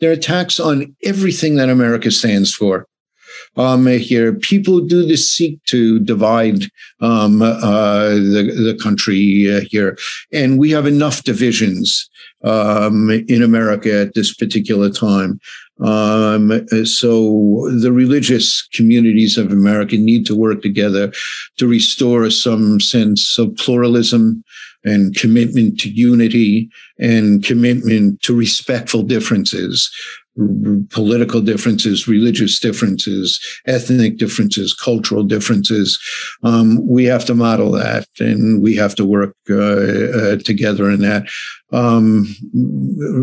they're 0.00 0.12
attacks 0.12 0.58
on 0.58 0.94
everything 1.04 1.56
that 1.56 1.68
America 1.68 2.10
stands 2.10 2.54
for. 2.54 2.86
Um, 3.56 3.86
here, 3.86 4.34
people 4.34 4.80
do 4.80 5.06
this 5.06 5.32
seek 5.32 5.62
to 5.64 5.98
divide 6.00 6.64
um, 7.00 7.40
uh, 7.40 8.10
the, 8.10 8.52
the 8.54 8.78
country 8.82 9.46
uh, 9.50 9.60
here, 9.68 9.96
and 10.32 10.58
we 10.58 10.70
have 10.70 10.86
enough 10.86 11.24
divisions 11.24 12.08
um, 12.44 13.10
in 13.28 13.42
America 13.42 14.00
at 14.00 14.14
this 14.14 14.34
particular 14.34 14.90
time. 14.90 15.40
Um, 15.80 16.66
so 16.84 17.70
the 17.80 17.92
religious 17.92 18.66
communities 18.72 19.36
of 19.36 19.52
America 19.52 19.96
need 19.96 20.24
to 20.26 20.34
work 20.34 20.62
together 20.62 21.12
to 21.58 21.66
restore 21.66 22.30
some 22.30 22.80
sense 22.80 23.38
of 23.38 23.54
pluralism 23.56 24.42
and 24.84 25.14
commitment 25.16 25.78
to 25.80 25.90
unity 25.90 26.70
and 26.98 27.44
commitment 27.44 28.22
to 28.22 28.34
respectful 28.34 29.02
differences 29.02 29.90
political 30.90 31.40
differences, 31.40 32.06
religious 32.06 32.60
differences, 32.60 33.40
ethnic 33.66 34.18
differences, 34.18 34.74
cultural 34.74 35.22
differences. 35.22 35.98
Um, 36.42 36.86
we 36.86 37.04
have 37.04 37.24
to 37.26 37.34
model 37.34 37.72
that 37.72 38.06
and 38.18 38.62
we 38.62 38.76
have 38.76 38.94
to 38.96 39.04
work 39.04 39.34
uh, 39.48 39.56
uh, 39.56 40.36
together 40.38 40.90
in 40.90 41.00
that. 41.00 41.26
Um, 41.72 42.26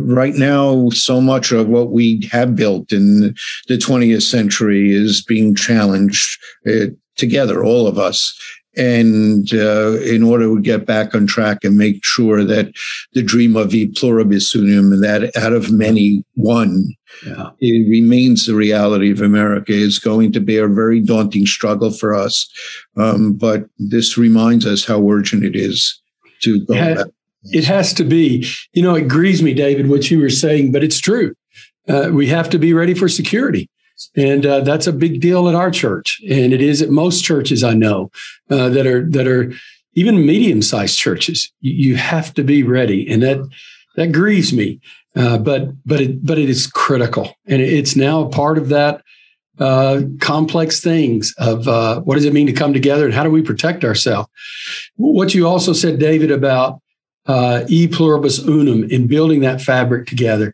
right 0.05 0.33
now, 0.33 0.89
so 0.89 1.21
much 1.21 1.51
of 1.51 1.67
what 1.67 1.91
we 1.91 2.27
have 2.31 2.55
built 2.55 2.91
in 2.91 3.35
the 3.67 3.77
20th 3.77 4.23
century 4.23 4.91
is 4.91 5.23
being 5.23 5.55
challenged 5.55 6.39
uh, 6.67 6.87
together, 7.15 7.63
all 7.63 7.87
of 7.87 7.97
us. 7.97 8.37
And 8.75 9.53
uh, 9.53 9.99
in 10.01 10.23
order 10.23 10.45
to 10.45 10.61
get 10.61 10.85
back 10.85 11.13
on 11.13 11.27
track 11.27 11.63
and 11.63 11.77
make 11.77 12.03
sure 12.03 12.43
that 12.43 12.73
the 13.13 13.21
dream 13.21 13.55
of 13.55 13.73
e 13.73 13.87
pluribus 13.87 14.55
unum 14.55 14.91
and 14.91 15.03
that 15.03 15.35
out 15.37 15.53
of 15.53 15.71
many 15.71 16.23
one 16.35 16.87
yeah. 17.25 17.51
it 17.59 17.89
remains 17.89 18.45
the 18.45 18.55
reality 18.55 19.11
of 19.11 19.21
america 19.21 19.71
is 19.71 19.99
going 19.99 20.31
to 20.31 20.39
be 20.39 20.57
a 20.57 20.67
very 20.67 20.99
daunting 20.99 21.45
struggle 21.45 21.91
for 21.91 22.15
us. 22.15 22.49
Um, 22.97 23.33
but 23.33 23.65
this 23.77 24.17
reminds 24.17 24.65
us 24.65 24.85
how 24.85 25.07
urgent 25.09 25.43
it 25.43 25.55
is 25.55 26.01
to 26.41 26.65
go 26.65 26.73
it, 26.73 26.77
has, 26.77 27.05
it 27.51 27.63
has 27.65 27.93
to 27.93 28.03
be. 28.03 28.47
You 28.73 28.81
know 28.81 28.95
it 28.95 29.07
grieves 29.07 29.41
me 29.43 29.53
david 29.53 29.89
what 29.89 30.09
you 30.09 30.19
were 30.19 30.29
saying 30.29 30.71
but 30.71 30.83
it's 30.83 30.99
true. 30.99 31.35
Uh, 31.87 32.09
we 32.13 32.27
have 32.27 32.49
to 32.49 32.57
be 32.57 32.73
ready 32.73 32.93
for 32.93 33.09
security 33.09 33.69
and 34.15 34.45
uh, 34.45 34.61
that's 34.61 34.87
a 34.87 34.93
big 34.93 35.21
deal 35.21 35.47
at 35.47 35.55
our 35.55 35.71
church, 35.71 36.21
and 36.29 36.53
it 36.53 36.61
is 36.61 36.81
at 36.81 36.89
most 36.89 37.23
churches 37.23 37.63
I 37.63 37.73
know 37.73 38.11
uh, 38.49 38.69
that 38.69 38.87
are 38.87 39.09
that 39.11 39.27
are 39.27 39.53
even 39.95 40.25
medium-sized 40.25 40.97
churches. 40.97 41.51
You, 41.61 41.91
you, 41.91 41.95
have 41.95 42.33
to 42.33 42.43
be 42.43 42.63
ready, 42.63 43.07
and 43.09 43.21
that 43.23 43.39
that 43.95 44.11
grieves 44.11 44.53
me. 44.53 44.79
Uh, 45.15 45.37
but 45.37 45.69
but 45.85 46.01
it 46.01 46.25
but 46.25 46.39
it 46.39 46.49
is 46.49 46.67
critical, 46.67 47.35
and 47.45 47.61
it's 47.61 47.95
now 47.95 48.21
a 48.21 48.29
part 48.29 48.57
of 48.57 48.69
that 48.69 49.03
uh, 49.59 50.01
complex 50.19 50.79
things 50.79 51.33
of 51.37 51.67
uh, 51.67 52.01
what 52.01 52.15
does 52.15 52.25
it 52.25 52.33
mean 52.33 52.47
to 52.47 52.53
come 52.53 52.73
together, 52.73 53.05
and 53.05 53.13
how 53.13 53.23
do 53.23 53.29
we 53.29 53.41
protect 53.41 53.83
ourselves. 53.83 54.29
What 54.95 55.33
you 55.33 55.47
also 55.47 55.73
said, 55.73 55.99
David, 55.99 56.31
about 56.31 56.81
uh, 57.25 57.63
e 57.67 57.87
pluribus 57.87 58.39
unum 58.39 58.83
in 58.85 59.07
building 59.07 59.41
that 59.41 59.61
fabric 59.61 60.07
together 60.07 60.53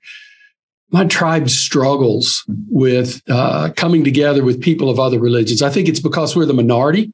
my 0.92 1.06
tribe 1.06 1.50
struggles 1.50 2.44
with 2.70 3.22
uh, 3.30 3.72
coming 3.76 4.04
together 4.04 4.44
with 4.44 4.62
people 4.62 4.90
of 4.90 5.00
other 5.00 5.20
religions. 5.20 5.62
I 5.62 5.70
think 5.70 5.88
it's 5.88 6.00
because 6.00 6.36
we're 6.36 6.46
the 6.46 6.54
minority. 6.54 7.12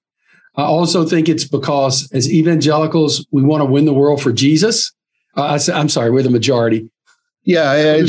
I 0.55 0.63
also 0.63 1.05
think 1.05 1.27
it's 1.27 1.43
because 1.43 2.09
as 2.13 2.31
evangelicals, 2.31 3.25
we 3.31 3.43
want 3.43 3.61
to 3.61 3.65
win 3.65 3.85
the 3.85 3.93
world 3.93 4.21
for 4.21 4.31
Jesus. 4.31 4.93
Uh, 5.35 5.59
I, 5.73 5.79
am 5.79 5.89
sorry, 5.89 6.11
we're 6.11 6.23
the 6.23 6.29
majority. 6.29 6.89
Yeah, 7.43 7.75
you're 7.97 8.07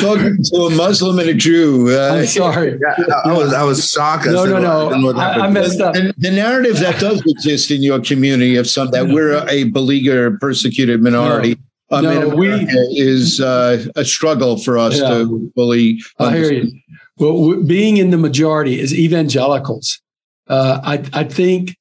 talking 0.00 0.38
to 0.42 0.56
a 0.56 0.70
Muslim 0.70 1.20
and 1.20 1.28
a 1.28 1.34
Jew. 1.34 1.86
Uh, 1.88 2.16
I'm 2.16 2.26
sorry. 2.26 2.76
Yeah, 2.80 3.14
I 3.24 3.32
was 3.32 3.52
I 3.52 3.62
was 3.62 3.88
shocked. 3.88 4.26
No, 4.26 4.44
no, 4.44 4.58
no. 4.58 5.12
I, 5.12 5.46
I, 5.46 5.50
messed 5.50 5.80
up. 5.80 5.94
And 5.94 6.12
the 6.18 6.32
narrative 6.32 6.80
that 6.80 6.98
does 6.98 7.22
exist 7.24 7.70
in 7.70 7.80
your 7.80 8.00
community 8.00 8.56
of 8.56 8.66
some 8.66 8.90
that 8.90 9.06
we're 9.06 9.46
a 9.48 9.64
beleaguered, 9.64 10.40
persecuted 10.40 11.00
minority. 11.00 11.50
No 11.50 11.63
I 11.90 12.00
no, 12.00 12.30
mean, 12.30 12.36
we, 12.36 12.48
is 12.96 13.40
uh, 13.40 13.84
a 13.94 14.04
struggle 14.04 14.56
for 14.58 14.78
us 14.78 14.98
yeah. 14.98 15.08
to 15.08 15.52
fully. 15.54 16.00
I 16.18 16.34
hear 16.34 16.52
you. 16.52 16.72
Well, 17.18 17.62
being 17.62 17.98
in 17.98 18.10
the 18.10 18.16
majority 18.16 18.80
as 18.80 18.94
evangelicals, 18.94 20.00
uh, 20.48 20.80
I, 20.82 21.04
I 21.12 21.24
think 21.24 21.76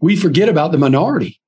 we 0.00 0.16
forget 0.16 0.48
about 0.48 0.72
the 0.72 0.78
minority, 0.78 1.40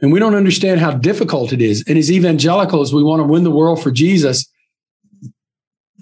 and 0.00 0.12
we 0.12 0.20
don't 0.20 0.34
understand 0.34 0.80
how 0.80 0.92
difficult 0.92 1.52
it 1.52 1.62
is. 1.62 1.84
And 1.88 1.96
as 1.96 2.12
evangelicals, 2.12 2.94
we 2.94 3.02
want 3.02 3.20
to 3.20 3.26
win 3.26 3.44
the 3.44 3.50
world 3.50 3.82
for 3.82 3.90
Jesus. 3.90 4.46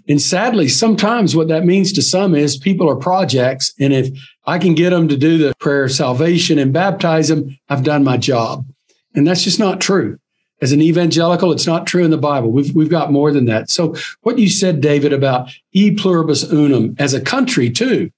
And 0.07 0.21
sadly, 0.21 0.69
sometimes 0.69 1.35
what 1.35 1.49
that 1.49 1.65
means 1.65 1.93
to 1.95 2.03
some 2.03 2.35
is 2.35 2.59
people 2.59 2.91
are 2.91 2.97
projects. 2.97 3.73
And 3.81 3.95
if 3.95 4.11
I 4.45 4.59
can 4.59 4.75
get 4.75 4.91
them 4.91 5.09
to 5.09 5.17
do 5.17 5.39
the 5.39 5.55
prayer 5.61 5.85
of 5.85 5.93
salvation 5.93 6.59
and 6.59 6.75
baptize 6.75 7.29
them, 7.29 7.57
I've 7.71 7.85
done 7.85 8.05
my 8.05 8.19
job. 8.19 8.67
And 9.15 9.27
that's 9.27 9.45
just 9.45 9.59
not 9.59 9.81
true 9.81 10.19
as 10.65 10.73
an 10.73 10.81
evangelical, 10.81 11.53
it's 11.53 11.67
not 11.67 11.87
true 11.87 12.03
in 12.03 12.11
the 12.11 12.17
Bible. 12.17 12.51
We've, 12.51 12.75
we've 12.75 12.89
got 12.89 13.12
more 13.12 13.31
than 13.31 13.45
that. 13.45 13.69
So, 13.69 13.95
what 14.23 14.39
you 14.39 14.49
said, 14.49 14.81
David, 14.81 15.12
about 15.12 15.51
e 15.73 15.91
pluribus 15.91 16.43
unum 16.51 16.97
as 16.99 17.12
a 17.12 17.21
country, 17.21 17.69
too, 17.69 18.11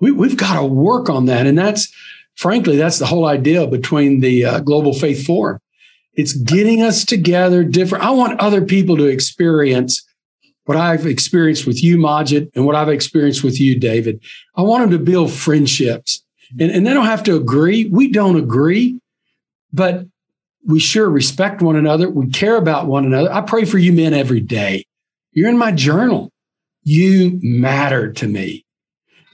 we, 0.00 0.10
we've 0.10 0.36
got 0.36 0.58
to 0.58 0.66
work 0.66 1.08
on 1.08 1.26
that. 1.26 1.46
And 1.46 1.56
that's, 1.56 1.94
frankly, 2.34 2.76
that's 2.76 2.98
the 2.98 3.06
whole 3.06 3.26
idea 3.26 3.68
between 3.68 4.18
the 4.18 4.44
uh, 4.44 4.58
Global 4.58 4.92
Faith 4.92 5.24
Forum. 5.24 5.60
It's 6.14 6.32
getting 6.32 6.82
us 6.82 7.04
together 7.04 7.62
different. 7.62 8.02
I 8.02 8.10
want 8.10 8.40
other 8.40 8.62
people 8.62 8.96
to 8.96 9.04
experience 9.04 10.04
what 10.64 10.76
I've 10.76 11.06
experienced 11.06 11.64
with 11.64 11.80
you, 11.80 11.96
Magid, 11.96 12.50
and 12.56 12.66
what 12.66 12.74
I've 12.74 12.88
experienced 12.88 13.44
with 13.44 13.60
you, 13.60 13.78
David. 13.78 14.20
I 14.56 14.62
want 14.62 14.82
them 14.82 14.98
to 14.98 15.04
build 15.04 15.30
friendships. 15.32 16.24
And, 16.58 16.72
and 16.72 16.84
they 16.84 16.92
don't 16.92 17.06
have 17.06 17.22
to 17.24 17.36
agree. 17.36 17.84
We 17.84 18.10
don't 18.10 18.36
agree, 18.36 18.98
but 19.72 20.06
we 20.66 20.80
sure 20.80 21.08
respect 21.08 21.62
one 21.62 21.76
another. 21.76 22.08
We 22.08 22.28
care 22.30 22.56
about 22.56 22.86
one 22.86 23.04
another. 23.04 23.32
I 23.32 23.42
pray 23.42 23.64
for 23.64 23.78
you 23.78 23.92
men 23.92 24.14
every 24.14 24.40
day. 24.40 24.84
You're 25.32 25.50
in 25.50 25.58
my 25.58 25.72
journal. 25.72 26.30
You 26.82 27.38
matter 27.42 28.12
to 28.12 28.26
me. 28.26 28.64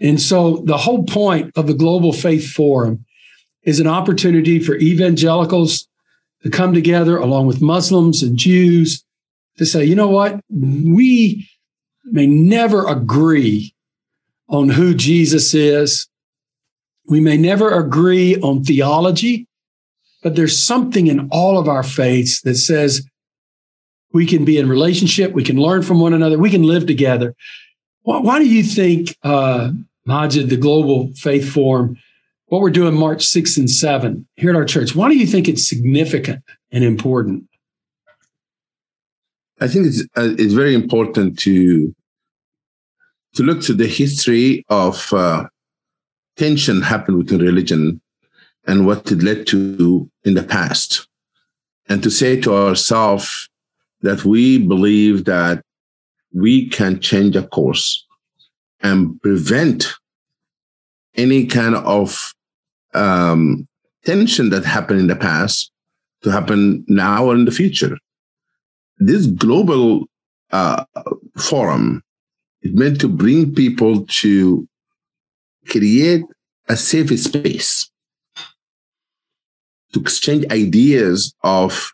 And 0.01 0.21
so 0.21 0.63
the 0.65 0.79
whole 0.79 1.05
point 1.05 1.53
of 1.57 1.67
the 1.67 1.75
Global 1.75 2.13
Faith 2.13 2.51
Forum 2.51 3.05
is 3.63 3.81
an 3.81 3.87
opportunity 3.87 4.59
for 4.59 4.77
evangelicals 4.77 5.87
to 6.43 6.51
come 6.51 6.73
together 6.73 7.19
along 7.19 7.47
with 7.47 7.61
Muslims 7.61 8.23
and 8.23 8.39
Jews 8.39 9.05
to 9.59 9.67
say, 9.67 9.85
you 9.85 9.95
know 9.95 10.09
what? 10.09 10.41
We 10.49 11.49
may 12.05 12.27
never 12.27 12.89
agree 12.89 13.75
on 14.49 14.71
who 14.71 14.95
Jesus 14.95 15.53
is. 15.53 16.09
We 17.07 17.21
may 17.21 17.37
never 17.37 17.71
agree 17.71 18.37
on 18.41 18.65
theology. 18.65 19.47
But 20.23 20.37
there's 20.37 20.59
something 20.59 21.07
in 21.07 21.29
all 21.31 21.59
of 21.59 21.69
our 21.69 21.83
faiths 21.83 22.43
that 22.43 22.57
says 22.57 23.07
we 24.13 24.27
can 24.27 24.45
be 24.45 24.59
in 24.59 24.69
relationship, 24.69 25.33
we 25.33 25.45
can 25.45 25.57
learn 25.57 25.83
from 25.83 26.01
one 26.01 26.13
another, 26.13 26.39
we 26.39 26.51
can 26.51 26.63
live 26.63 26.87
together. 26.87 27.35
Why, 28.03 28.19
why 28.19 28.39
do 28.39 28.49
you 28.49 28.63
think, 28.63 29.17
uh, 29.23 29.71
Magid, 30.07 30.49
the 30.49 30.57
Global 30.57 31.13
Faith 31.15 31.51
Forum, 31.51 31.97
what 32.47 32.61
we're 32.61 32.71
doing 32.71 32.95
March 32.95 33.25
6th 33.25 33.57
and 33.59 33.71
7 33.71 34.27
here 34.37 34.51
at 34.51 34.57
our 34.57 34.65
church, 34.65 34.95
why 34.95 35.09
do 35.09 35.17
you 35.17 35.27
think 35.27 35.49
it's 35.49 35.69
significant 35.69 36.43
and 36.73 36.83
important? 36.83 37.45
I 39.61 39.69
think 39.69 39.87
it's, 39.87 40.03
uh, 40.17 40.35
it's 40.39 40.55
very 40.55 40.75
important 40.75 41.39
to 41.41 41.95
to 43.35 43.45
look 43.45 43.63
to 43.63 43.75
the 43.75 43.87
history 43.87 44.65
of 44.69 45.13
uh, 45.13 45.45
tension 46.37 46.83
happened 46.83 47.17
within 47.17 47.39
religion 47.39 48.01
and 48.67 48.87
what 48.87 49.11
it 49.11 49.23
led 49.23 49.47
to 49.49 50.11
in 50.25 50.35
the 50.35 50.43
past. 50.43 51.07
And 51.89 52.03
to 52.03 52.11
say 52.11 52.41
to 52.43 52.55
ourselves 52.55 53.49
that 54.03 54.25
we 54.25 54.59
believe 54.59 55.25
that 55.25 55.63
we 56.33 56.69
can 56.69 57.01
change 57.01 57.37
a 57.37 57.47
course 57.47 58.07
and 58.81 59.21
prevent 59.23 59.93
any 61.17 61.47
kind 61.47 61.75
of 61.75 62.33
um, 62.95 63.67
tension 64.05 64.51
that 64.51 64.65
happened 64.65 65.01
in 65.01 65.07
the 65.09 65.17
past 65.17 65.71
to 66.23 66.31
happen 66.31 66.85
now 66.89 67.27
or 67.27 67.35
in 67.35 67.45
the 67.45 67.51
future. 67.51 67.99
This 68.99 69.27
global 69.27 70.07
uh, 70.53 70.85
forum 71.39 72.03
is 72.63 72.73
meant 72.73 73.01
to 73.01 73.09
bring 73.09 73.55
people 73.55 74.07
to 74.07 74.69
create 75.69 76.23
a 76.69 76.77
safe 76.77 77.19
space 77.19 77.90
to 79.93 80.01
exchange 80.01 80.45
ideas 80.51 81.35
of 81.43 81.93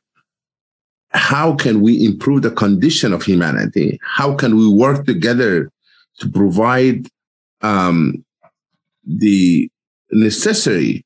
how 1.11 1.55
can 1.55 1.81
we 1.81 2.05
improve 2.05 2.43
the 2.43 2.51
condition 2.51 3.13
of 3.13 3.23
humanity? 3.23 3.99
How 4.03 4.35
can 4.35 4.57
we 4.57 4.69
work 4.69 5.07
together 5.07 5.71
to 6.19 6.29
provide 6.29 7.09
um, 7.63 8.25
the 9.07 9.71
necessary 10.11 11.05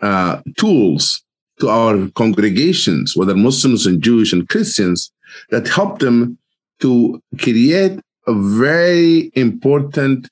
uh, 0.00 0.40
tools 0.56 1.22
to 1.60 1.68
our 1.68 2.08
congregations, 2.14 3.16
whether 3.16 3.34
Muslims 3.34 3.86
and 3.86 4.02
Jewish 4.02 4.32
and 4.32 4.48
Christians, 4.48 5.12
that 5.50 5.68
help 5.68 5.98
them 5.98 6.38
to 6.80 7.22
create 7.38 8.00
a 8.26 8.34
very 8.34 9.30
important 9.34 10.28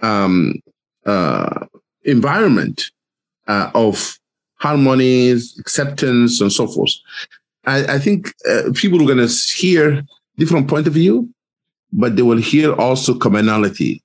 um, 0.00 0.54
uh, 1.06 1.66
environment 2.04 2.90
uh, 3.48 3.70
of 3.74 4.19
harmonies, 4.60 5.58
acceptance, 5.58 6.40
and 6.40 6.52
so 6.52 6.66
forth. 6.66 6.92
I, 7.66 7.94
I 7.94 7.98
think 7.98 8.32
uh, 8.48 8.70
people 8.74 9.02
are 9.02 9.06
going 9.06 9.26
to 9.26 9.34
hear 9.56 10.02
different 10.38 10.68
point 10.68 10.86
of 10.86 10.92
view, 10.92 11.28
but 11.92 12.16
they 12.16 12.22
will 12.22 12.38
hear 12.38 12.72
also 12.74 13.18
commonality. 13.18 14.02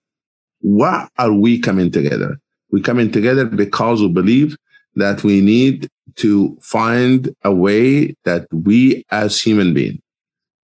Why 0.62 1.08
are 1.18 1.34
we 1.34 1.60
coming 1.60 1.92
together? 1.92 2.38
We 2.72 2.82
coming 2.82 3.12
together 3.12 3.46
because 3.46 4.02
we 4.02 4.10
believe 4.10 4.58
that 4.96 5.24
we 5.24 5.42
need 5.42 5.90
to 6.16 6.58
find 6.62 7.34
a 7.44 7.54
way 7.54 8.16
that 8.24 8.48
we 8.52 9.06
as 9.12 9.40
human 9.40 9.74
beings 9.74 10.00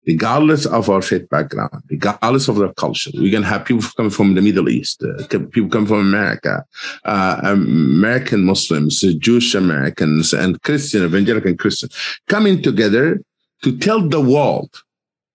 regardless 0.07 0.65
of 0.65 0.89
our 0.89 1.01
faith 1.01 1.29
background, 1.29 1.83
regardless 1.89 2.47
of 2.47 2.55
their 2.55 2.73
culture. 2.73 3.11
We 3.13 3.29
can 3.29 3.43
have 3.43 3.65
people 3.65 3.83
coming 3.95 4.09
from 4.09 4.35
the 4.35 4.41
Middle 4.41 4.69
East, 4.69 5.03
uh, 5.03 5.27
people 5.27 5.69
coming 5.69 5.87
from 5.87 5.99
America, 5.99 6.65
uh, 7.03 7.41
American 7.43 8.45
Muslims, 8.45 9.03
uh, 9.03 9.11
Jewish 9.19 9.53
Americans, 9.53 10.33
and 10.33 10.61
Christian, 10.63 11.03
evangelical 11.03 11.55
Christian, 11.55 11.89
coming 12.27 12.61
together 12.61 13.21
to 13.63 13.77
tell 13.77 14.07
the 14.07 14.21
world 14.21 14.69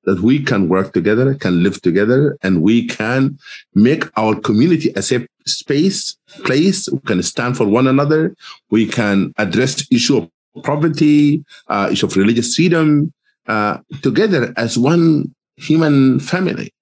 that 0.04 0.20
we 0.20 0.42
can 0.42 0.68
work 0.68 0.92
together, 0.92 1.34
can 1.34 1.62
live 1.62 1.80
together, 1.82 2.36
and 2.42 2.62
we 2.62 2.86
can 2.86 3.38
make 3.74 4.04
our 4.18 4.34
community 4.34 4.90
a 4.96 5.02
safe 5.02 5.26
space, 5.46 6.16
place. 6.44 6.88
We 6.88 6.98
can 7.00 7.22
stand 7.22 7.56
for 7.56 7.66
one 7.66 7.86
another. 7.86 8.34
We 8.70 8.86
can 8.86 9.32
address 9.38 9.86
issue 9.92 10.16
of 10.18 10.30
poverty, 10.64 11.44
uh, 11.68 11.88
issue 11.92 12.06
of 12.06 12.16
religious 12.16 12.56
freedom, 12.56 13.12
uh, 13.46 13.78
together 14.02 14.52
as 14.56 14.78
one 14.78 15.34
human 15.56 16.20
family. 16.20 16.72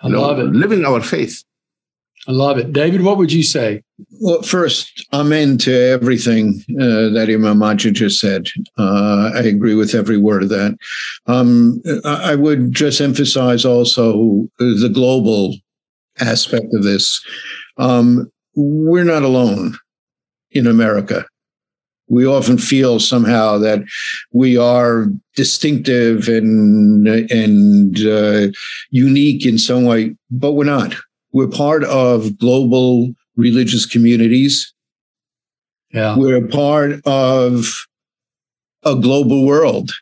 I 0.00 0.08
know, 0.08 0.22
love 0.22 0.38
it. 0.38 0.46
Living 0.46 0.84
our 0.84 1.00
faith. 1.02 1.42
I 2.26 2.32
love 2.32 2.58
it. 2.58 2.72
David, 2.72 3.02
what 3.02 3.16
would 3.16 3.32
you 3.32 3.42
say? 3.42 3.82
Well, 4.20 4.42
first, 4.42 5.06
amen 5.12 5.58
to 5.58 5.72
everything 5.72 6.62
uh, 6.78 7.08
that 7.10 7.28
Imam 7.32 7.58
Magid 7.58 7.94
just 7.94 8.20
said. 8.20 8.48
Uh, 8.76 9.30
I 9.34 9.40
agree 9.40 9.74
with 9.74 9.94
every 9.94 10.18
word 10.18 10.42
of 10.42 10.50
that. 10.50 10.76
Um, 11.26 11.80
I 12.04 12.34
would 12.34 12.72
just 12.72 13.00
emphasize 13.00 13.64
also 13.64 14.46
the 14.58 14.90
global 14.92 15.54
aspect 16.20 16.66
of 16.74 16.82
this. 16.82 17.24
Um, 17.78 18.30
we're 18.54 19.04
not 19.04 19.22
alone 19.22 19.78
in 20.50 20.66
America. 20.66 21.24
We 22.08 22.26
often 22.26 22.58
feel 22.58 23.00
somehow 23.00 23.58
that 23.58 23.80
we 24.32 24.56
are 24.56 25.06
distinctive 25.36 26.28
and 26.28 27.06
and 27.06 27.98
uh, 28.00 28.48
unique 28.90 29.44
in 29.46 29.58
some 29.58 29.84
way, 29.84 30.16
but 30.30 30.52
we're 30.52 30.64
not. 30.64 30.94
We're 31.32 31.48
part 31.48 31.84
of 31.84 32.38
global 32.38 33.12
religious 33.36 33.86
communities. 33.86 34.72
Yeah. 35.90 36.16
We're 36.16 36.46
part 36.46 37.00
of 37.06 37.86
a 38.84 38.94
global 38.94 39.46
world 39.46 39.92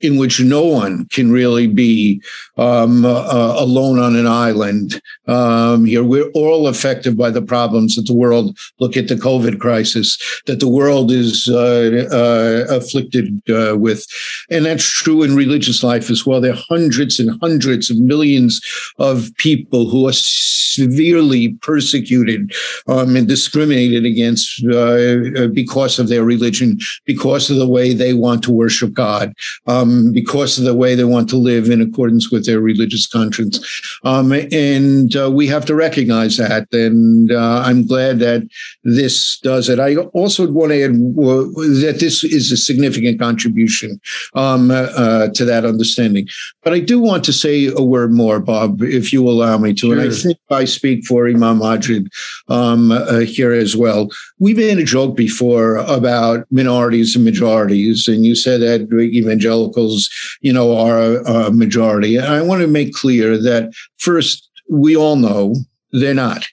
in 0.00 0.16
which 0.16 0.40
no 0.40 0.62
one 0.64 1.06
can 1.06 1.32
really 1.32 1.66
be 1.66 2.20
um, 2.58 3.04
uh, 3.04 3.54
alone 3.56 3.98
on 3.98 4.14
an 4.14 4.26
island. 4.26 5.00
Um, 5.26 5.86
here, 5.86 6.04
we're 6.04 6.30
all 6.30 6.68
affected 6.68 7.16
by 7.16 7.30
the 7.30 7.42
problems 7.42 7.96
that 7.96 8.06
the 8.06 8.14
world 8.14 8.56
look 8.78 8.96
at 8.96 9.08
the 9.08 9.14
COVID 9.14 9.58
crisis 9.58 10.18
that 10.46 10.60
the 10.60 10.68
world 10.68 11.10
is 11.10 11.48
uh, 11.48 12.06
uh, 12.12 12.74
afflicted 12.74 13.42
uh, 13.48 13.76
with, 13.76 14.06
and 14.50 14.66
that's 14.66 14.88
true 14.88 15.22
in 15.22 15.34
religious 15.34 15.82
life 15.82 16.10
as 16.10 16.26
well. 16.26 16.40
There 16.40 16.52
are 16.52 16.64
hundreds 16.68 17.18
and 17.18 17.38
hundreds 17.40 17.90
of 17.90 17.98
millions 17.98 18.60
of 18.98 19.30
people 19.38 19.88
who 19.88 20.06
are 20.08 20.12
severely 20.12 21.54
persecuted 21.62 22.52
um, 22.86 23.16
and 23.16 23.26
discriminated 23.26 24.04
against 24.04 24.64
uh, 24.66 25.48
because 25.52 25.98
of 25.98 26.08
their 26.08 26.24
religion, 26.24 26.78
because 27.06 27.50
of 27.50 27.56
the 27.56 27.68
way 27.68 27.94
they 27.94 28.12
want 28.12 28.42
to 28.44 28.52
worship 28.52 28.92
God. 28.92 29.32
Um, 29.66 29.85
um, 29.86 30.12
because 30.12 30.58
of 30.58 30.64
the 30.64 30.74
way 30.74 30.94
they 30.94 31.04
want 31.04 31.28
to 31.30 31.36
live 31.36 31.70
in 31.70 31.80
accordance 31.80 32.30
with 32.30 32.46
their 32.46 32.60
religious 32.60 33.06
conscience. 33.06 33.60
Um, 34.04 34.32
and 34.32 35.14
uh, 35.16 35.30
we 35.30 35.46
have 35.48 35.64
to 35.66 35.74
recognize 35.74 36.36
that. 36.36 36.66
And 36.72 37.32
uh, 37.32 37.62
I'm 37.64 37.86
glad 37.86 38.18
that 38.20 38.48
this 38.84 39.38
does 39.40 39.68
it. 39.68 39.78
I 39.78 39.96
also 39.96 40.50
want 40.50 40.72
to 40.72 40.84
add 40.84 40.92
that 40.92 41.96
this 42.00 42.24
is 42.24 42.52
a 42.52 42.56
significant 42.56 43.18
contribution 43.18 44.00
um, 44.34 44.70
uh, 44.70 45.28
to 45.28 45.44
that 45.44 45.64
understanding. 45.64 46.28
But 46.62 46.72
I 46.72 46.80
do 46.80 47.00
want 47.00 47.24
to 47.24 47.32
say 47.32 47.66
a 47.66 47.82
word 47.82 48.12
more, 48.12 48.40
Bob, 48.40 48.82
if 48.82 49.12
you 49.12 49.28
allow 49.28 49.58
me 49.58 49.72
to. 49.74 49.86
Sure. 49.86 49.92
And 49.92 50.00
I 50.00 50.14
think 50.14 50.38
I 50.50 50.64
speak 50.64 51.04
for 51.04 51.28
Imam 51.28 51.60
Magid 51.60 52.08
um, 52.48 52.92
uh, 52.92 53.20
here 53.20 53.52
as 53.52 53.76
well. 53.76 54.08
We've 54.38 54.56
made 54.56 54.78
a 54.78 54.84
joke 54.84 55.16
before 55.16 55.76
about 55.76 56.46
minorities 56.50 57.16
and 57.16 57.24
majorities, 57.24 58.06
and 58.06 58.26
you 58.26 58.34
said 58.34 58.60
that 58.60 58.82
evangelical 58.92 59.96
you 60.42 60.52
know, 60.52 60.76
are 60.76 61.00
a, 61.00 61.24
a 61.24 61.52
majority. 61.52 62.16
And 62.16 62.26
I 62.26 62.42
want 62.42 62.60
to 62.60 62.66
make 62.66 62.92
clear 62.92 63.38
that 63.38 63.72
first, 63.96 64.50
we 64.68 64.96
all 64.96 65.16
know 65.16 65.54
they're 65.92 66.14
not. 66.14 66.46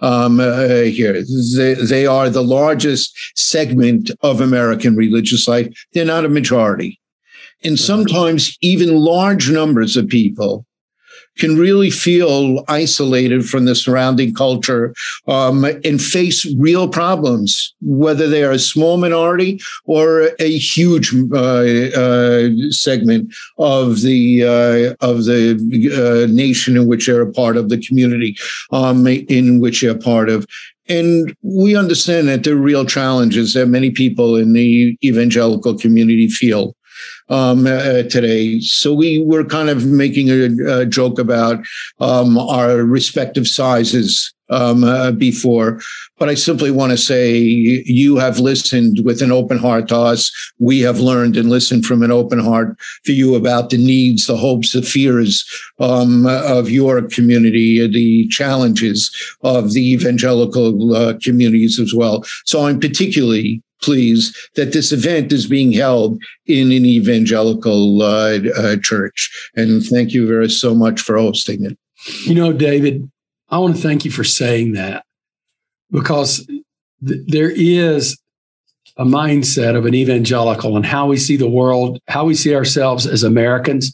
Um, 0.00 0.40
uh, 0.40 0.82
here, 0.82 1.22
they, 1.56 1.74
they 1.74 2.06
are 2.06 2.28
the 2.28 2.42
largest 2.42 3.16
segment 3.36 4.10
of 4.22 4.40
American 4.40 4.96
religious 4.96 5.46
life. 5.46 5.72
They're 5.92 6.04
not 6.04 6.24
a 6.24 6.28
majority. 6.28 7.00
And 7.62 7.78
sometimes 7.78 8.58
even 8.60 8.96
large 8.96 9.50
numbers 9.50 9.96
of 9.96 10.08
people 10.08 10.66
can 11.38 11.56
really 11.56 11.90
feel 11.90 12.64
isolated 12.68 13.48
from 13.48 13.64
the 13.64 13.74
surrounding 13.74 14.34
culture 14.34 14.94
um, 15.26 15.64
and 15.64 16.00
face 16.00 16.46
real 16.58 16.88
problems, 16.88 17.74
whether 17.80 18.28
they 18.28 18.44
are 18.44 18.52
a 18.52 18.58
small 18.58 18.96
minority 18.96 19.60
or 19.86 20.30
a 20.38 20.56
huge 20.58 21.14
uh, 21.32 21.64
uh, 21.96 22.48
segment 22.70 23.34
of 23.58 24.02
the 24.02 24.44
uh, 24.44 25.06
of 25.06 25.24
the 25.24 25.54
uh, 25.92 26.32
nation 26.32 26.76
in 26.76 26.86
which 26.86 27.06
they're 27.06 27.22
a 27.22 27.32
part 27.32 27.56
of, 27.56 27.68
the 27.68 27.78
community 27.86 28.36
um, 28.72 29.06
in 29.06 29.60
which 29.60 29.80
they're 29.80 29.98
part 29.98 30.28
of. 30.28 30.46
And 30.88 31.34
we 31.42 31.76
understand 31.76 32.28
that 32.28 32.44
there 32.44 32.54
are 32.54 32.58
real 32.58 32.84
challenges 32.84 33.54
that 33.54 33.66
many 33.66 33.90
people 33.90 34.36
in 34.36 34.52
the 34.52 34.98
evangelical 35.02 35.78
community 35.78 36.28
feel 36.28 36.76
um, 37.28 37.66
uh, 37.66 38.02
today. 38.04 38.60
So 38.60 38.92
we 38.94 39.22
were 39.24 39.44
kind 39.44 39.70
of 39.70 39.86
making 39.86 40.28
a, 40.30 40.80
a 40.80 40.86
joke 40.86 41.18
about 41.18 41.64
um, 42.00 42.38
our 42.38 42.84
respective 42.84 43.46
sizes 43.46 44.34
um, 44.50 44.84
uh, 44.84 45.10
before, 45.10 45.80
but 46.18 46.28
I 46.28 46.34
simply 46.34 46.70
want 46.70 46.92
to 46.92 46.98
say 46.98 47.34
you 47.38 48.16
have 48.16 48.38
listened 48.38 48.98
with 49.02 49.22
an 49.22 49.32
open 49.32 49.58
heart 49.58 49.88
to 49.88 49.96
us. 49.96 50.30
We 50.58 50.80
have 50.80 51.00
learned 51.00 51.36
and 51.36 51.48
listened 51.48 51.86
from 51.86 52.02
an 52.02 52.12
open 52.12 52.38
heart 52.38 52.76
for 53.04 53.12
you 53.12 53.34
about 53.36 53.70
the 53.70 53.78
needs, 53.78 54.26
the 54.26 54.36
hopes, 54.36 54.72
the 54.72 54.82
fears 54.82 55.44
um, 55.80 56.26
of 56.26 56.70
your 56.70 57.02
community, 57.08 57.86
the 57.86 58.28
challenges 58.28 59.10
of 59.42 59.72
the 59.72 59.92
evangelical 59.92 60.94
uh, 60.94 61.14
communities 61.22 61.80
as 61.80 61.94
well. 61.94 62.22
So 62.44 62.66
I'm 62.66 62.78
particularly 62.78 63.62
pleased 63.84 64.34
that 64.56 64.72
this 64.72 64.92
event 64.92 65.32
is 65.32 65.46
being 65.46 65.72
held 65.72 66.18
in 66.46 66.72
an 66.72 66.84
evangelical 66.84 68.02
uh, 68.02 68.38
uh, 68.56 68.76
church. 68.82 69.30
And 69.54 69.84
thank 69.84 70.12
you 70.12 70.26
very 70.26 70.48
so 70.48 70.74
much 70.74 71.00
for 71.00 71.16
hosting 71.16 71.64
it. 71.64 71.78
You 72.24 72.34
know, 72.34 72.52
David, 72.52 73.10
I 73.48 73.58
want 73.58 73.76
to 73.76 73.82
thank 73.82 74.04
you 74.04 74.10
for 74.10 74.24
saying 74.24 74.72
that 74.72 75.04
because 75.90 76.46
th- 76.46 77.20
there 77.26 77.50
is 77.50 78.18
a 78.96 79.04
mindset 79.04 79.76
of 79.76 79.86
an 79.86 79.94
evangelical 79.94 80.76
and 80.76 80.86
how 80.86 81.06
we 81.06 81.16
see 81.16 81.36
the 81.36 81.48
world, 81.48 81.98
how 82.08 82.24
we 82.24 82.34
see 82.34 82.54
ourselves 82.54 83.06
as 83.06 83.22
Americans. 83.22 83.92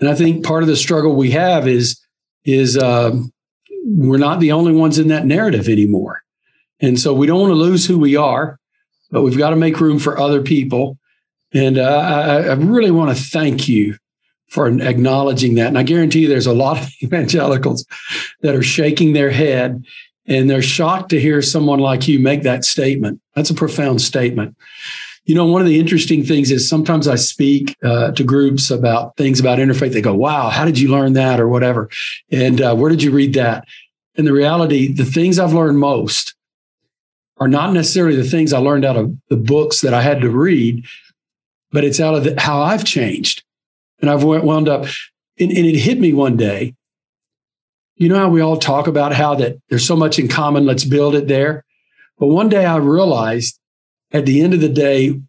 And 0.00 0.08
I 0.08 0.14
think 0.14 0.44
part 0.44 0.62
of 0.62 0.68
the 0.68 0.76
struggle 0.76 1.16
we 1.16 1.30
have 1.32 1.68
is 1.68 2.00
is 2.44 2.78
um, 2.78 3.32
we're 3.84 4.18
not 4.18 4.40
the 4.40 4.52
only 4.52 4.72
ones 4.72 4.98
in 4.98 5.08
that 5.08 5.26
narrative 5.26 5.68
anymore. 5.68 6.22
And 6.80 6.98
so 6.98 7.12
we 7.12 7.26
don't 7.26 7.40
want 7.40 7.50
to 7.50 7.56
lose 7.56 7.86
who 7.86 7.98
we 7.98 8.16
are 8.16 8.58
but 9.16 9.22
we've 9.22 9.38
got 9.38 9.48
to 9.48 9.56
make 9.56 9.80
room 9.80 9.98
for 9.98 10.20
other 10.20 10.42
people. 10.42 10.98
And 11.54 11.78
uh, 11.78 11.82
I, 11.82 12.48
I, 12.48 12.52
really 12.52 12.90
want 12.90 13.16
to 13.16 13.24
thank 13.24 13.66
you 13.66 13.96
for 14.50 14.68
acknowledging 14.68 15.54
that. 15.54 15.68
And 15.68 15.78
I 15.78 15.84
guarantee 15.84 16.20
you 16.20 16.28
there's 16.28 16.46
a 16.46 16.52
lot 16.52 16.78
of 16.78 16.90
evangelicals 17.02 17.86
that 18.42 18.54
are 18.54 18.62
shaking 18.62 19.14
their 19.14 19.30
head 19.30 19.82
and 20.26 20.50
they're 20.50 20.60
shocked 20.60 21.08
to 21.10 21.20
hear 21.20 21.40
someone 21.40 21.78
like 21.78 22.06
you 22.06 22.18
make 22.18 22.42
that 22.42 22.66
statement. 22.66 23.22
That's 23.34 23.48
a 23.48 23.54
profound 23.54 24.02
statement. 24.02 24.54
You 25.24 25.34
know, 25.34 25.46
one 25.46 25.62
of 25.62 25.66
the 25.66 25.80
interesting 25.80 26.22
things 26.22 26.50
is 26.50 26.68
sometimes 26.68 27.08
I 27.08 27.14
speak 27.14 27.74
uh, 27.82 28.12
to 28.12 28.22
groups 28.22 28.70
about 28.70 29.16
things 29.16 29.40
about 29.40 29.58
interfaith. 29.58 29.94
They 29.94 30.02
go, 30.02 30.14
wow, 30.14 30.50
how 30.50 30.66
did 30.66 30.78
you 30.78 30.90
learn 30.90 31.14
that 31.14 31.40
or 31.40 31.48
whatever? 31.48 31.88
And 32.30 32.60
uh, 32.60 32.74
where 32.74 32.90
did 32.90 33.02
you 33.02 33.12
read 33.12 33.32
that? 33.32 33.64
And 34.18 34.26
the 34.26 34.34
reality, 34.34 34.92
the 34.92 35.06
things 35.06 35.38
I've 35.38 35.54
learned 35.54 35.78
most 35.78 36.35
are 37.38 37.48
not 37.48 37.72
necessarily 37.72 38.16
the 38.16 38.28
things 38.28 38.52
I 38.52 38.58
learned 38.58 38.84
out 38.84 38.96
of 38.96 39.14
the 39.28 39.36
books 39.36 39.80
that 39.82 39.94
I 39.94 40.02
had 40.02 40.20
to 40.22 40.30
read, 40.30 40.84
but 41.70 41.84
it's 41.84 42.00
out 42.00 42.14
of 42.14 42.24
the, 42.24 42.40
how 42.40 42.62
I've 42.62 42.84
changed. 42.84 43.42
And 44.00 44.10
I've 44.10 44.24
wound 44.24 44.68
up, 44.68 44.86
and, 45.38 45.50
and 45.50 45.66
it 45.66 45.76
hit 45.76 45.98
me 45.98 46.12
one 46.12 46.36
day. 46.36 46.74
You 47.96 48.08
know 48.08 48.18
how 48.18 48.28
we 48.28 48.42
all 48.42 48.58
talk 48.58 48.86
about 48.86 49.14
how 49.14 49.34
that 49.36 49.56
there's 49.68 49.86
so 49.86 49.96
much 49.96 50.18
in 50.18 50.28
common, 50.28 50.66
let's 50.66 50.84
build 50.84 51.14
it 51.14 51.28
there. 51.28 51.64
But 52.18 52.28
one 52.28 52.48
day 52.48 52.64
I 52.66 52.76
realized 52.76 53.58
at 54.12 54.26
the 54.26 54.42
end 54.42 54.54
of 54.54 54.60
the 54.60 54.68
day, 54.68 55.20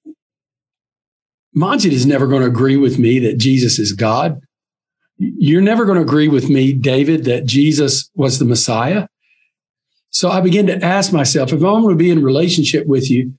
Magid 1.56 1.92
is 1.92 2.06
never 2.06 2.28
going 2.28 2.42
to 2.42 2.48
agree 2.48 2.78
with 2.78 3.00
me 3.00 3.20
that 3.20 3.38
Jesus 3.38 3.80
is 3.80 3.94
God. 3.94 4.42
You're 5.18 5.62
never 5.62 5.86
going 5.86 5.96
to 5.96 6.04
agree 6.04 6.28
with 6.28 6.50
me, 6.50 6.74
David, 6.74 7.24
that 7.26 7.46
Jesus 7.46 8.10
was 8.16 8.38
the 8.38 8.46
Messiah. 8.46 9.08
So 10.10 10.30
I 10.30 10.42
began 10.42 10.68
to 10.68 10.84
ask 10.84 11.14
myself, 11.14 11.50
if 11.52 11.56
I'm 11.56 11.82
going 11.82 11.90
to 11.90 11.96
be 11.96 12.12
in 12.12 12.24
relationship 12.24 12.88
with 12.88 13.10
you, 13.10 13.34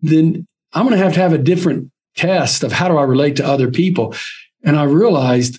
then 0.00 0.46
I'm 0.72 0.86
going 0.86 0.96
to 0.96 1.04
have 1.04 1.14
to 1.14 1.20
have 1.20 1.32
a 1.32 1.38
different 1.38 1.90
test 2.14 2.62
of 2.62 2.72
how 2.72 2.88
do 2.88 2.96
I 2.96 3.04
relate 3.04 3.36
to 3.36 3.46
other 3.46 3.70
people. 3.70 4.14
And 4.62 4.76
I 4.76 4.84
realized, 4.84 5.58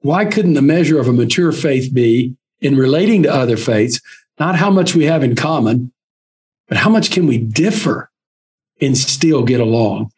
why 0.00 0.24
couldn't 0.24 0.54
the 0.54 0.62
measure 0.62 1.00
of 1.00 1.08
a 1.08 1.12
mature 1.12 1.52
faith 1.52 1.92
be 1.92 2.36
in 2.60 2.76
relating 2.76 3.22
to 3.24 3.32
other 3.32 3.56
faiths, 3.56 4.00
not 4.38 4.56
how 4.56 4.70
much 4.70 4.94
we 4.94 5.04
have 5.04 5.22
in 5.22 5.36
common, 5.36 5.92
but 6.68 6.78
how 6.78 6.90
much 6.90 7.10
can 7.10 7.26
we 7.26 7.38
differ 7.38 8.10
and 8.80 8.96
still 8.96 9.42
get 9.42 9.60
along. 9.60 10.10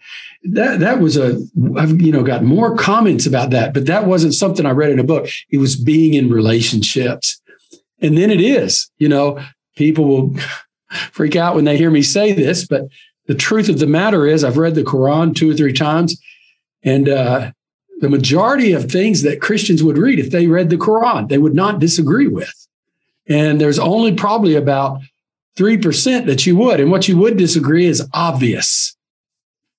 That 0.45 0.81
that 0.81 1.01
was 1.01 1.17
a 1.17 1.41
I've 1.77 2.01
you 2.01 2.13
know 2.13 2.23
got 2.23 2.45
more 2.45 2.77
comments 2.77 3.27
about 3.27 3.51
that, 3.51 3.75
but 3.75 3.87
that 3.87 4.07
wasn't 4.07 4.35
something 4.35 4.67
I 4.67 4.71
read 4.71 4.91
in 4.91 4.99
a 4.99 5.05
book. 5.05 5.29
It 5.51 5.59
was 5.59 5.77
being 5.77 6.15
in 6.15 6.31
relationships. 6.31 7.41
And 8.01 8.17
then 8.17 8.31
it 8.31 8.41
is, 8.41 8.91
you 8.99 9.09
know, 9.09 9.43
people 9.77 10.05
will 10.05 10.37
freak 11.13 11.37
out 11.37 11.55
when 11.55 11.65
they 11.65 11.77
hear 11.77 11.91
me 11.91 12.03
say 12.03 12.33
this, 12.33 12.67
but 12.67 12.89
the 13.27 13.35
truth 13.35 13.69
of 13.69 13.79
the 13.79 13.87
matter 13.87 14.27
is 14.27 14.43
I've 14.43 14.57
read 14.57 14.75
the 14.75 14.83
Quran 14.83 15.35
two 15.35 15.51
or 15.51 15.55
three 15.55 15.73
times 15.73 16.21
and 16.83 17.09
uh, 17.09 17.53
the 18.01 18.09
majority 18.09 18.73
of 18.73 18.91
things 18.91 19.23
that 19.23 19.43
Christians 19.43 19.83
would 19.83 19.99
read 19.99 20.19
if 20.19 20.31
they 20.31 20.47
read 20.47 20.71
the 20.71 20.77
Quran, 20.77 21.29
they 21.29 21.39
would 21.39 21.55
not 21.55 21.79
disagree 21.79 22.29
with. 22.29 22.55
And 23.29 23.61
there's 23.61 23.79
only 23.79 24.15
probably 24.15 24.55
about 24.55 25.03
3% 25.59 26.27
that 26.27 26.47
you 26.47 26.57
would. 26.57 26.81
And 26.81 26.91
what 26.91 27.09
you 27.09 27.19
would 27.19 27.37
disagree 27.37 27.87
is 27.87 28.09
obvious. 28.15 28.97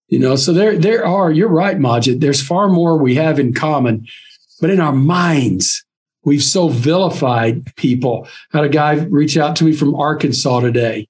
You 0.09 0.19
know, 0.19 0.35
so 0.35 0.51
there, 0.51 0.77
there 0.77 1.05
are, 1.05 1.31
you're 1.31 1.47
right, 1.47 1.77
Magid, 1.77 2.19
there's 2.19 2.45
far 2.45 2.67
more 2.67 2.97
we 2.97 3.15
have 3.15 3.39
in 3.39 3.53
common, 3.53 4.07
but 4.59 4.69
in 4.69 4.79
our 4.79 4.91
minds, 4.91 5.85
we've 6.23 6.43
so 6.43 6.69
vilified 6.69 7.75
people. 7.75 8.27
I 8.53 8.57
had 8.57 8.65
a 8.65 8.69
guy 8.69 8.93
reach 8.93 9.37
out 9.37 9.55
to 9.57 9.63
me 9.63 9.73
from 9.73 9.95
Arkansas 9.95 10.59
today. 10.61 11.07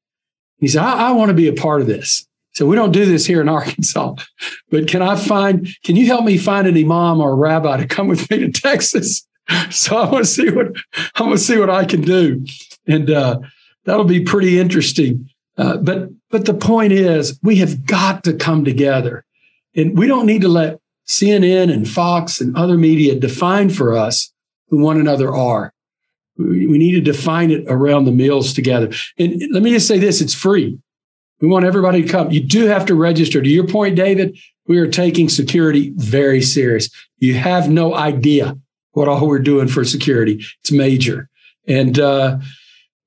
He 0.59 0.67
said, 0.67 0.83
I, 0.83 1.09
I 1.09 1.11
want 1.11 1.29
to 1.29 1.35
be 1.35 1.47
a 1.47 1.53
part 1.53 1.81
of 1.81 1.87
this. 1.87 2.27
So 2.53 2.65
we 2.65 2.75
don't 2.75 2.91
do 2.91 3.05
this 3.05 3.25
here 3.25 3.41
in 3.41 3.49
Arkansas, 3.49 4.15
but 4.69 4.87
can 4.87 5.01
I 5.01 5.15
find, 5.15 5.67
can 5.83 5.95
you 5.95 6.07
help 6.07 6.25
me 6.25 6.37
find 6.37 6.67
an 6.67 6.77
imam 6.77 7.21
or 7.21 7.31
a 7.31 7.35
rabbi 7.35 7.77
to 7.77 7.87
come 7.87 8.07
with 8.07 8.29
me 8.29 8.39
to 8.39 8.51
Texas? 8.51 9.25
So 9.71 9.97
I 9.97 10.07
want 10.07 10.25
to 10.25 10.29
see 10.29 10.51
what, 10.51 10.67
I 11.15 11.23
want 11.23 11.39
to 11.39 11.43
see 11.43 11.57
what 11.57 11.71
I 11.71 11.83
can 11.83 12.01
do. 12.01 12.45
And, 12.85 13.09
uh, 13.09 13.39
that'll 13.83 14.05
be 14.05 14.23
pretty 14.23 14.59
interesting. 14.59 15.27
Uh, 15.57 15.77
but, 15.77 16.09
but 16.29 16.45
the 16.45 16.53
point 16.53 16.93
is 16.93 17.39
we 17.41 17.55
have 17.55 17.83
got 17.87 18.23
to 18.25 18.33
come 18.33 18.63
together 18.63 19.25
and 19.75 19.97
we 19.97 20.05
don't 20.05 20.27
need 20.27 20.43
to 20.43 20.47
let 20.47 20.79
CNN 21.07 21.73
and 21.73 21.89
Fox 21.89 22.39
and 22.39 22.55
other 22.55 22.77
media 22.77 23.19
define 23.19 23.71
for 23.71 23.97
us 23.97 24.31
who 24.69 24.77
one 24.77 24.99
another 24.99 25.33
are. 25.35 25.73
We 26.37 26.77
need 26.77 26.93
to 26.93 27.01
define 27.01 27.51
it 27.51 27.65
around 27.67 28.05
the 28.05 28.11
meals 28.11 28.53
together. 28.53 28.91
And 29.17 29.43
let 29.51 29.61
me 29.61 29.71
just 29.71 29.87
say 29.87 29.99
this 29.99 30.21
it's 30.21 30.33
free. 30.33 30.79
We 31.41 31.47
want 31.47 31.65
everybody 31.65 32.01
to 32.01 32.07
come. 32.07 32.31
You 32.31 32.41
do 32.41 32.65
have 32.67 32.85
to 32.87 32.95
register. 32.95 33.41
To 33.41 33.49
your 33.49 33.67
point, 33.67 33.95
David, 33.95 34.37
we 34.67 34.77
are 34.77 34.87
taking 34.87 35.29
security 35.29 35.91
very 35.95 36.41
serious. 36.41 36.89
You 37.17 37.35
have 37.35 37.69
no 37.69 37.95
idea 37.95 38.57
what 38.91 39.07
all 39.07 39.27
we're 39.27 39.39
doing 39.39 39.67
for 39.67 39.83
security. 39.83 40.43
It's 40.61 40.71
major. 40.71 41.29
And 41.67 41.99
uh, 41.99 42.39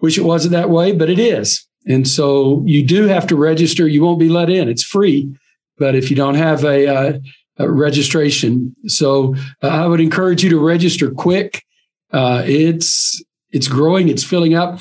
wish 0.01 0.19
it 0.19 0.25
wasn't 0.25 0.53
that 0.53 0.71
way, 0.71 0.93
but 0.93 1.11
it 1.11 1.19
is. 1.19 1.67
And 1.87 2.07
so 2.07 2.63
you 2.67 2.85
do 2.85 3.07
have 3.07 3.27
to 3.29 3.37
register. 3.37 3.89
You 3.89 4.03
won't 4.03 4.21
be 4.21 4.29
let 4.29 4.51
in. 4.51 4.69
It's 4.69 4.85
free. 4.85 5.35
But 5.79 5.95
if 5.95 6.11
you 6.11 6.17
don't 6.17 6.35
have 6.35 6.65
a, 6.65 6.87
uh, 6.87 7.19
a 7.59 7.70
registration, 7.70 8.74
so 8.86 9.34
uh, 9.62 9.68
I 9.68 9.86
would 9.86 10.00
encourage 10.00 10.42
you 10.42 10.50
to 10.50 10.59
register 10.59 11.11
quick. 11.11 11.64
Uh, 12.11 12.42
it's 12.46 13.22
it's 13.50 13.68
growing. 13.68 14.09
It's 14.09 14.24
filling 14.24 14.55
up. 14.55 14.80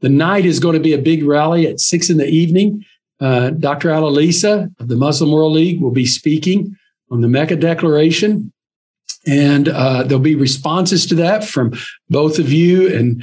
The 0.00 0.08
night 0.08 0.44
is 0.44 0.60
going 0.60 0.74
to 0.74 0.80
be 0.80 0.92
a 0.92 0.98
big 0.98 1.24
rally 1.24 1.66
at 1.66 1.80
six 1.80 2.10
in 2.10 2.16
the 2.16 2.26
evening. 2.26 2.84
Uh, 3.20 3.50
Dr. 3.50 3.90
Al-Issa 3.90 4.70
of 4.80 4.88
the 4.88 4.96
Muslim 4.96 5.30
World 5.30 5.52
League 5.52 5.80
will 5.80 5.92
be 5.92 6.06
speaking 6.06 6.76
on 7.10 7.20
the 7.20 7.28
Mecca 7.28 7.54
Declaration. 7.54 8.52
And 9.26 9.68
uh, 9.68 10.02
there'll 10.02 10.18
be 10.18 10.34
responses 10.34 11.06
to 11.06 11.14
that 11.16 11.44
from 11.44 11.72
both 12.10 12.40
of 12.40 12.52
you 12.52 12.92
and 12.92 13.22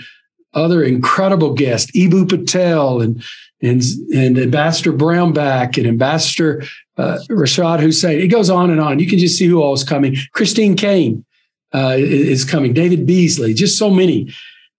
other 0.53 0.81
incredible 0.83 1.53
guests, 1.53 1.91
Eboo 1.91 2.29
Patel 2.29 3.01
and 3.01 3.21
and, 3.61 3.81
and 4.13 4.37
Ambassador 4.37 4.93
Brownback 4.93 5.77
and 5.77 5.87
Ambassador 5.87 6.63
uh, 6.97 7.19
Rashad 7.29 7.79
Hussain. 7.79 8.19
It 8.19 8.27
goes 8.27 8.49
on 8.49 8.69
and 8.69 8.79
on. 8.79 8.99
You 8.99 9.07
can 9.07 9.19
just 9.19 9.37
see 9.37 9.47
who 9.47 9.61
all 9.61 9.73
is 9.73 9.83
coming. 9.83 10.15
Christine 10.33 10.75
Caine 10.75 11.25
uh, 11.73 11.95
is 11.97 12.45
coming. 12.45 12.73
David 12.73 13.05
Beasley. 13.05 13.53
Just 13.53 13.77
so 13.77 13.89
many. 13.89 14.33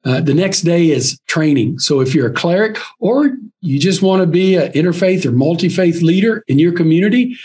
Uh, 0.05 0.21
the 0.21 0.35
next 0.35 0.63
day 0.63 0.91
is 0.91 1.19
training. 1.27 1.79
So 1.79 2.01
if 2.01 2.15
you're 2.15 2.31
a 2.31 2.33
cleric 2.33 2.79
or 3.01 3.37
you 3.61 3.79
just 3.79 4.01
want 4.01 4.23
to 4.23 4.27
be 4.27 4.55
an 4.55 4.73
interfaith 4.73 5.27
or 5.27 5.33
multi-faith 5.33 6.01
leader 6.01 6.43
in 6.49 6.59
your 6.59 6.73
community, 6.73 7.37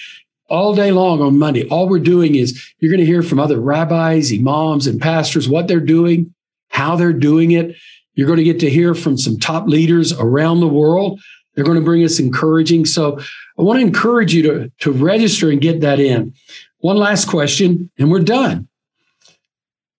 all 0.50 0.74
day 0.74 0.92
long 0.92 1.22
on 1.22 1.38
Monday, 1.38 1.68
all 1.70 1.90
we're 1.90 2.00
doing 2.00 2.36
is 2.36 2.64
you're 2.80 2.92
going 2.92 3.00
to 3.00 3.06
hear 3.06 3.24
from 3.24 3.40
other 3.40 3.60
rabbis, 3.60 4.32
imams, 4.32 4.88
and 4.88 5.02
pastors 5.02 5.50
what 5.50 5.68
they're 5.68 5.80
doing, 5.80 6.34
how 6.70 6.96
they're 6.96 7.12
doing 7.12 7.52
it. 7.52 7.76
You're 8.16 8.28
going 8.28 8.38
to 8.38 8.44
get 8.44 8.60
to 8.62 8.70
hear 8.70 8.96
from 8.96 9.18
some 9.18 9.38
top 9.38 9.68
leaders 9.68 10.14
around 10.14 10.60
the 10.60 10.68
world. 10.68 11.22
They're 11.54 11.66
going 11.66 11.80
to 11.80 11.84
bring 11.84 12.04
us 12.04 12.20
encouraging. 12.20 12.86
So 12.86 13.20
I 13.58 13.62
want 13.62 13.80
to 13.80 13.86
encourage 13.86 14.34
you 14.34 14.42
to, 14.44 14.72
to 14.80 14.92
register 14.92 15.50
and 15.50 15.62
get 15.62 15.82
that 15.82 16.00
in. 16.00 16.34
One 16.80 16.98
last 16.98 17.28
question, 17.28 17.90
and 17.98 18.12
we're 18.12 18.20
done. 18.20 18.68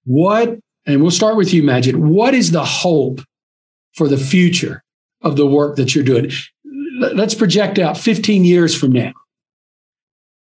What 0.04 0.58
and 0.88 1.02
we'll 1.02 1.10
start 1.10 1.36
with 1.36 1.52
you, 1.52 1.64
Magid. 1.64 1.96
What 1.96 2.32
is 2.32 2.52
the 2.52 2.64
hope 2.64 3.20
for 3.94 4.06
the 4.06 4.16
future 4.16 4.84
of 5.20 5.36
the 5.36 5.46
work 5.46 5.76
that 5.76 5.94
you're 5.94 6.04
doing? 6.04 6.30
Let's 7.00 7.34
project 7.34 7.80
out 7.80 7.98
15 7.98 8.44
years 8.44 8.74
from 8.74 8.92
now 8.92 9.12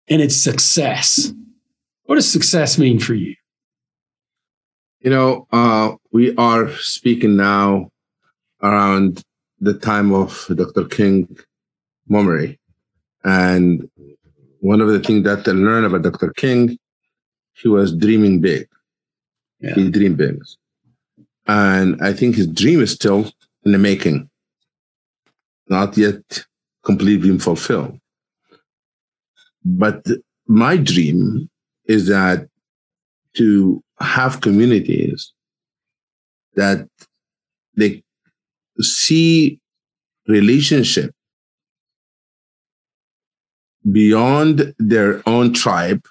and 0.09 0.21
it's 0.21 0.37
success. 0.37 1.33
What 2.05 2.17
does 2.17 2.31
success 2.31 2.79
mean 2.79 2.99
for 2.99 3.15
you? 3.15 3.35
You 5.03 5.11
know, 5.11 5.49
uh, 5.51 5.97
we 6.13 6.33
are 6.37 6.71
speaking 6.77 7.37
now 7.37 7.91
around 8.63 9.25
the 9.61 9.75
time 9.75 10.15
of 10.15 10.47
Dr. 10.55 10.85
King 10.85 11.37
memory. 12.09 12.61
And 13.25 13.91
one 14.61 14.81
of 14.81 14.87
the 14.89 15.01
things 15.01 15.25
that 15.25 15.49
I 15.49 15.53
learned 15.53 15.87
about 15.87 16.03
Dr. 16.03 16.33
King, 16.33 16.79
he 17.55 17.67
was 17.67 17.93
dreaming 17.93 18.41
big. 18.41 18.69
Yeah. 19.59 19.75
He 19.75 19.91
dreamed 19.91 20.19
big. 20.19 20.41
And 21.49 22.01
I 22.01 22.13
think 22.13 22.37
his 22.37 22.47
dream 22.47 22.81
is 22.81 22.93
still 22.93 23.29
in 23.65 23.73
the 23.73 23.79
making, 23.79 24.31
not 25.67 25.97
yet 25.97 26.45
completely 26.85 27.37
fulfilled. 27.41 27.99
But 29.65 30.07
my 30.47 30.77
dream 30.77 31.51
is 31.87 32.07
that 32.07 32.49
to 33.35 33.83
have 34.03 34.41
communities 34.41 35.33
that 36.55 36.87
they 37.77 38.03
see 38.81 39.59
relationship 40.29 41.15
beyond 43.91 44.75
their 44.79 45.23
own 45.27 45.53
tribe 45.53 46.03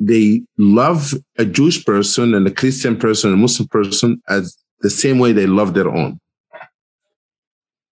they 0.00 0.42
love 0.58 1.14
a 1.38 1.44
Jewish 1.44 1.84
person 1.84 2.34
and 2.34 2.46
a 2.46 2.50
Christian 2.50 2.96
person 2.96 3.30
and 3.30 3.38
a 3.38 3.42
Muslim 3.42 3.68
person 3.68 4.20
as 4.28 4.56
the 4.80 4.90
same 4.90 5.18
way 5.18 5.32
they 5.32 5.46
love 5.46 5.74
their 5.74 5.88
own. 5.88 6.20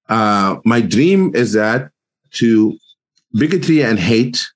Uh, 0.09 0.57
my 0.65 0.81
dream 0.81 1.35
is 1.35 1.53
that 1.53 1.91
to 2.33 2.77
bigotry 3.35 3.83
and 3.83 3.99
hate 3.99 4.47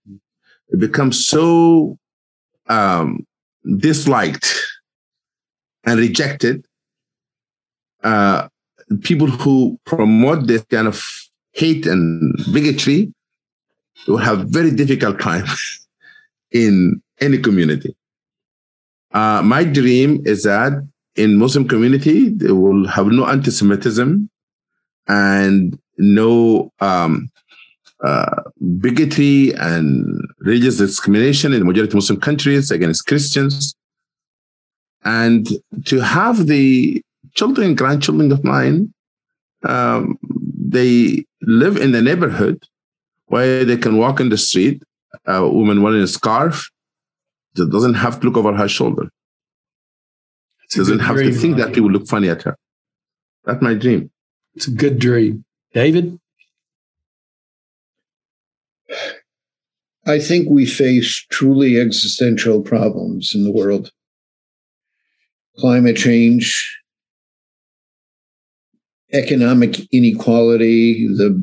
become 0.78 1.12
so 1.12 1.97
um, 2.68 3.26
disliked 3.78 4.54
and 5.84 5.98
rejected. 5.98 6.64
Uh, 8.02 8.48
people 9.02 9.26
who 9.26 9.78
promote 9.84 10.46
this 10.46 10.62
kind 10.70 10.86
of 10.86 11.04
hate 11.52 11.86
and 11.86 12.34
bigotry 12.52 13.12
will 14.06 14.18
have 14.18 14.48
very 14.48 14.70
difficult 14.70 15.18
time 15.20 15.46
in 16.52 17.02
any 17.20 17.38
community. 17.38 17.96
Uh, 19.12 19.42
my 19.42 19.64
dream 19.64 20.22
is 20.26 20.42
that 20.42 20.72
in 21.16 21.38
Muslim 21.38 21.66
community, 21.66 22.28
they 22.28 22.52
will 22.52 22.86
have 22.86 23.06
no 23.06 23.26
anti-Semitism 23.26 24.28
and 25.08 25.78
no 25.96 26.70
um, 26.80 27.30
uh, 28.05 28.42
bigotry 28.78 29.53
and 29.55 30.20
religious 30.40 30.76
discrimination 30.76 31.53
in 31.53 31.61
the 31.61 31.64
majority 31.64 31.94
Muslim 31.94 32.20
countries 32.20 32.70
against 32.70 33.07
Christians. 33.07 33.74
And 35.05 35.49
to 35.86 36.01
have 36.01 36.47
the 36.47 37.03
children, 37.34 37.74
grandchildren 37.74 38.32
of 38.32 38.44
mine, 38.44 38.92
um, 39.62 40.18
they 40.59 41.24
live 41.42 41.76
in 41.76 41.92
the 41.92 42.03
neighborhood 42.03 42.62
where 43.26 43.64
they 43.64 43.76
can 43.76 43.97
walk 43.97 44.20
in 44.20 44.28
the 44.28 44.38
street, 44.38 44.82
a 45.26 45.49
woman 45.49 45.82
wearing 45.82 46.03
a 46.03 46.07
scarf, 46.07 46.70
that 47.55 47.70
doesn't 47.70 47.94
have 47.94 48.20
to 48.20 48.26
look 48.26 48.36
over 48.36 48.55
her 48.55 48.68
shoulder. 48.68 49.09
Doesn't 50.70 50.99
have 50.99 51.16
to 51.16 51.32
think 51.32 51.57
that 51.57 51.72
people 51.72 51.90
look 51.90 52.07
funny 52.07 52.28
at 52.28 52.42
her. 52.42 52.57
That's 53.44 53.62
my 53.62 53.74
dream. 53.74 54.11
It's 54.55 54.66
a 54.66 54.72
good 54.72 54.99
dream. 54.99 55.44
David? 55.72 56.18
I 60.07 60.20
think 60.20 60.48
we 60.48 60.66
face 60.66 61.26
truly 61.30 61.80
existential 61.80 62.62
problems 62.62 63.34
in 63.34 63.42
the 63.42 63.50
world. 63.50 63.90
Climate 65.59 65.96
change, 65.96 66.78
economic 69.12 69.80
inequality, 69.92 71.09
the 71.09 71.42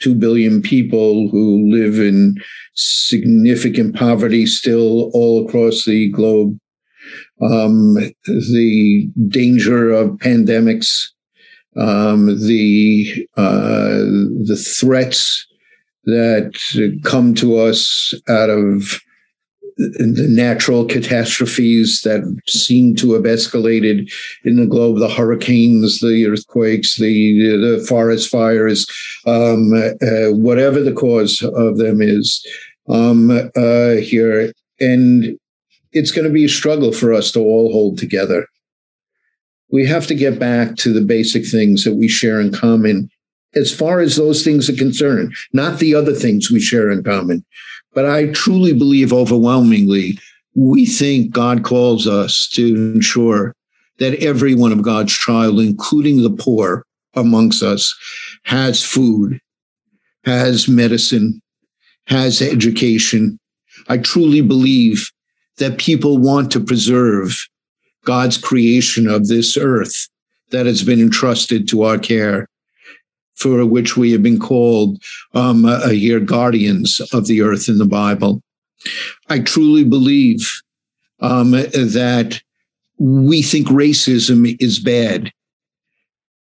2 0.00 0.14
billion 0.14 0.62
people 0.62 1.28
who 1.28 1.68
live 1.70 1.98
in 1.98 2.36
significant 2.74 3.96
poverty 3.96 4.46
still 4.46 5.10
all 5.12 5.46
across 5.46 5.84
the 5.84 6.10
globe. 6.10 6.58
Um, 7.42 7.94
the 8.26 9.08
danger 9.28 9.90
of 9.90 10.10
pandemics, 10.18 11.08
um, 11.76 12.26
the 12.26 13.26
uh, 13.36 13.98
the 14.46 14.56
threats 14.56 15.46
that 16.06 17.00
come 17.04 17.34
to 17.34 17.58
us 17.58 18.14
out 18.28 18.50
of 18.50 19.00
the 19.76 20.28
natural 20.28 20.84
catastrophes 20.84 22.02
that 22.04 22.22
seem 22.46 22.94
to 22.94 23.12
have 23.12 23.24
escalated 23.24 24.08
in 24.44 24.54
the 24.54 24.66
globe 24.66 25.00
the 25.00 25.08
hurricanes 25.08 25.98
the 25.98 26.26
earthquakes 26.26 26.96
the 26.96 27.40
the 27.56 27.84
forest 27.88 28.30
fires 28.30 28.86
um, 29.26 29.72
uh, 29.74 30.30
whatever 30.30 30.80
the 30.80 30.92
cause 30.92 31.42
of 31.42 31.78
them 31.78 32.00
is 32.00 32.46
um, 32.88 33.30
uh, 33.56 33.94
here. 33.96 34.52
And 34.80 35.38
it's 35.92 36.10
going 36.10 36.26
to 36.26 36.32
be 36.32 36.44
a 36.44 36.48
struggle 36.48 36.92
for 36.92 37.12
us 37.12 37.30
to 37.32 37.40
all 37.40 37.72
hold 37.72 37.98
together. 37.98 38.46
We 39.70 39.86
have 39.86 40.06
to 40.08 40.14
get 40.14 40.38
back 40.38 40.76
to 40.76 40.92
the 40.92 41.00
basic 41.00 41.46
things 41.46 41.84
that 41.84 41.94
we 41.94 42.08
share 42.08 42.40
in 42.40 42.52
common 42.52 43.10
as 43.56 43.74
far 43.74 44.00
as 44.00 44.16
those 44.16 44.42
things 44.42 44.68
are 44.68 44.76
concerned, 44.76 45.34
not 45.52 45.78
the 45.78 45.94
other 45.94 46.12
things 46.12 46.50
we 46.50 46.60
share 46.60 46.90
in 46.90 47.02
common. 47.02 47.44
But 47.92 48.06
I 48.06 48.28
truly 48.32 48.72
believe 48.72 49.12
overwhelmingly, 49.12 50.18
we 50.54 50.86
think 50.86 51.32
God 51.32 51.64
calls 51.64 52.06
us 52.06 52.48
to 52.54 52.92
ensure 52.94 53.54
that 53.98 54.22
every 54.22 54.54
one 54.54 54.72
of 54.72 54.82
God's 54.82 55.12
child, 55.12 55.60
including 55.60 56.22
the 56.22 56.30
poor 56.30 56.84
amongst 57.14 57.62
us, 57.62 57.94
has 58.44 58.82
food, 58.82 59.40
has 60.24 60.68
medicine, 60.68 61.40
has 62.06 62.42
education. 62.42 63.38
I 63.88 63.98
truly 63.98 64.40
believe 64.40 65.10
that 65.58 65.78
people 65.78 66.18
want 66.18 66.50
to 66.52 66.60
preserve 66.60 67.46
God's 68.04 68.36
creation 68.36 69.08
of 69.08 69.28
this 69.28 69.56
earth 69.56 70.08
that 70.50 70.66
has 70.66 70.82
been 70.82 71.00
entrusted 71.00 71.68
to 71.68 71.82
our 71.82 71.98
care 71.98 72.48
for 73.36 73.64
which 73.66 73.96
we 73.96 74.12
have 74.12 74.22
been 74.22 74.38
called 74.38 75.02
um, 75.34 75.64
uh, 75.64 75.88
here 75.88 76.20
guardians 76.20 77.00
of 77.12 77.26
the 77.26 77.42
earth 77.42 77.68
in 77.68 77.78
the 77.78 77.86
Bible. 77.86 78.42
I 79.28 79.40
truly 79.40 79.84
believe 79.84 80.50
um, 81.20 81.52
that 81.52 82.40
we 82.98 83.42
think 83.42 83.68
racism 83.68 84.56
is 84.60 84.78
bad, 84.78 85.32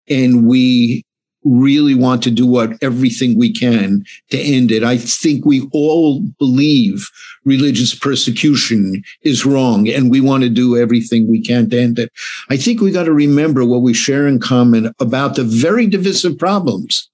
and 0.10 0.48
we 0.48 1.04
really 1.44 1.96
want 1.96 2.22
to 2.24 2.32
do 2.32 2.46
what 2.46 2.72
everything 2.82 3.38
we 3.38 3.52
can 3.52 4.04
to 4.30 4.38
end 4.38 4.72
it. 4.72 4.84
I 4.84 4.98
think 4.98 5.46
we 5.46 5.68
all 5.72 6.22
believe 6.38 7.10
religious 7.46 7.96
persecution 7.96 9.04
is 9.24 9.46
wrong 9.46 9.90
and 9.90 10.12
we 10.12 10.22
want 10.22 10.44
to 10.44 10.50
do 10.50 10.78
everything 10.78 11.28
we 11.28 11.42
can 11.42 11.70
to 11.70 11.82
end 11.82 12.00
it. 12.00 12.12
I 12.50 12.58
think 12.58 12.82
we 12.82 12.92
got 12.92 13.06
to 13.06 13.14
remember 13.14 13.66
what 13.66 13.82
we 13.82 13.94
share 13.94 14.28
in 14.28 14.40
common 14.40 14.94
about 15.00 15.36
the 15.36 15.44
very 15.44 15.88
divisive 15.88 16.38
problems 16.38 17.10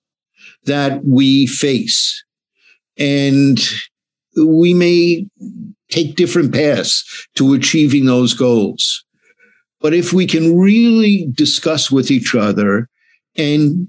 that 0.66 1.04
we 1.06 1.48
face. 1.48 2.24
And 2.98 3.60
we 4.36 4.74
may 4.74 5.26
take 5.90 6.16
different 6.16 6.54
paths 6.54 7.28
to 7.36 7.54
achieving 7.54 8.06
those 8.06 8.34
goals. 8.34 9.06
But 9.80 9.94
if 9.94 10.12
we 10.12 10.26
can 10.26 10.58
really 10.58 11.30
discuss 11.34 11.92
with 11.92 12.12
each 12.12 12.36
other 12.36 12.90
and 13.38 13.88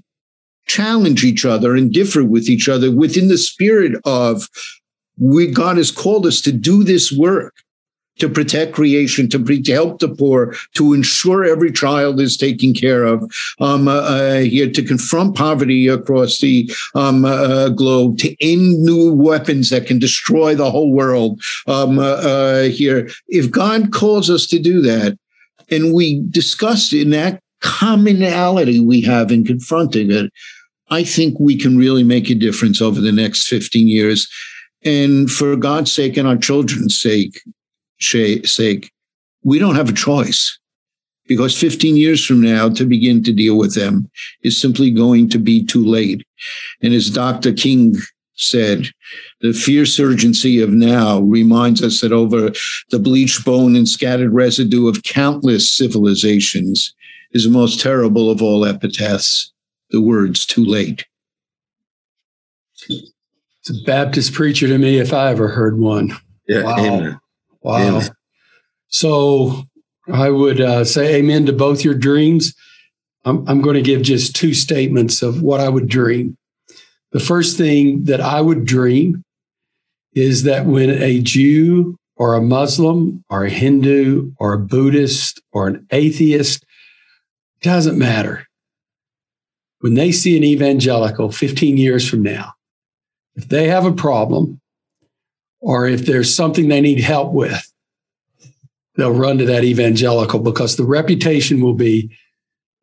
challenge 0.68 1.24
each 1.24 1.44
other 1.44 1.74
and 1.74 1.92
differ 1.92 2.24
with 2.24 2.48
each 2.48 2.68
other 2.68 2.94
within 2.94 3.28
the 3.28 3.38
spirit 3.38 4.00
of 4.04 4.48
we 5.20 5.50
God 5.50 5.76
has 5.78 5.90
called 5.90 6.26
us 6.26 6.40
to 6.42 6.52
do 6.52 6.84
this 6.84 7.10
work 7.10 7.54
to 8.18 8.28
protect 8.28 8.72
creation, 8.72 9.28
to, 9.30 9.44
to 9.44 9.72
help 9.72 10.00
the 10.00 10.08
poor, 10.08 10.54
to 10.74 10.92
ensure 10.92 11.44
every 11.44 11.72
child 11.72 12.20
is 12.20 12.36
taken 12.36 12.74
care 12.74 13.04
of, 13.04 13.30
um, 13.60 13.88
uh, 13.88 14.00
uh, 14.00 14.38
here 14.40 14.70
to 14.70 14.82
confront 14.82 15.36
poverty 15.36 15.88
across 15.88 16.38
the 16.40 16.70
um, 16.94 17.24
uh, 17.24 17.28
uh, 17.28 17.68
globe, 17.70 18.18
to 18.18 18.30
end 18.40 18.82
new 18.82 19.12
weapons 19.12 19.70
that 19.70 19.86
can 19.86 19.98
destroy 19.98 20.54
the 20.54 20.70
whole 20.70 20.92
world. 20.92 21.40
Um, 21.66 21.98
uh, 21.98 22.02
uh, 22.02 22.62
here, 22.64 23.08
if 23.28 23.50
God 23.50 23.92
calls 23.92 24.30
us 24.30 24.46
to 24.48 24.58
do 24.58 24.80
that, 24.82 25.18
and 25.70 25.94
we 25.94 26.22
discuss 26.30 26.92
in 26.92 27.10
that 27.10 27.42
commonality 27.60 28.80
we 28.80 29.00
have 29.02 29.30
in 29.30 29.44
confronting 29.44 30.10
it, 30.10 30.32
I 30.90 31.04
think 31.04 31.38
we 31.38 31.58
can 31.58 31.76
really 31.76 32.04
make 32.04 32.30
a 32.30 32.34
difference 32.34 32.80
over 32.80 33.00
the 33.00 33.12
next 33.12 33.46
15 33.48 33.88
years. 33.88 34.28
And 34.84 35.30
for 35.30 35.56
God's 35.56 35.92
sake 35.92 36.16
and 36.16 36.26
our 36.26 36.36
children's 36.36 37.00
sake, 37.00 37.40
sake, 38.00 38.90
we 39.42 39.58
don't 39.58 39.74
have 39.74 39.88
a 39.88 39.94
choice 39.94 40.58
because 41.26 41.58
15 41.58 41.96
years 41.96 42.24
from 42.24 42.40
now 42.40 42.70
to 42.70 42.86
begin 42.86 43.22
to 43.24 43.32
deal 43.32 43.58
with 43.58 43.74
them 43.74 44.10
is 44.42 44.60
simply 44.60 44.90
going 44.90 45.28
to 45.28 45.38
be 45.38 45.64
too 45.64 45.84
late. 45.84 46.26
And 46.82 46.94
as 46.94 47.10
Dr. 47.10 47.52
King 47.52 47.96
said, 48.34 48.86
the 49.40 49.52
fierce 49.52 49.98
urgency 50.00 50.60
of 50.60 50.70
now 50.70 51.20
reminds 51.20 51.82
us 51.82 52.00
that 52.00 52.12
over 52.12 52.50
the 52.90 52.98
bleached 52.98 53.44
bone 53.44 53.76
and 53.76 53.88
scattered 53.88 54.32
residue 54.32 54.88
of 54.88 55.02
countless 55.02 55.70
civilizations 55.70 56.94
is 57.32 57.44
the 57.44 57.50
most 57.50 57.80
terrible 57.80 58.30
of 58.30 58.40
all 58.40 58.64
epitaphs 58.64 59.52
the 59.90 60.00
words 60.00 60.46
too 60.46 60.64
late. 60.64 61.06
It's 62.88 63.70
a 63.70 63.84
Baptist 63.84 64.32
preacher 64.32 64.68
to 64.68 64.78
me 64.78 64.98
if 64.98 65.12
I 65.12 65.30
ever 65.30 65.48
heard 65.48 65.78
one. 65.78 66.16
Yeah, 66.46 66.62
wow. 66.62 66.78
amen. 66.78 67.20
Wow. 67.60 67.76
Amen. 67.76 68.10
So 68.88 69.64
I 70.10 70.30
would 70.30 70.60
uh, 70.60 70.84
say 70.84 71.16
amen 71.16 71.46
to 71.46 71.52
both 71.52 71.84
your 71.84 71.94
dreams. 71.94 72.54
I'm, 73.24 73.46
I'm 73.48 73.60
going 73.60 73.74
to 73.74 73.82
give 73.82 74.02
just 74.02 74.34
two 74.34 74.54
statements 74.54 75.22
of 75.22 75.42
what 75.42 75.60
I 75.60 75.68
would 75.68 75.88
dream. 75.88 76.36
The 77.12 77.20
first 77.20 77.58
thing 77.58 78.04
that 78.04 78.20
I 78.20 78.40
would 78.40 78.64
dream 78.64 79.24
is 80.14 80.44
that 80.44 80.66
when 80.66 80.90
a 80.90 81.20
Jew 81.20 81.96
or 82.16 82.34
a 82.34 82.40
Muslim 82.40 83.24
or 83.28 83.44
a 83.44 83.50
Hindu 83.50 84.32
or 84.38 84.52
a 84.52 84.58
Buddhist 84.58 85.42
or 85.52 85.68
an 85.68 85.86
atheist, 85.90 86.64
doesn't 87.60 87.98
matter 87.98 88.47
when 89.80 89.94
they 89.94 90.12
see 90.12 90.36
an 90.36 90.44
evangelical 90.44 91.30
15 91.30 91.76
years 91.76 92.08
from 92.08 92.22
now, 92.22 92.54
if 93.36 93.48
they 93.48 93.68
have 93.68 93.84
a 93.84 93.92
problem 93.92 94.60
or 95.60 95.86
if 95.86 96.06
there's 96.06 96.34
something 96.34 96.68
they 96.68 96.80
need 96.80 97.00
help 97.00 97.32
with, 97.32 97.72
they'll 98.96 99.12
run 99.12 99.38
to 99.38 99.46
that 99.46 99.64
evangelical 99.64 100.40
because 100.40 100.76
the 100.76 100.84
reputation 100.84 101.60
will 101.60 101.74
be 101.74 102.10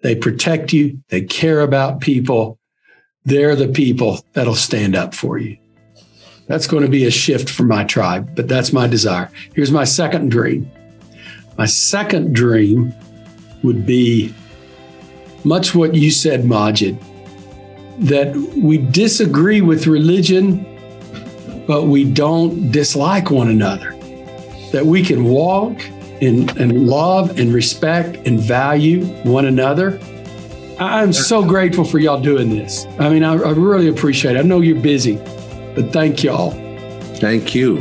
they 0.02 0.16
protect 0.16 0.72
you, 0.72 1.02
they 1.10 1.22
care 1.22 1.62
about 1.62 2.00
people, 2.00 2.60
they're 3.24 3.56
the 3.56 3.68
people 3.68 4.24
that'll 4.34 4.56
stand 4.56 4.96
up 4.96 5.14
for 5.14 5.38
you. 5.38 5.58
That's 6.48 6.68
going 6.68 6.84
to 6.84 6.90
be 6.90 7.06
a 7.06 7.12
shift 7.12 7.50
for 7.50 7.64
my 7.64 7.84
tribe, 7.86 8.36
but 8.36 8.48
that's 8.48 8.72
my 8.72 8.88
desire. 8.88 9.32
Here's 9.56 9.72
my 9.72 9.84
second 9.84 10.30
dream. 10.30 10.70
My 11.58 11.66
second 11.66 12.36
dream 12.36 12.94
would 13.64 13.86
be 13.86 14.34
much 15.46 15.76
what 15.76 15.96
you 15.96 16.12
said, 16.12 16.44
Magid, 16.44 16.98
that 18.00 18.36
we 18.58 18.78
disagree 18.78 19.62
with 19.62 19.88
religion, 19.88 20.66
but 21.68 21.84
we 21.84 22.04
don't 22.04 22.72
dislike 22.72 23.32
one 23.32 23.50
another. 23.50 23.92
That 24.72 24.86
we 24.86 25.02
can 25.04 25.24
walk 25.24 25.82
in, 26.22 26.50
and 26.58 26.88
love 26.88 27.40
and 27.40 27.54
respect 27.54 28.28
and 28.28 28.40
value 28.40 29.06
one 29.24 29.46
another. 29.46 30.00
I'm 30.80 31.14
so 31.14 31.44
grateful 31.44 31.86
for 31.86 32.00
y'all 32.00 32.20
doing 32.20 32.50
this. 32.50 32.86
I 33.00 33.10
mean, 33.10 33.24
I, 33.24 33.34
I 33.34 33.52
really 33.52 33.88
appreciate 33.88 34.36
it. 34.36 34.40
I 34.40 34.42
know 34.42 34.60
you're 34.60 34.82
busy, 34.82 35.16
but 35.76 35.94
thank 35.94 36.24
y'all. 36.24 36.52
Thank 37.16 37.56
you. 37.56 37.78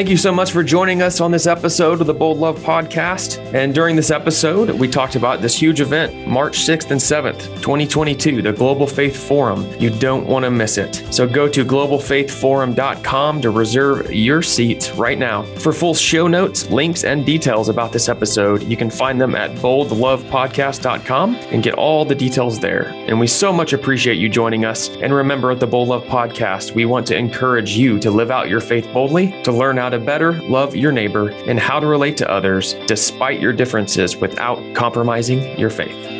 Thank 0.00 0.08
you 0.08 0.16
so 0.16 0.32
much 0.32 0.52
for 0.52 0.62
joining 0.62 1.02
us 1.02 1.20
on 1.20 1.30
this 1.30 1.46
episode 1.46 2.00
of 2.00 2.06
the 2.06 2.14
Bold 2.14 2.38
Love 2.38 2.58
Podcast. 2.60 3.36
And 3.52 3.74
during 3.74 3.96
this 3.96 4.10
episode, 4.10 4.70
we 4.70 4.88
talked 4.88 5.14
about 5.14 5.42
this 5.42 5.54
huge 5.54 5.82
event, 5.82 6.26
March 6.26 6.60
6th 6.60 6.90
and 6.90 6.98
7th, 6.98 7.40
2022, 7.60 8.40
the 8.40 8.50
Global 8.50 8.86
Faith 8.86 9.14
Forum. 9.28 9.70
You 9.78 9.90
don't 9.90 10.26
want 10.26 10.46
to 10.46 10.50
miss 10.50 10.78
it. 10.78 11.04
So 11.10 11.28
go 11.28 11.46
to 11.50 11.66
globalfaithforum.com 11.66 13.42
to 13.42 13.50
reserve 13.50 14.10
your 14.10 14.40
seats 14.40 14.90
right 14.92 15.18
now. 15.18 15.42
For 15.56 15.70
full 15.70 15.92
show 15.92 16.26
notes, 16.26 16.70
links, 16.70 17.04
and 17.04 17.26
details 17.26 17.68
about 17.68 17.92
this 17.92 18.08
episode, 18.08 18.62
you 18.62 18.78
can 18.78 18.88
find 18.88 19.20
them 19.20 19.34
at 19.34 19.50
boldlovepodcast.com 19.56 21.34
and 21.34 21.62
get 21.62 21.74
all 21.74 22.06
the 22.06 22.14
details 22.14 22.58
there. 22.58 22.84
And 23.06 23.20
we 23.20 23.26
so 23.26 23.52
much 23.52 23.74
appreciate 23.74 24.16
you 24.16 24.30
joining 24.30 24.64
us. 24.64 24.88
And 25.02 25.12
remember, 25.12 25.50
at 25.50 25.60
the 25.60 25.66
Bold 25.66 25.88
Love 25.88 26.04
Podcast, 26.04 26.74
we 26.74 26.86
want 26.86 27.06
to 27.08 27.18
encourage 27.18 27.72
you 27.72 27.98
to 27.98 28.10
live 28.10 28.30
out 28.30 28.48
your 28.48 28.60
faith 28.60 28.90
boldly, 28.94 29.32
to 29.42 29.52
learn 29.52 29.78
how 29.90 29.98
to 29.98 30.04
better 30.04 30.40
love 30.42 30.76
your 30.76 30.92
neighbor 30.92 31.30
and 31.48 31.58
how 31.58 31.80
to 31.80 31.86
relate 31.88 32.16
to 32.16 32.30
others 32.30 32.74
despite 32.86 33.40
your 33.40 33.52
differences 33.52 34.16
without 34.16 34.62
compromising 34.72 35.58
your 35.58 35.68
faith. 35.68 36.19